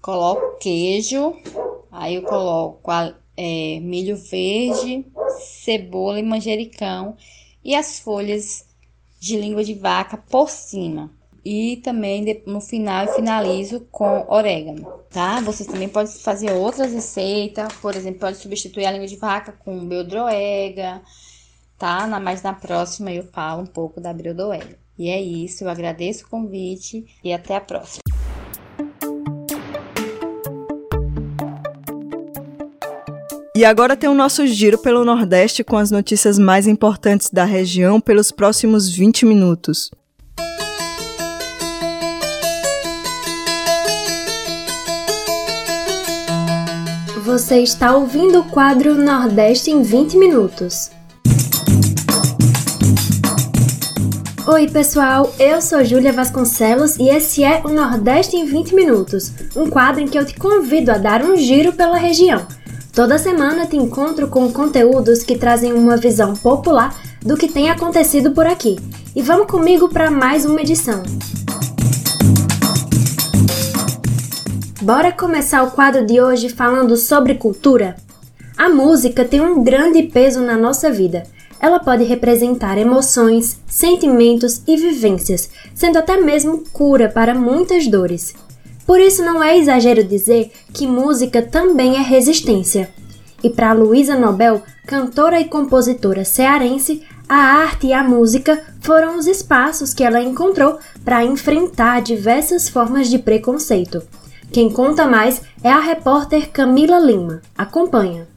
Coloco 0.00 0.58
queijo, 0.58 1.36
aí 1.90 2.14
eu 2.14 2.22
coloco 2.22 2.90
a, 2.90 3.14
é, 3.36 3.78
milho 3.80 4.16
verde, 4.16 5.06
cebola 5.64 6.18
e 6.18 6.22
manjericão 6.22 7.16
e 7.64 7.74
as 7.74 7.98
folhas 7.98 8.64
de 9.20 9.36
língua 9.36 9.62
de 9.62 9.74
vaca 9.74 10.16
por 10.16 10.50
cima. 10.50 11.10
E 11.44 11.78
também 11.78 12.42
no 12.46 12.60
final 12.60 13.06
eu 13.06 13.14
finalizo 13.14 13.80
com 13.90 14.24
orégano, 14.28 14.84
tá? 15.10 15.40
Vocês 15.40 15.68
também 15.68 15.88
podem 15.88 16.12
fazer 16.12 16.52
outras 16.52 16.92
receitas, 16.92 17.72
por 17.74 17.96
exemplo, 17.96 18.20
pode 18.20 18.36
substituir 18.36 18.86
a 18.86 18.92
língua 18.92 19.08
de 19.08 19.16
vaca 19.16 19.50
com 19.50 19.86
beldroega, 19.86 21.02
tá? 21.76 22.06
Na, 22.06 22.20
mas 22.20 22.42
na 22.42 22.52
próxima 22.52 23.10
eu 23.12 23.24
falo 23.24 23.62
um 23.62 23.66
pouco 23.66 24.00
da 24.00 24.12
beldroega. 24.12 24.78
E 24.96 25.08
é 25.08 25.20
isso, 25.20 25.64
eu 25.64 25.68
agradeço 25.68 26.26
o 26.26 26.28
convite 26.28 27.04
e 27.24 27.32
até 27.32 27.56
a 27.56 27.60
próxima. 27.60 28.01
E 33.54 33.66
agora 33.66 33.94
tem 33.94 34.08
o 34.08 34.14
nosso 34.14 34.46
giro 34.46 34.78
pelo 34.78 35.04
Nordeste 35.04 35.62
com 35.62 35.76
as 35.76 35.90
notícias 35.90 36.38
mais 36.38 36.66
importantes 36.66 37.28
da 37.28 37.44
região 37.44 38.00
pelos 38.00 38.32
próximos 38.32 38.88
20 38.88 39.26
minutos. 39.26 39.90
Você 47.22 47.58
está 47.58 47.94
ouvindo 47.94 48.40
o 48.40 48.44
quadro 48.48 48.94
Nordeste 48.94 49.70
em 49.70 49.82
20 49.82 50.16
minutos. 50.16 50.90
Oi, 54.46 54.66
pessoal, 54.70 55.30
eu 55.38 55.60
sou 55.60 55.84
Júlia 55.84 56.12
Vasconcelos 56.12 56.96
e 56.96 57.10
esse 57.10 57.44
é 57.44 57.60
o 57.62 57.68
Nordeste 57.68 58.34
em 58.34 58.46
20 58.46 58.74
Minutos, 58.74 59.30
um 59.54 59.68
quadro 59.68 60.00
em 60.00 60.08
que 60.08 60.18
eu 60.18 60.24
te 60.24 60.34
convido 60.36 60.90
a 60.90 60.96
dar 60.96 61.22
um 61.22 61.36
giro 61.36 61.74
pela 61.74 61.98
região. 61.98 62.46
Toda 62.94 63.16
semana 63.16 63.64
te 63.64 63.74
encontro 63.74 64.28
com 64.28 64.52
conteúdos 64.52 65.22
que 65.22 65.38
trazem 65.38 65.72
uma 65.72 65.96
visão 65.96 66.34
popular 66.34 66.94
do 67.22 67.38
que 67.38 67.48
tem 67.48 67.70
acontecido 67.70 68.32
por 68.32 68.46
aqui. 68.46 68.78
E 69.16 69.22
vamos 69.22 69.46
comigo 69.46 69.88
para 69.88 70.10
mais 70.10 70.44
uma 70.44 70.60
edição. 70.60 71.02
Bora 74.82 75.10
começar 75.10 75.62
o 75.62 75.70
quadro 75.70 76.04
de 76.04 76.20
hoje 76.20 76.50
falando 76.50 76.94
sobre 76.98 77.36
cultura? 77.36 77.96
A 78.58 78.68
música 78.68 79.24
tem 79.24 79.40
um 79.40 79.64
grande 79.64 80.02
peso 80.02 80.42
na 80.42 80.58
nossa 80.58 80.90
vida. 80.90 81.22
Ela 81.58 81.80
pode 81.80 82.04
representar 82.04 82.76
emoções, 82.76 83.58
sentimentos 83.66 84.60
e 84.66 84.76
vivências, 84.76 85.48
sendo 85.74 85.96
até 85.96 86.20
mesmo 86.20 86.62
cura 86.74 87.08
para 87.08 87.34
muitas 87.34 87.86
dores. 87.86 88.34
Por 88.86 89.00
isso 89.00 89.24
não 89.24 89.42
é 89.42 89.56
exagero 89.56 90.02
dizer 90.04 90.50
que 90.72 90.86
música 90.86 91.42
também 91.42 91.96
é 91.96 92.00
resistência. 92.00 92.90
E 93.42 93.50
para 93.50 93.72
Luísa 93.72 94.16
Nobel, 94.16 94.62
cantora 94.86 95.40
e 95.40 95.46
compositora 95.46 96.24
cearense, 96.24 97.02
a 97.28 97.36
arte 97.36 97.88
e 97.88 97.92
a 97.92 98.02
música 98.02 98.62
foram 98.80 99.16
os 99.16 99.26
espaços 99.26 99.94
que 99.94 100.04
ela 100.04 100.20
encontrou 100.20 100.78
para 101.04 101.24
enfrentar 101.24 102.02
diversas 102.02 102.68
formas 102.68 103.08
de 103.08 103.18
preconceito. 103.18 104.02
Quem 104.52 104.70
conta 104.70 105.06
mais 105.06 105.40
é 105.64 105.70
a 105.70 105.80
repórter 105.80 106.50
Camila 106.50 106.98
Lima. 106.98 107.40
Acompanha. 107.56 108.28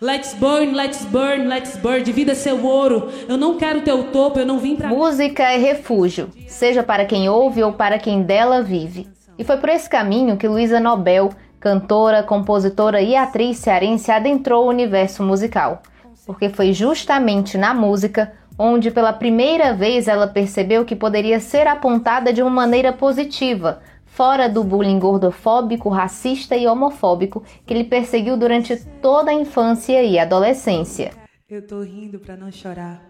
Let's 0.00 0.34
burn, 0.34 0.72
let's 0.74 1.04
burn, 1.06 1.46
let's 1.46 1.76
burn. 1.76 2.02
Divida 2.02 2.34
seu 2.34 2.62
ouro. 2.62 3.08
Eu 3.26 3.38
não 3.38 3.56
quero 3.56 3.80
teu 3.80 4.04
topo, 4.04 4.38
eu 4.38 4.44
não 4.44 4.58
vim 4.58 4.76
pra. 4.76 4.88
Música 4.88 5.42
é 5.42 5.56
refúgio, 5.56 6.28
seja 6.46 6.82
para 6.82 7.06
quem 7.06 7.28
ouve 7.28 7.62
ou 7.62 7.72
para 7.72 7.98
quem 7.98 8.22
dela 8.22 8.62
vive. 8.62 9.08
E 9.38 9.44
foi 9.44 9.56
por 9.56 9.68
esse 9.68 9.88
caminho 9.88 10.36
que 10.36 10.46
Luísa 10.46 10.78
Nobel, 10.78 11.30
cantora, 11.58 12.22
compositora 12.22 13.00
e 13.00 13.16
atriz 13.16 13.58
cearense, 13.58 14.10
adentrou 14.10 14.64
o 14.64 14.68
universo 14.68 15.22
musical. 15.22 15.82
Porque 16.26 16.48
foi 16.48 16.72
justamente 16.72 17.58
na 17.58 17.74
música 17.74 18.32
onde 18.58 18.90
pela 18.90 19.12
primeira 19.12 19.74
vez 19.74 20.06
ela 20.06 20.28
percebeu 20.28 20.84
que 20.84 20.94
poderia 20.94 21.40
ser 21.40 21.66
apontada 21.66 22.32
de 22.32 22.40
uma 22.40 22.50
maneira 22.50 22.92
positiva 22.92 23.82
fora 24.14 24.48
do 24.48 24.62
bullying 24.62 25.00
gordofóbico, 25.00 25.88
racista 25.88 26.56
e 26.56 26.68
homofóbico 26.68 27.42
que 27.66 27.74
lhe 27.74 27.82
perseguiu 27.82 28.36
durante 28.36 28.76
toda 29.02 29.32
a 29.32 29.34
infância 29.34 30.04
e 30.04 30.16
adolescência. 30.20 31.10
Eu 31.48 31.66
tô 31.66 31.82
rindo 31.82 32.20
para 32.20 32.36
não 32.36 32.50
chorar, 32.50 33.02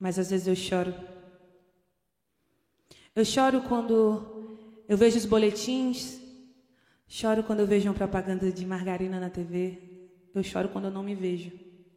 mas 0.00 0.18
às 0.18 0.30
vezes 0.30 0.48
eu 0.48 0.56
choro. 0.56 0.92
Eu 3.14 3.24
choro 3.24 3.62
quando 3.62 4.35
eu 4.88 4.96
vejo 4.96 5.16
os 5.18 5.24
boletins, 5.24 6.18
choro 7.08 7.42
quando 7.42 7.60
eu 7.60 7.66
vejo 7.66 7.88
uma 7.88 7.94
propaganda 7.94 8.50
de 8.50 8.64
margarina 8.64 9.18
na 9.18 9.28
TV, 9.28 9.78
eu 10.34 10.42
choro 10.42 10.68
quando 10.68 10.86
eu 10.86 10.90
não 10.90 11.02
me 11.02 11.14
vejo. 11.14 11.50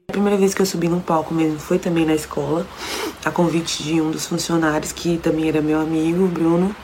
A 0.08 0.12
primeira 0.12 0.38
vez 0.38 0.56
que 0.56 0.62
eu 0.62 0.66
subi 0.66 0.88
num 0.88 1.00
palco 1.00 1.34
mesmo 1.34 1.60
foi 1.60 1.78
também 1.78 2.06
na 2.06 2.16
escola, 2.16 2.66
a 3.24 3.30
convite 3.30 3.84
de 3.84 4.02
um 4.02 4.10
dos 4.10 4.26
funcionários 4.26 4.92
que 4.92 5.20
também 5.20 5.48
era 5.48 5.62
meu 5.62 5.80
amigo, 5.80 6.28
Bruno 6.28 6.76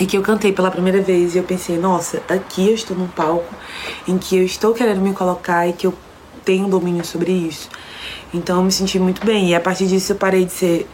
e 0.00 0.04
que 0.04 0.16
eu 0.16 0.22
cantei 0.22 0.52
pela 0.52 0.70
primeira 0.70 1.00
vez 1.00 1.34
e 1.34 1.38
eu 1.38 1.44
pensei, 1.44 1.78
nossa, 1.78 2.22
aqui 2.28 2.68
eu 2.68 2.74
estou 2.74 2.96
num 2.96 3.06
palco 3.06 3.54
em 4.06 4.18
que 4.18 4.36
eu 4.36 4.44
estou 4.44 4.74
querendo 4.74 5.00
me 5.00 5.14
colocar 5.14 5.66
e 5.66 5.72
que 5.72 5.86
eu 5.86 5.94
tenho 6.44 6.68
domínio 6.68 7.04
sobre 7.04 7.32
isso. 7.32 7.70
Então 8.34 8.58
eu 8.58 8.64
me 8.64 8.72
senti 8.72 8.98
muito 8.98 9.24
bem 9.24 9.50
e 9.50 9.54
a 9.54 9.60
partir 9.60 9.86
disso 9.86 10.12
eu 10.12 10.16
parei 10.16 10.44
de 10.44 10.52
ser 10.52 10.86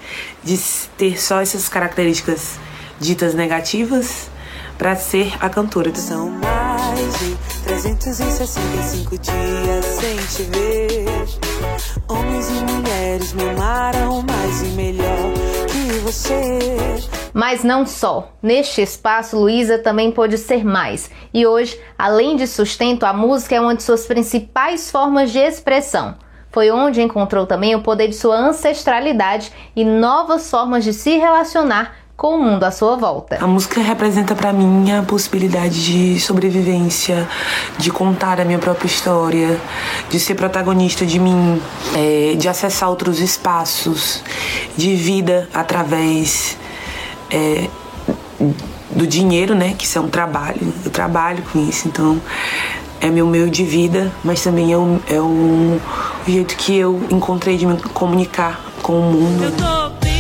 de 0.45 0.57
ter 0.97 1.21
só 1.21 1.41
essas 1.41 1.69
características 1.69 2.59
ditas 3.01 3.35
negativas 3.35 4.31
para 4.79 4.97
ser 4.97 5.33
a 5.41 5.49
cantora. 5.49 5.95
São 5.95 6.29
mais 6.31 7.19
de 7.19 7.37
365 7.65 9.19
dias 9.19 9.85
sem 9.85 10.17
te 10.17 10.51
ver. 10.51 11.07
Homens 12.09 12.49
e 12.49 12.73
mulheres 12.73 13.33
me 13.33 13.49
amaram 13.51 14.23
mais 14.23 14.63
e 14.63 14.67
melhor 14.67 15.33
que 15.69 15.99
você. 16.01 16.59
Mas 17.33 17.65
não 17.65 17.87
só. 17.87 18.33
Neste 18.43 18.83
espaço, 18.83 19.39
Luísa 19.39 19.79
também 19.79 20.11
pôde 20.11 20.37
ser 20.37 20.65
mais. 20.65 21.11
E 21.33 21.47
hoje, 21.47 21.79
além 21.97 22.37
de 22.37 22.47
sustento, 22.47 23.05
a 23.05 23.13
música 23.13 23.55
é 23.55 23.61
uma 23.61 23.75
de 23.75 23.83
suas 23.83 24.05
principais 24.05 24.91
formas 24.91 25.31
de 25.31 25.39
expressão. 25.39 26.17
Foi 26.51 26.71
onde 26.71 27.01
encontrou 27.01 27.47
também 27.47 27.75
o 27.75 27.81
poder 27.81 28.09
de 28.09 28.15
sua 28.15 28.37
ancestralidade 28.37 29.51
e 29.75 29.85
novas 29.85 30.51
formas 30.51 30.85
de 30.85 30.93
se 30.93 31.17
relacionar 31.17 32.02
com 32.23 32.37
o 32.37 32.39
mundo 32.41 32.63
à 32.63 32.71
sua 32.71 32.95
volta. 32.95 33.37
A 33.41 33.49
música 33.49 33.81
representa 33.81 34.33
para 34.37 34.53
mim 34.53 34.93
a 34.93 35.03
possibilidade 35.03 35.85
de 35.85 36.21
sobrevivência, 36.21 37.29
de 37.79 37.91
contar 37.91 38.41
a 38.41 38.45
minha 38.45 38.61
própria 38.61 38.87
história, 38.87 39.61
de 40.09 40.21
ser 40.21 40.37
protagonista 40.37 41.05
de 41.05 41.19
mim, 41.19 41.61
é, 41.97 42.37
de 42.37 42.49
acessar 42.49 42.89
outros 42.89 43.19
espaços, 43.19 44.23
de 44.77 44.95
vida 44.95 45.49
através 45.53 46.57
é, 47.29 47.69
do 48.93 49.05
dinheiro, 49.05 49.57
né? 49.57 49.75
Que 49.77 49.85
isso 49.85 49.99
é 49.99 50.01
um 50.01 50.09
trabalho. 50.09 50.73
Eu 50.85 50.93
trabalho 50.93 51.43
com 51.53 51.69
isso, 51.69 51.89
então 51.89 52.23
é 53.01 53.11
meu 53.11 53.27
meio 53.27 53.51
de 53.51 53.65
vida, 53.65 54.13
mas 54.23 54.41
também 54.41 54.73
é, 54.73 54.79
um, 54.79 55.01
é 55.11 55.21
um, 55.21 55.81
o 56.25 56.31
jeito 56.31 56.55
que 56.55 56.77
eu 56.77 57.03
encontrei 57.11 57.57
de 57.57 57.67
me 57.67 57.77
comunicar 57.79 58.65
com 58.81 59.01
o 59.01 59.13
mundo. 59.13 60.12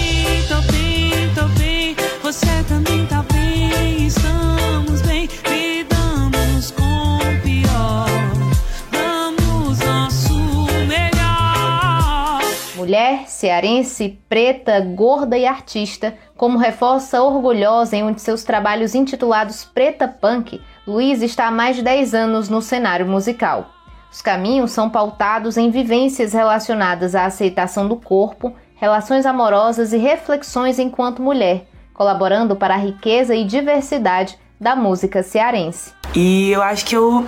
Mulher, 12.93 13.27
cearense, 13.27 14.19
preta, 14.29 14.79
gorda 14.79 15.39
e 15.39 15.47
artista, 15.47 16.15
como 16.37 16.59
reforça 16.59 17.23
orgulhosa 17.23 17.97
em 17.97 18.03
um 18.03 18.13
de 18.13 18.21
seus 18.21 18.45
trabalhos 18.45 18.95
intitulados 18.95 19.65
Preta 19.65 20.07
Punk, 20.07 20.61
Luiz 20.87 21.23
está 21.23 21.47
há 21.47 21.51
mais 21.51 21.77
de 21.77 21.81
10 21.81 22.13
anos 22.13 22.51
no 22.51 22.61
cenário 22.61 23.07
musical. 23.07 23.71
Os 24.13 24.21
caminhos 24.21 24.73
são 24.73 24.91
pautados 24.91 25.57
em 25.57 25.71
vivências 25.71 26.35
relacionadas 26.35 27.15
à 27.15 27.25
aceitação 27.25 27.89
do 27.89 27.97
corpo, 27.97 28.55
relações 28.75 29.25
amorosas 29.25 29.95
e 29.95 29.97
reflexões 29.97 30.79
enquanto 30.79 31.23
mulher, 31.23 31.65
colaborando 31.95 32.55
para 32.57 32.75
a 32.75 32.77
riqueza 32.77 33.35
e 33.35 33.43
diversidade 33.43 34.39
da 34.61 34.77
música 34.77 35.23
cearense. 35.23 35.95
E 36.15 36.51
eu 36.51 36.63
acho 36.63 36.85
que 36.85 36.95
eu 36.95 37.25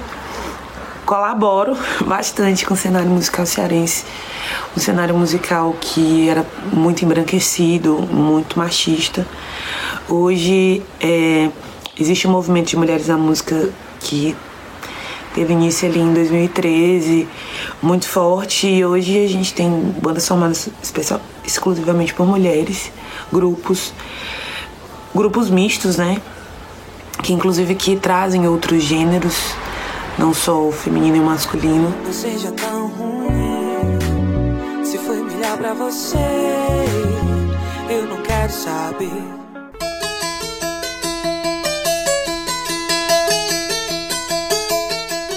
colaboro 1.04 1.76
bastante 2.06 2.66
com 2.66 2.74
o 2.74 2.76
cenário 2.76 3.08
musical 3.08 3.46
cearense. 3.46 4.04
Um 4.76 4.80
cenário 4.80 5.16
musical 5.16 5.74
que 5.80 6.28
era 6.28 6.44
muito 6.72 7.04
embranquecido, 7.04 7.98
muito 8.10 8.58
machista. 8.58 9.26
Hoje 10.08 10.82
é, 11.00 11.48
existe 11.98 12.26
um 12.26 12.30
movimento 12.30 12.68
de 12.68 12.76
mulheres 12.76 13.08
na 13.08 13.16
música 13.16 13.70
que 14.00 14.36
teve 15.34 15.52
início 15.52 15.88
ali 15.88 16.00
em 16.00 16.12
2013, 16.14 17.28
muito 17.82 18.08
forte, 18.08 18.68
e 18.68 18.84
hoje 18.84 19.24
a 19.24 19.28
gente 19.28 19.52
tem 19.52 19.68
bandas 20.00 20.28
formadas 20.28 20.68
especial, 20.80 21.20
exclusivamente 21.44 22.14
por 22.14 22.24
mulheres, 22.24 22.92
grupos, 23.32 23.92
grupos 25.12 25.50
mistos, 25.50 25.96
né? 25.96 26.20
Que 27.22 27.32
inclusive 27.32 27.74
que 27.74 27.96
trazem 27.96 28.46
outros 28.46 28.82
gêneros 28.84 29.54
não 30.18 30.32
só 30.32 30.68
o 30.68 30.72
feminino 30.72 31.16
e 31.16 31.20
o 31.20 31.24
masculino. 31.24 31.94
Não 32.04 32.12
seja 32.12 32.52
tão 32.52 32.88
ruim, 32.88 33.98
se 34.84 34.98
foi 34.98 35.22
melhor 35.22 35.58
pra 35.58 35.74
você, 35.74 36.18
eu 37.90 38.06
não 38.06 38.22
quero 38.22 38.52
saber. 38.52 39.10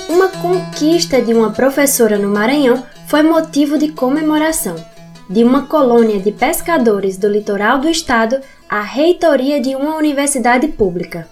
Uma 0.09 0.29
conquista 0.29 1.21
de 1.21 1.33
uma 1.33 1.51
professora 1.51 2.17
no 2.17 2.29
Maranhão 2.29 2.83
foi 3.07 3.23
motivo 3.23 3.77
de 3.77 3.89
comemoração. 3.91 4.75
De 5.29 5.43
uma 5.43 5.63
colônia 5.63 6.19
de 6.19 6.31
pescadores 6.31 7.17
do 7.17 7.27
litoral 7.27 7.79
do 7.79 7.89
estado 7.89 8.39
à 8.69 8.81
reitoria 8.81 9.59
de 9.59 9.75
uma 9.75 9.95
universidade 9.95 10.67
pública. 10.69 11.27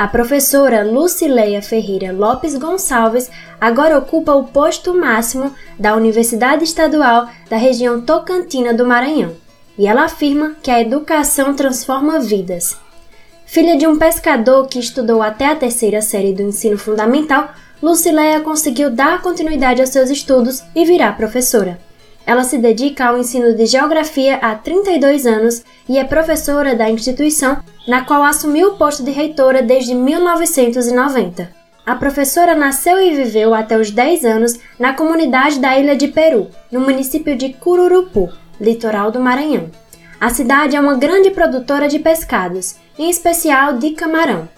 A 0.00 0.08
professora 0.08 0.82
Lucileia 0.82 1.60
Ferreira 1.60 2.10
Lopes 2.10 2.56
Gonçalves 2.56 3.30
agora 3.60 3.98
ocupa 3.98 4.32
o 4.32 4.44
posto 4.44 4.94
máximo 4.94 5.54
da 5.78 5.94
Universidade 5.94 6.64
Estadual 6.64 7.28
da 7.50 7.58
região 7.58 8.00
Tocantina 8.00 8.72
do 8.72 8.86
Maranhão, 8.86 9.36
e 9.76 9.86
ela 9.86 10.04
afirma 10.04 10.56
que 10.62 10.70
a 10.70 10.80
educação 10.80 11.52
transforma 11.52 12.18
vidas. 12.18 12.78
Filha 13.44 13.76
de 13.76 13.86
um 13.86 13.98
pescador 13.98 14.68
que 14.68 14.78
estudou 14.78 15.20
até 15.20 15.44
a 15.44 15.54
terceira 15.54 16.00
série 16.00 16.32
do 16.32 16.44
ensino 16.44 16.78
fundamental, 16.78 17.50
Lucileia 17.82 18.40
conseguiu 18.40 18.88
dar 18.88 19.20
continuidade 19.20 19.82
aos 19.82 19.90
seus 19.90 20.08
estudos 20.08 20.62
e 20.74 20.82
virar 20.82 21.14
professora. 21.14 21.78
Ela 22.26 22.44
se 22.44 22.58
dedica 22.58 23.06
ao 23.06 23.18
ensino 23.18 23.54
de 23.54 23.66
geografia 23.66 24.36
há 24.36 24.54
32 24.54 25.26
anos 25.26 25.64
e 25.88 25.98
é 25.98 26.04
professora 26.04 26.74
da 26.74 26.88
instituição, 26.88 27.58
na 27.88 28.04
qual 28.04 28.22
assumiu 28.22 28.68
o 28.68 28.76
posto 28.76 29.02
de 29.02 29.10
reitora 29.10 29.62
desde 29.62 29.94
1990. 29.94 31.50
A 31.84 31.94
professora 31.96 32.54
nasceu 32.54 33.00
e 33.00 33.16
viveu 33.16 33.54
até 33.54 33.76
os 33.76 33.90
10 33.90 34.24
anos 34.24 34.58
na 34.78 34.92
comunidade 34.92 35.58
da 35.58 35.78
Ilha 35.78 35.96
de 35.96 36.08
Peru, 36.08 36.48
no 36.70 36.80
município 36.80 37.36
de 37.36 37.54
Cururupu, 37.54 38.30
litoral 38.60 39.10
do 39.10 39.18
Maranhão. 39.18 39.70
A 40.20 40.28
cidade 40.28 40.76
é 40.76 40.80
uma 40.80 40.96
grande 40.96 41.30
produtora 41.30 41.88
de 41.88 41.98
pescados, 41.98 42.76
em 42.98 43.08
especial 43.08 43.78
de 43.78 43.90
camarão. 43.92 44.48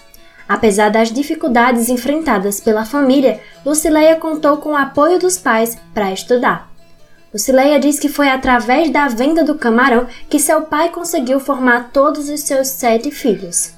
Apesar 0.49 0.91
das 0.91 1.13
dificuldades 1.13 1.89
enfrentadas 1.89 2.61
pela 2.61 2.85
família, 2.85 3.41
Lucileia 3.65 4.17
contou 4.17 4.57
com 4.57 4.71
o 4.71 4.77
apoio 4.77 5.19
dos 5.19 5.39
pais 5.39 5.79
para 5.95 6.13
estudar. 6.13 6.72
Lucileia 7.33 7.81
diz 7.81 7.99
que 7.99 8.09
foi 8.09 8.29
através 8.29 8.91
da 8.91 9.09
venda 9.09 9.43
do 9.43 9.55
camarão 9.55 10.07
que 10.29 10.39
seu 10.39 10.63
pai 10.63 10.91
conseguiu 10.91 11.41
formar 11.41 11.91
todos 11.93 12.29
os 12.29 12.41
seus 12.41 12.69
sete 12.69 13.11
filhos. 13.11 13.73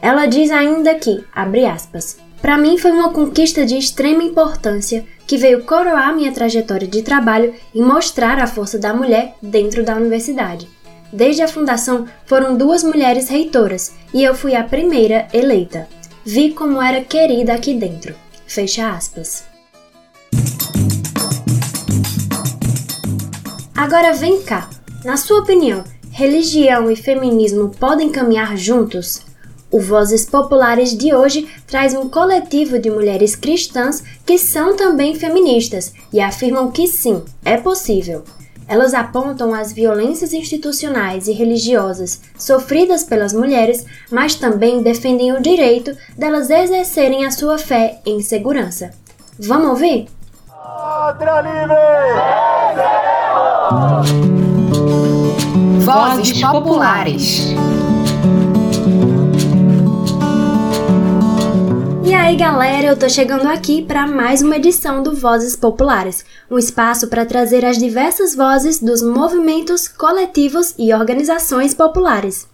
Ela 0.00 0.26
diz 0.26 0.50
ainda 0.50 0.94
que, 0.94 1.24
abre 1.34 1.66
aspas, 1.66 2.16
para 2.40 2.56
mim 2.56 2.78
foi 2.78 2.92
uma 2.92 3.12
conquista 3.12 3.66
de 3.66 3.76
extrema 3.76 4.22
importância 4.22 5.04
que 5.26 5.36
veio 5.36 5.64
coroar 5.64 6.14
minha 6.14 6.32
trajetória 6.32 6.86
de 6.86 7.02
trabalho 7.02 7.54
e 7.74 7.82
mostrar 7.82 8.38
a 8.38 8.46
força 8.46 8.78
da 8.78 8.94
mulher 8.94 9.34
dentro 9.42 9.84
da 9.84 9.96
universidade. 9.96 10.68
Desde 11.12 11.42
a 11.42 11.48
fundação 11.48 12.06
foram 12.24 12.56
duas 12.56 12.84
mulheres 12.84 13.28
reitoras 13.28 13.92
e 14.14 14.22
eu 14.22 14.34
fui 14.34 14.54
a 14.54 14.62
primeira 14.62 15.26
eleita. 15.34 15.88
Vi 16.24 16.52
como 16.52 16.80
era 16.80 17.02
querida 17.02 17.54
aqui 17.54 17.74
dentro. 17.74 18.14
Fecha 18.46 18.90
aspas. 18.90 19.44
Agora 23.80 24.12
vem 24.12 24.42
cá. 24.42 24.68
Na 25.02 25.16
sua 25.16 25.38
opinião, 25.38 25.82
religião 26.10 26.90
e 26.90 26.94
feminismo 26.94 27.70
podem 27.80 28.10
caminhar 28.10 28.54
juntos? 28.54 29.22
O 29.70 29.80
Vozes 29.80 30.26
Populares 30.26 30.94
de 30.94 31.14
hoje 31.14 31.48
traz 31.66 31.94
um 31.94 32.06
coletivo 32.06 32.78
de 32.78 32.90
mulheres 32.90 33.34
cristãs 33.34 34.04
que 34.26 34.36
são 34.36 34.76
também 34.76 35.14
feministas 35.14 35.94
e 36.12 36.20
afirmam 36.20 36.70
que 36.70 36.86
sim, 36.86 37.22
é 37.42 37.56
possível. 37.56 38.22
Elas 38.68 38.92
apontam 38.92 39.54
as 39.54 39.72
violências 39.72 40.34
institucionais 40.34 41.26
e 41.26 41.32
religiosas 41.32 42.20
sofridas 42.36 43.02
pelas 43.02 43.32
mulheres, 43.32 43.86
mas 44.10 44.34
também 44.34 44.82
defendem 44.82 45.32
o 45.32 45.40
direito 45.40 45.96
delas 46.18 46.50
exercerem 46.50 47.24
a 47.24 47.30
sua 47.30 47.56
fé 47.56 47.98
em 48.04 48.20
segurança. 48.20 48.90
Vamos 49.38 49.70
ouvir? 49.70 50.19
Pátria 50.90 51.40
livre! 51.42 51.76
Vozes 55.84 56.42
Populares. 56.42 57.54
E 62.04 62.12
aí, 62.12 62.34
galera, 62.34 62.88
eu 62.88 62.98
tô 62.98 63.08
chegando 63.08 63.46
aqui 63.46 63.82
para 63.82 64.04
mais 64.04 64.42
uma 64.42 64.56
edição 64.56 65.00
do 65.00 65.14
Vozes 65.14 65.54
Populares, 65.54 66.24
um 66.50 66.58
espaço 66.58 67.06
para 67.06 67.24
trazer 67.24 67.64
as 67.64 67.78
diversas 67.78 68.34
vozes 68.34 68.82
dos 68.82 69.00
movimentos, 69.00 69.86
coletivos 69.86 70.74
e 70.76 70.92
organizações 70.92 71.72
populares. 71.72 72.48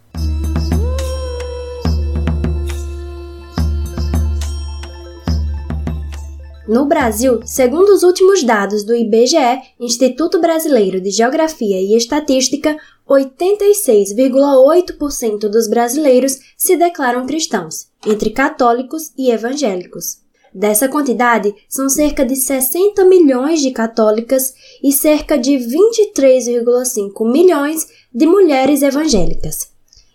No 6.68 6.84
Brasil, 6.84 7.40
segundo 7.44 7.90
os 7.90 8.02
últimos 8.02 8.42
dados 8.42 8.82
do 8.82 8.92
IBGE, 8.92 9.62
Instituto 9.78 10.40
Brasileiro 10.40 11.00
de 11.00 11.10
Geografia 11.10 11.80
e 11.80 11.96
Estatística, 11.96 12.76
86,8% 13.08 15.48
dos 15.48 15.68
brasileiros 15.68 16.40
se 16.56 16.76
declaram 16.76 17.24
cristãos, 17.24 17.86
entre 18.04 18.30
católicos 18.30 19.12
e 19.16 19.30
evangélicos. 19.30 20.18
Dessa 20.52 20.88
quantidade, 20.88 21.54
são 21.68 21.88
cerca 21.88 22.26
de 22.26 22.34
60 22.34 23.04
milhões 23.04 23.60
de 23.60 23.70
católicas 23.70 24.52
e 24.82 24.90
cerca 24.90 25.38
de 25.38 25.52
23,5 25.52 27.30
milhões 27.30 27.86
de 28.12 28.26
mulheres 28.26 28.82
evangélicas. 28.82 29.70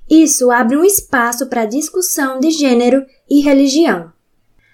Isso 0.09 0.51
abre 0.51 0.75
um 0.75 0.83
espaço 0.83 1.47
para 1.47 1.63
discussão 1.63 2.41
de 2.41 2.51
gênero 2.51 3.05
e 3.29 3.39
religião 3.39 4.11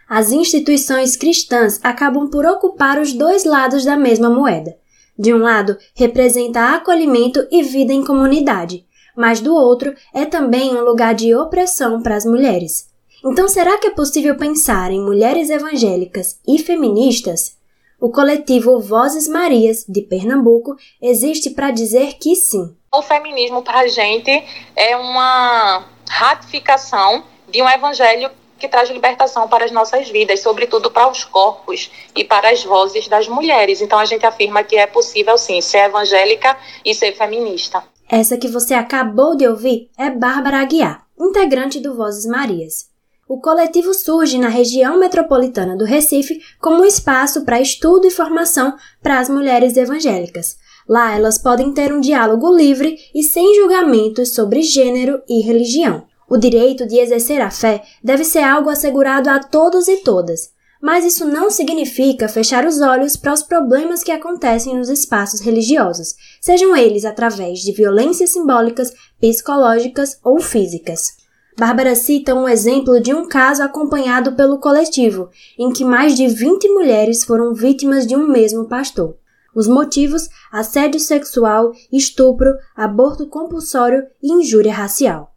as 0.09 0.31
instituições 0.31 1.15
cristãs 1.15 1.79
acabam 1.83 2.29
por 2.29 2.45
ocupar 2.45 2.99
os 2.99 3.13
dois 3.13 3.43
lados 3.43 3.83
da 3.83 3.97
mesma 3.97 4.29
moeda. 4.29 4.77
De 5.17 5.33
um 5.33 5.39
lado, 5.39 5.77
representa 5.95 6.75
acolhimento 6.75 7.45
e 7.51 7.63
vida 7.63 7.91
em 7.91 8.05
comunidade, 8.05 8.85
mas 9.15 9.41
do 9.41 9.53
outro 9.53 9.93
é 10.13 10.25
também 10.25 10.75
um 10.75 10.83
lugar 10.83 11.15
de 11.15 11.35
opressão 11.35 12.01
para 12.01 12.15
as 12.15 12.25
mulheres. 12.25 12.87
Então, 13.25 13.47
será 13.47 13.77
que 13.79 13.87
é 13.87 13.91
possível 13.91 14.37
pensar 14.37 14.91
em 14.91 15.01
mulheres 15.01 15.49
evangélicas 15.49 16.39
e 16.47 16.59
feministas? 16.59 17.57
O 17.99 18.11
coletivo 18.11 18.79
Vozes 18.79 19.27
Marias, 19.27 19.83
de 19.89 20.03
Pernambuco, 20.03 20.75
existe 21.01 21.49
para 21.49 21.71
dizer 21.71 22.13
que 22.19 22.35
sim. 22.35 22.75
O 22.93 23.01
feminismo, 23.01 23.63
para 23.63 23.79
a 23.79 23.87
gente, 23.87 24.29
é 24.75 24.95
uma 24.95 25.83
ratificação 26.07 27.23
de 27.49 27.61
um 27.61 27.67
evangelho 27.67 28.29
que 28.57 28.67
traz 28.67 28.89
libertação 28.89 29.47
para 29.47 29.65
as 29.65 29.71
nossas 29.71 30.09
vidas, 30.09 30.41
sobretudo 30.41 30.91
para 30.91 31.09
os 31.09 31.23
corpos 31.23 31.91
e 32.15 32.23
para 32.23 32.49
as 32.49 32.63
vozes 32.63 33.07
das 33.07 33.27
mulheres. 33.27 33.81
Então 33.81 33.99
a 33.99 34.05
gente 34.05 34.25
afirma 34.25 34.63
que 34.63 34.75
é 34.75 34.87
possível 34.87 35.37
sim 35.37 35.61
ser 35.61 35.85
evangélica 35.85 36.57
e 36.83 36.93
ser 36.93 37.13
feminista. 37.13 37.83
Essa 38.09 38.37
que 38.37 38.47
você 38.47 38.73
acabou 38.73 39.35
de 39.35 39.47
ouvir 39.47 39.89
é 39.97 40.09
Bárbara 40.09 40.61
Aguiar, 40.61 41.05
integrante 41.19 41.79
do 41.79 41.95
Vozes 41.95 42.25
Marias. 42.25 42.87
O 43.27 43.41
coletivo 43.41 43.93
surge 43.93 44.37
na 44.37 44.47
região 44.47 44.97
metropolitana 44.97 45.75
do 45.75 45.83
Recife 45.83 46.39
como 46.61 46.81
um 46.81 46.85
espaço 46.85 47.43
para 47.43 47.59
estudo 47.59 48.07
e 48.07 48.11
formação 48.11 48.73
para 49.03 49.19
as 49.19 49.27
mulheres 49.27 49.75
evangélicas. 49.75 50.57
Lá 50.87 51.13
elas 51.13 51.37
podem 51.37 51.73
ter 51.73 51.91
um 51.91 51.99
diálogo 51.99 52.49
livre 52.55 52.97
e 53.13 53.21
sem 53.21 53.55
julgamentos 53.55 54.33
sobre 54.33 54.61
gênero 54.61 55.21
e 55.27 55.41
religião. 55.41 56.05
O 56.30 56.38
direito 56.38 56.86
de 56.86 56.99
exercer 56.99 57.39
a 57.39 57.49
fé 57.49 57.84
deve 58.03 58.25
ser 58.25 58.43
algo 58.43 58.69
assegurado 58.69 59.30
a 59.30 59.39
todos 59.39 59.88
e 59.88 59.97
todas, 59.97 60.49
mas 60.82 61.05
isso 61.05 61.25
não 61.25 61.49
significa 61.49 62.28
fechar 62.28 62.65
os 62.65 62.82
olhos 62.82 63.15
para 63.15 63.34
os 63.34 63.41
problemas 63.41 64.03
que 64.03 64.11
acontecem 64.11 64.75
nos 64.75 64.89
espaços 64.89 65.39
religiosos, 65.39 66.15
sejam 66.41 66.75
eles 66.75 67.05
através 67.05 67.59
de 67.59 67.71
violências 67.71 68.32
simbólicas, 68.32 68.93
psicológicas 69.19 70.19
ou 70.21 70.39
físicas. 70.39 71.15
Bárbara 71.57 71.95
cita 71.95 72.36
um 72.36 72.47
exemplo 72.47 72.99
de 73.01 73.13
um 73.13 73.28
caso 73.28 73.63
acompanhado 73.63 74.34
pelo 74.34 74.59
coletivo, 74.59 75.30
em 75.57 75.71
que 75.71 75.84
mais 75.84 76.13
de 76.15 76.28
20 76.28 76.67
mulheres 76.69 77.23
foram 77.23 77.53
vítimas 77.53 78.05
de 78.05 78.15
um 78.15 78.28
mesmo 78.28 78.65
pastor. 78.65 79.15
Os 79.55 79.67
motivos: 79.67 80.30
assédio 80.51 80.99
sexual, 80.99 81.71
estupro, 81.91 82.53
aborto 82.75 83.25
compulsório 83.25 84.05
e 84.21 84.32
injúria 84.32 84.73
racial. 84.73 85.34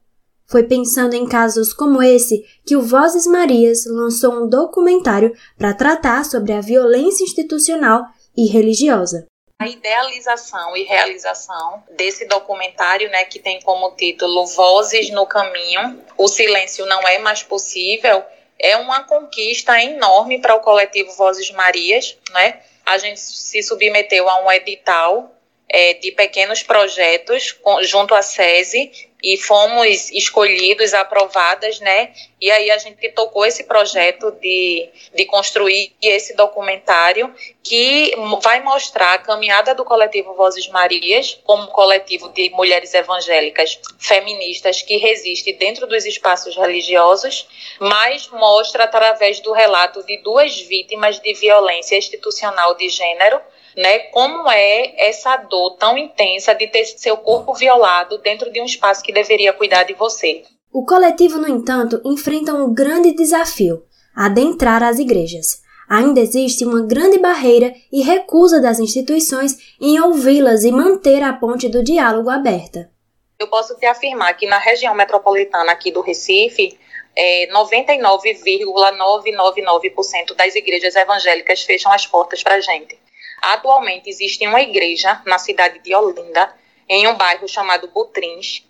Foi 0.51 0.64
pensando 0.64 1.14
em 1.14 1.28
casos 1.28 1.72
como 1.72 2.03
esse 2.03 2.44
que 2.66 2.74
o 2.74 2.82
Vozes 2.82 3.24
Marias 3.24 3.84
lançou 3.86 4.32
um 4.32 4.48
documentário 4.48 5.32
para 5.57 5.72
tratar 5.72 6.24
sobre 6.24 6.53
a 6.53 6.61
violência 6.61 7.22
institucional 7.22 8.03
e 8.36 8.46
religiosa. 8.48 9.26
A 9.61 9.68
idealização 9.68 10.76
e 10.76 10.82
realização 10.82 11.84
desse 11.96 12.26
documentário, 12.26 13.09
né, 13.11 13.24
que 13.26 13.38
tem 13.38 13.61
como 13.61 13.92
título 13.92 14.44
Vozes 14.46 15.11
no 15.11 15.24
Caminho, 15.24 16.03
O 16.18 16.26
Silêncio 16.26 16.84
Não 16.86 17.07
É 17.07 17.18
Mais 17.18 17.44
Possível, 17.44 18.24
é 18.59 18.76
uma 18.76 19.05
conquista 19.05 19.80
enorme 19.80 20.40
para 20.40 20.57
o 20.57 20.61
coletivo 20.61 21.12
Vozes 21.12 21.51
Marias, 21.53 22.18
né? 22.32 22.61
A 22.84 22.98
gente 22.98 23.20
se 23.20 23.62
submeteu 23.62 24.28
a 24.28 24.44
um 24.44 24.51
edital 24.51 25.30
é, 25.72 25.94
de 25.94 26.10
pequenos 26.10 26.62
projetos 26.64 27.52
com, 27.52 27.80
junto 27.84 28.12
à 28.14 28.22
SESI 28.22 29.08
e 29.22 29.36
fomos 29.36 30.10
escolhidos, 30.10 30.94
aprovadas, 30.94 31.78
né? 31.78 32.12
E 32.40 32.50
aí 32.50 32.70
a 32.70 32.78
gente 32.78 33.06
tocou 33.10 33.44
esse 33.44 33.64
projeto 33.64 34.32
de, 34.40 34.88
de 35.14 35.26
construir 35.26 35.94
esse 36.00 36.34
documentário 36.34 37.32
que 37.62 38.14
vai 38.42 38.62
mostrar 38.62 39.14
a 39.14 39.18
caminhada 39.18 39.74
do 39.74 39.84
coletivo 39.84 40.34
Vozes 40.34 40.66
Marias 40.68 41.38
como 41.44 41.68
coletivo 41.68 42.30
de 42.30 42.48
mulheres 42.50 42.94
evangélicas 42.94 43.78
feministas 43.98 44.80
que 44.80 44.96
resiste 44.96 45.52
dentro 45.52 45.86
dos 45.86 46.06
espaços 46.06 46.56
religiosos, 46.56 47.46
mas 47.78 48.26
mostra 48.28 48.84
através 48.84 49.38
do 49.40 49.52
relato 49.52 50.02
de 50.02 50.16
duas 50.22 50.58
vítimas 50.62 51.20
de 51.20 51.34
violência 51.34 51.96
institucional 51.96 52.74
de 52.74 52.88
gênero 52.88 53.40
né? 53.76 54.00
Como 54.10 54.50
é 54.50 55.08
essa 55.08 55.36
dor 55.36 55.76
tão 55.76 55.96
intensa 55.96 56.54
de 56.54 56.66
ter 56.68 56.84
seu 56.84 57.16
corpo 57.16 57.54
violado 57.54 58.18
dentro 58.18 58.52
de 58.52 58.60
um 58.60 58.64
espaço 58.64 59.02
que 59.02 59.12
deveria 59.12 59.52
cuidar 59.52 59.84
de 59.84 59.94
você. 59.94 60.42
O 60.72 60.84
coletivo, 60.84 61.38
no 61.38 61.48
entanto, 61.48 62.00
enfrenta 62.04 62.54
um 62.54 62.72
grande 62.72 63.12
desafio: 63.12 63.84
adentrar 64.14 64.82
as 64.82 64.98
igrejas. 64.98 65.62
ainda 65.88 66.20
existe 66.20 66.64
uma 66.64 66.86
grande 66.86 67.18
barreira 67.18 67.74
e 67.90 68.00
recusa 68.00 68.60
das 68.60 68.78
instituições 68.78 69.56
em 69.80 70.00
ouvi-las 70.00 70.62
e 70.62 70.70
manter 70.70 71.20
a 71.20 71.32
ponte 71.32 71.68
do 71.68 71.82
diálogo 71.82 72.30
aberta. 72.30 72.88
Eu 73.36 73.48
posso 73.48 73.76
te 73.76 73.86
afirmar 73.86 74.34
que 74.34 74.46
na 74.46 74.58
região 74.58 74.94
metropolitana 74.94 75.72
aqui 75.72 75.90
do 75.90 76.00
Recife, 76.00 76.78
é, 77.16 77.48
99,999% 77.52 80.34
das 80.36 80.54
igrejas 80.54 80.94
evangélicas 80.94 81.62
fecham 81.62 81.90
as 81.90 82.06
portas 82.06 82.42
para 82.42 82.56
a 82.56 82.60
gente. 82.60 82.98
Atualmente 83.41 84.09
existe 84.11 84.47
uma 84.47 84.61
igreja 84.61 85.20
na 85.26 85.38
cidade 85.38 85.78
de 85.80 85.95
Olinda, 85.95 86.55
em 86.88 87.07
um 87.07 87.14
bairro 87.14 87.49
chamado 87.49 87.88
Butrins, 87.88 88.64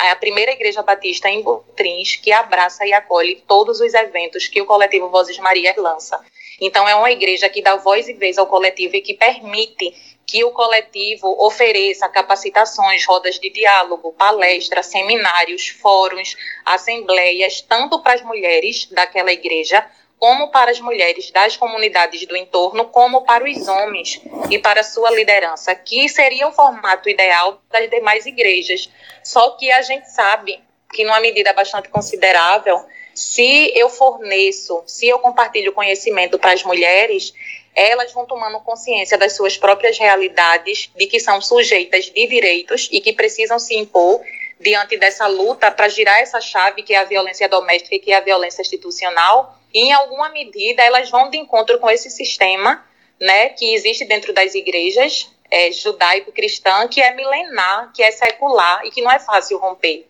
é 0.00 0.10
a 0.10 0.16
primeira 0.16 0.52
igreja 0.52 0.82
batista 0.82 1.30
em 1.30 1.40
Butrins 1.40 2.16
que 2.16 2.32
abraça 2.32 2.84
e 2.86 2.92
acolhe 2.92 3.42
todos 3.46 3.80
os 3.80 3.94
eventos 3.94 4.48
que 4.48 4.60
o 4.60 4.66
coletivo 4.66 5.08
Vozes 5.08 5.38
Maria 5.38 5.74
lança. 5.78 6.20
Então, 6.60 6.88
é 6.88 6.94
uma 6.94 7.10
igreja 7.10 7.48
que 7.48 7.62
dá 7.62 7.76
voz 7.76 8.08
e 8.08 8.14
vez 8.14 8.38
ao 8.38 8.46
coletivo 8.46 8.96
e 8.96 9.00
que 9.00 9.14
permite 9.14 9.94
que 10.26 10.42
o 10.42 10.50
coletivo 10.50 11.28
ofereça 11.38 12.08
capacitações, 12.08 13.06
rodas 13.06 13.38
de 13.38 13.48
diálogo, 13.50 14.12
palestras, 14.12 14.86
seminários, 14.86 15.68
fóruns, 15.68 16.34
assembleias, 16.64 17.60
tanto 17.60 18.02
para 18.02 18.14
as 18.14 18.22
mulheres 18.22 18.86
daquela 18.90 19.32
igreja, 19.32 19.86
como 20.18 20.48
para 20.50 20.70
as 20.70 20.80
mulheres 20.80 21.30
das 21.30 21.56
comunidades 21.56 22.26
do 22.26 22.36
entorno, 22.36 22.86
como 22.86 23.22
para 23.22 23.44
os 23.44 23.68
homens 23.68 24.20
e 24.50 24.58
para 24.58 24.82
sua 24.82 25.10
liderança, 25.10 25.74
que 25.74 26.08
seria 26.08 26.48
o 26.48 26.52
formato 26.52 27.08
ideal 27.08 27.60
das 27.70 27.88
demais 27.90 28.24
igrejas. 28.24 28.90
Só 29.22 29.50
que 29.50 29.70
a 29.70 29.82
gente 29.82 30.10
sabe 30.10 30.60
que, 30.92 31.04
numa 31.04 31.20
medida 31.20 31.52
bastante 31.52 31.88
considerável, 31.88 32.84
se 33.14 33.72
eu 33.74 33.88
forneço, 33.88 34.82
se 34.86 35.06
eu 35.06 35.18
compartilho 35.18 35.72
conhecimento 35.72 36.38
para 36.38 36.52
as 36.52 36.62
mulheres, 36.62 37.32
elas 37.74 38.12
vão 38.12 38.24
tomando 38.24 38.58
consciência 38.60 39.18
das 39.18 39.36
suas 39.36 39.58
próprias 39.58 39.98
realidades, 39.98 40.90
de 40.96 41.06
que 41.06 41.20
são 41.20 41.40
sujeitas 41.42 42.06
de 42.06 42.26
direitos 42.26 42.88
e 42.90 43.00
que 43.00 43.12
precisam 43.12 43.58
se 43.58 43.76
impor 43.76 44.22
diante 44.58 44.96
dessa 44.96 45.26
luta 45.26 45.70
para 45.70 45.88
girar 45.88 46.18
essa 46.20 46.40
chave 46.40 46.82
que 46.82 46.94
é 46.94 46.98
a 46.98 47.04
violência 47.04 47.46
doméstica 47.48 47.94
e 47.94 47.98
que 47.98 48.12
é 48.12 48.16
a 48.16 48.20
violência 48.20 48.62
institucional. 48.62 49.58
Em 49.78 49.92
alguma 49.92 50.30
medida, 50.30 50.82
elas 50.82 51.10
vão 51.10 51.28
de 51.28 51.36
encontro 51.36 51.78
com 51.78 51.90
esse 51.90 52.08
sistema 52.08 52.82
né, 53.20 53.50
que 53.50 53.74
existe 53.74 54.06
dentro 54.06 54.32
das 54.32 54.54
igrejas 54.54 55.30
é, 55.50 55.70
judaico-cristã, 55.70 56.88
que 56.88 56.98
é 56.98 57.12
milenar, 57.14 57.92
que 57.92 58.02
é 58.02 58.10
secular 58.10 58.86
e 58.86 58.90
que 58.90 59.02
não 59.02 59.10
é 59.10 59.18
fácil 59.18 59.58
romper. 59.58 60.06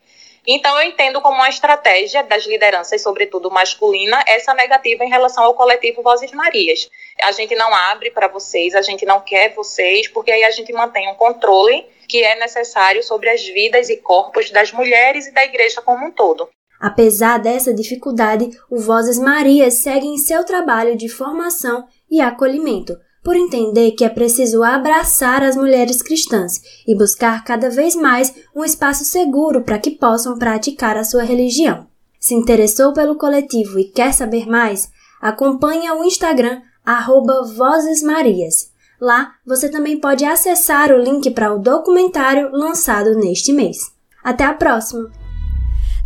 Então, 0.47 0.81
eu 0.81 0.89
entendo 0.89 1.21
como 1.21 1.35
uma 1.35 1.49
estratégia 1.49 2.23
das 2.23 2.47
lideranças, 2.47 3.03
sobretudo 3.03 3.51
masculina, 3.51 4.23
essa 4.29 4.55
negativa 4.55 5.05
em 5.05 5.09
relação 5.09 5.43
ao 5.43 5.55
coletivo 5.55 6.01
Vozes 6.01 6.31
Marias. 6.31 6.89
A 7.25 7.33
gente 7.33 7.57
não 7.57 7.75
abre 7.75 8.13
para 8.13 8.29
vocês, 8.29 8.73
a 8.73 8.83
gente 8.83 9.05
não 9.05 9.21
quer 9.21 9.53
vocês, 9.53 10.07
porque 10.07 10.31
aí 10.31 10.45
a 10.45 10.53
gente 10.53 10.73
mantém 10.73 11.11
um 11.11 11.17
controle 11.17 11.85
que 12.09 12.23
é 12.23 12.37
necessário 12.37 13.03
sobre 13.03 13.29
as 13.31 13.45
vidas 13.45 13.89
e 13.89 13.97
corpos 13.97 14.49
das 14.53 14.71
mulheres 14.71 15.27
e 15.27 15.33
da 15.33 15.43
igreja 15.43 15.83
como 15.83 16.07
um 16.07 16.13
todo. 16.13 16.49
Apesar 16.81 17.39
dessa 17.39 17.73
dificuldade, 17.73 18.51
o 18.71 18.79
Vozes 18.79 19.19
Marias 19.19 19.75
segue 19.75 20.07
em 20.07 20.19
seu 20.19 20.45
trabalho 20.45 20.97
de 20.97 21.09
formação 21.09 21.87
e 22.11 22.21
acolhimento, 22.21 22.97
por 23.25 23.35
entender 23.35 23.93
que 23.93 24.05
é 24.05 24.09
preciso 24.09 24.63
abraçar 24.63 25.43
as 25.43 25.57
mulheres 25.57 26.01
cristãs 26.01 26.61
e 26.87 26.97
buscar 26.97 27.43
cada 27.45 27.69
vez 27.69 27.97
mais 27.97 28.33
um 28.55 28.63
espaço 28.63 29.05
seguro 29.05 29.63
para 29.63 29.79
que 29.79 29.91
possam 29.91 30.39
praticar 30.39 30.97
a 30.97 31.03
sua 31.03 31.25
religião. 31.25 31.87
Se 32.21 32.35
interessou 32.35 32.93
pelo 32.93 33.17
coletivo 33.17 33.81
e 33.81 33.85
quer 33.85 34.13
saber 34.13 34.47
mais, 34.47 34.89
acompanhe 35.21 35.91
o 35.91 36.05
Instagram 36.05 36.61
arroba 36.85 37.43
Vozes 37.43 38.03
Marias. 38.03 38.71
Lá 39.01 39.33
você 39.45 39.69
também 39.69 39.99
pode 39.99 40.25
acessar 40.25 40.93
o 40.93 41.03
link 41.03 41.31
para 41.33 41.53
o 41.53 41.59
documentário 41.59 42.51
lançado 42.53 43.17
neste 43.17 43.53
mês. 43.53 43.93
Até 44.23 44.45
a 44.45 44.55
próxima! 44.55 45.26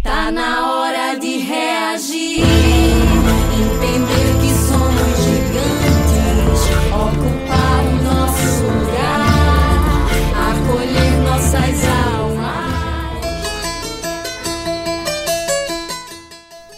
Tá 0.03 0.31
na 0.33 0.73
hora 0.73 1.15
de 1.19 1.37
reagir, 1.37 2.41
entender 3.53 4.33
que 4.41 4.51
somos 4.55 5.19
gigantes, 5.23 6.65
ocupar 6.89 7.85
o 7.85 7.93
nosso 8.03 8.63
lugar, 8.65 10.09
acolher 10.49 11.13
nossas 11.23 11.85
almas. 11.85 12.41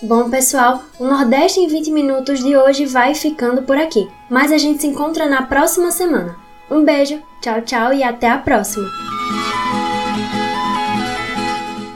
Bom, 0.03 0.29
pessoal, 0.29 0.83
o 0.99 1.05
Nordeste 1.05 1.61
em 1.61 1.68
20 1.68 1.93
minutos 1.93 2.43
de 2.43 2.57
hoje 2.57 2.87
vai 2.87 3.14
ficando 3.14 3.62
por 3.62 3.77
aqui, 3.77 4.11
mas 4.29 4.51
a 4.51 4.59
gente 4.59 4.81
se 4.81 4.89
encontra 4.89 5.29
na 5.29 5.43
próxima 5.43 5.93
semana. 5.93 6.35
Um 6.68 6.85
beijo, 6.85 7.23
tchau, 7.41 7.62
tchau 7.62 7.95
e 7.95 8.03
até 8.03 8.29
a 8.29 8.39
próxima! 8.39 8.89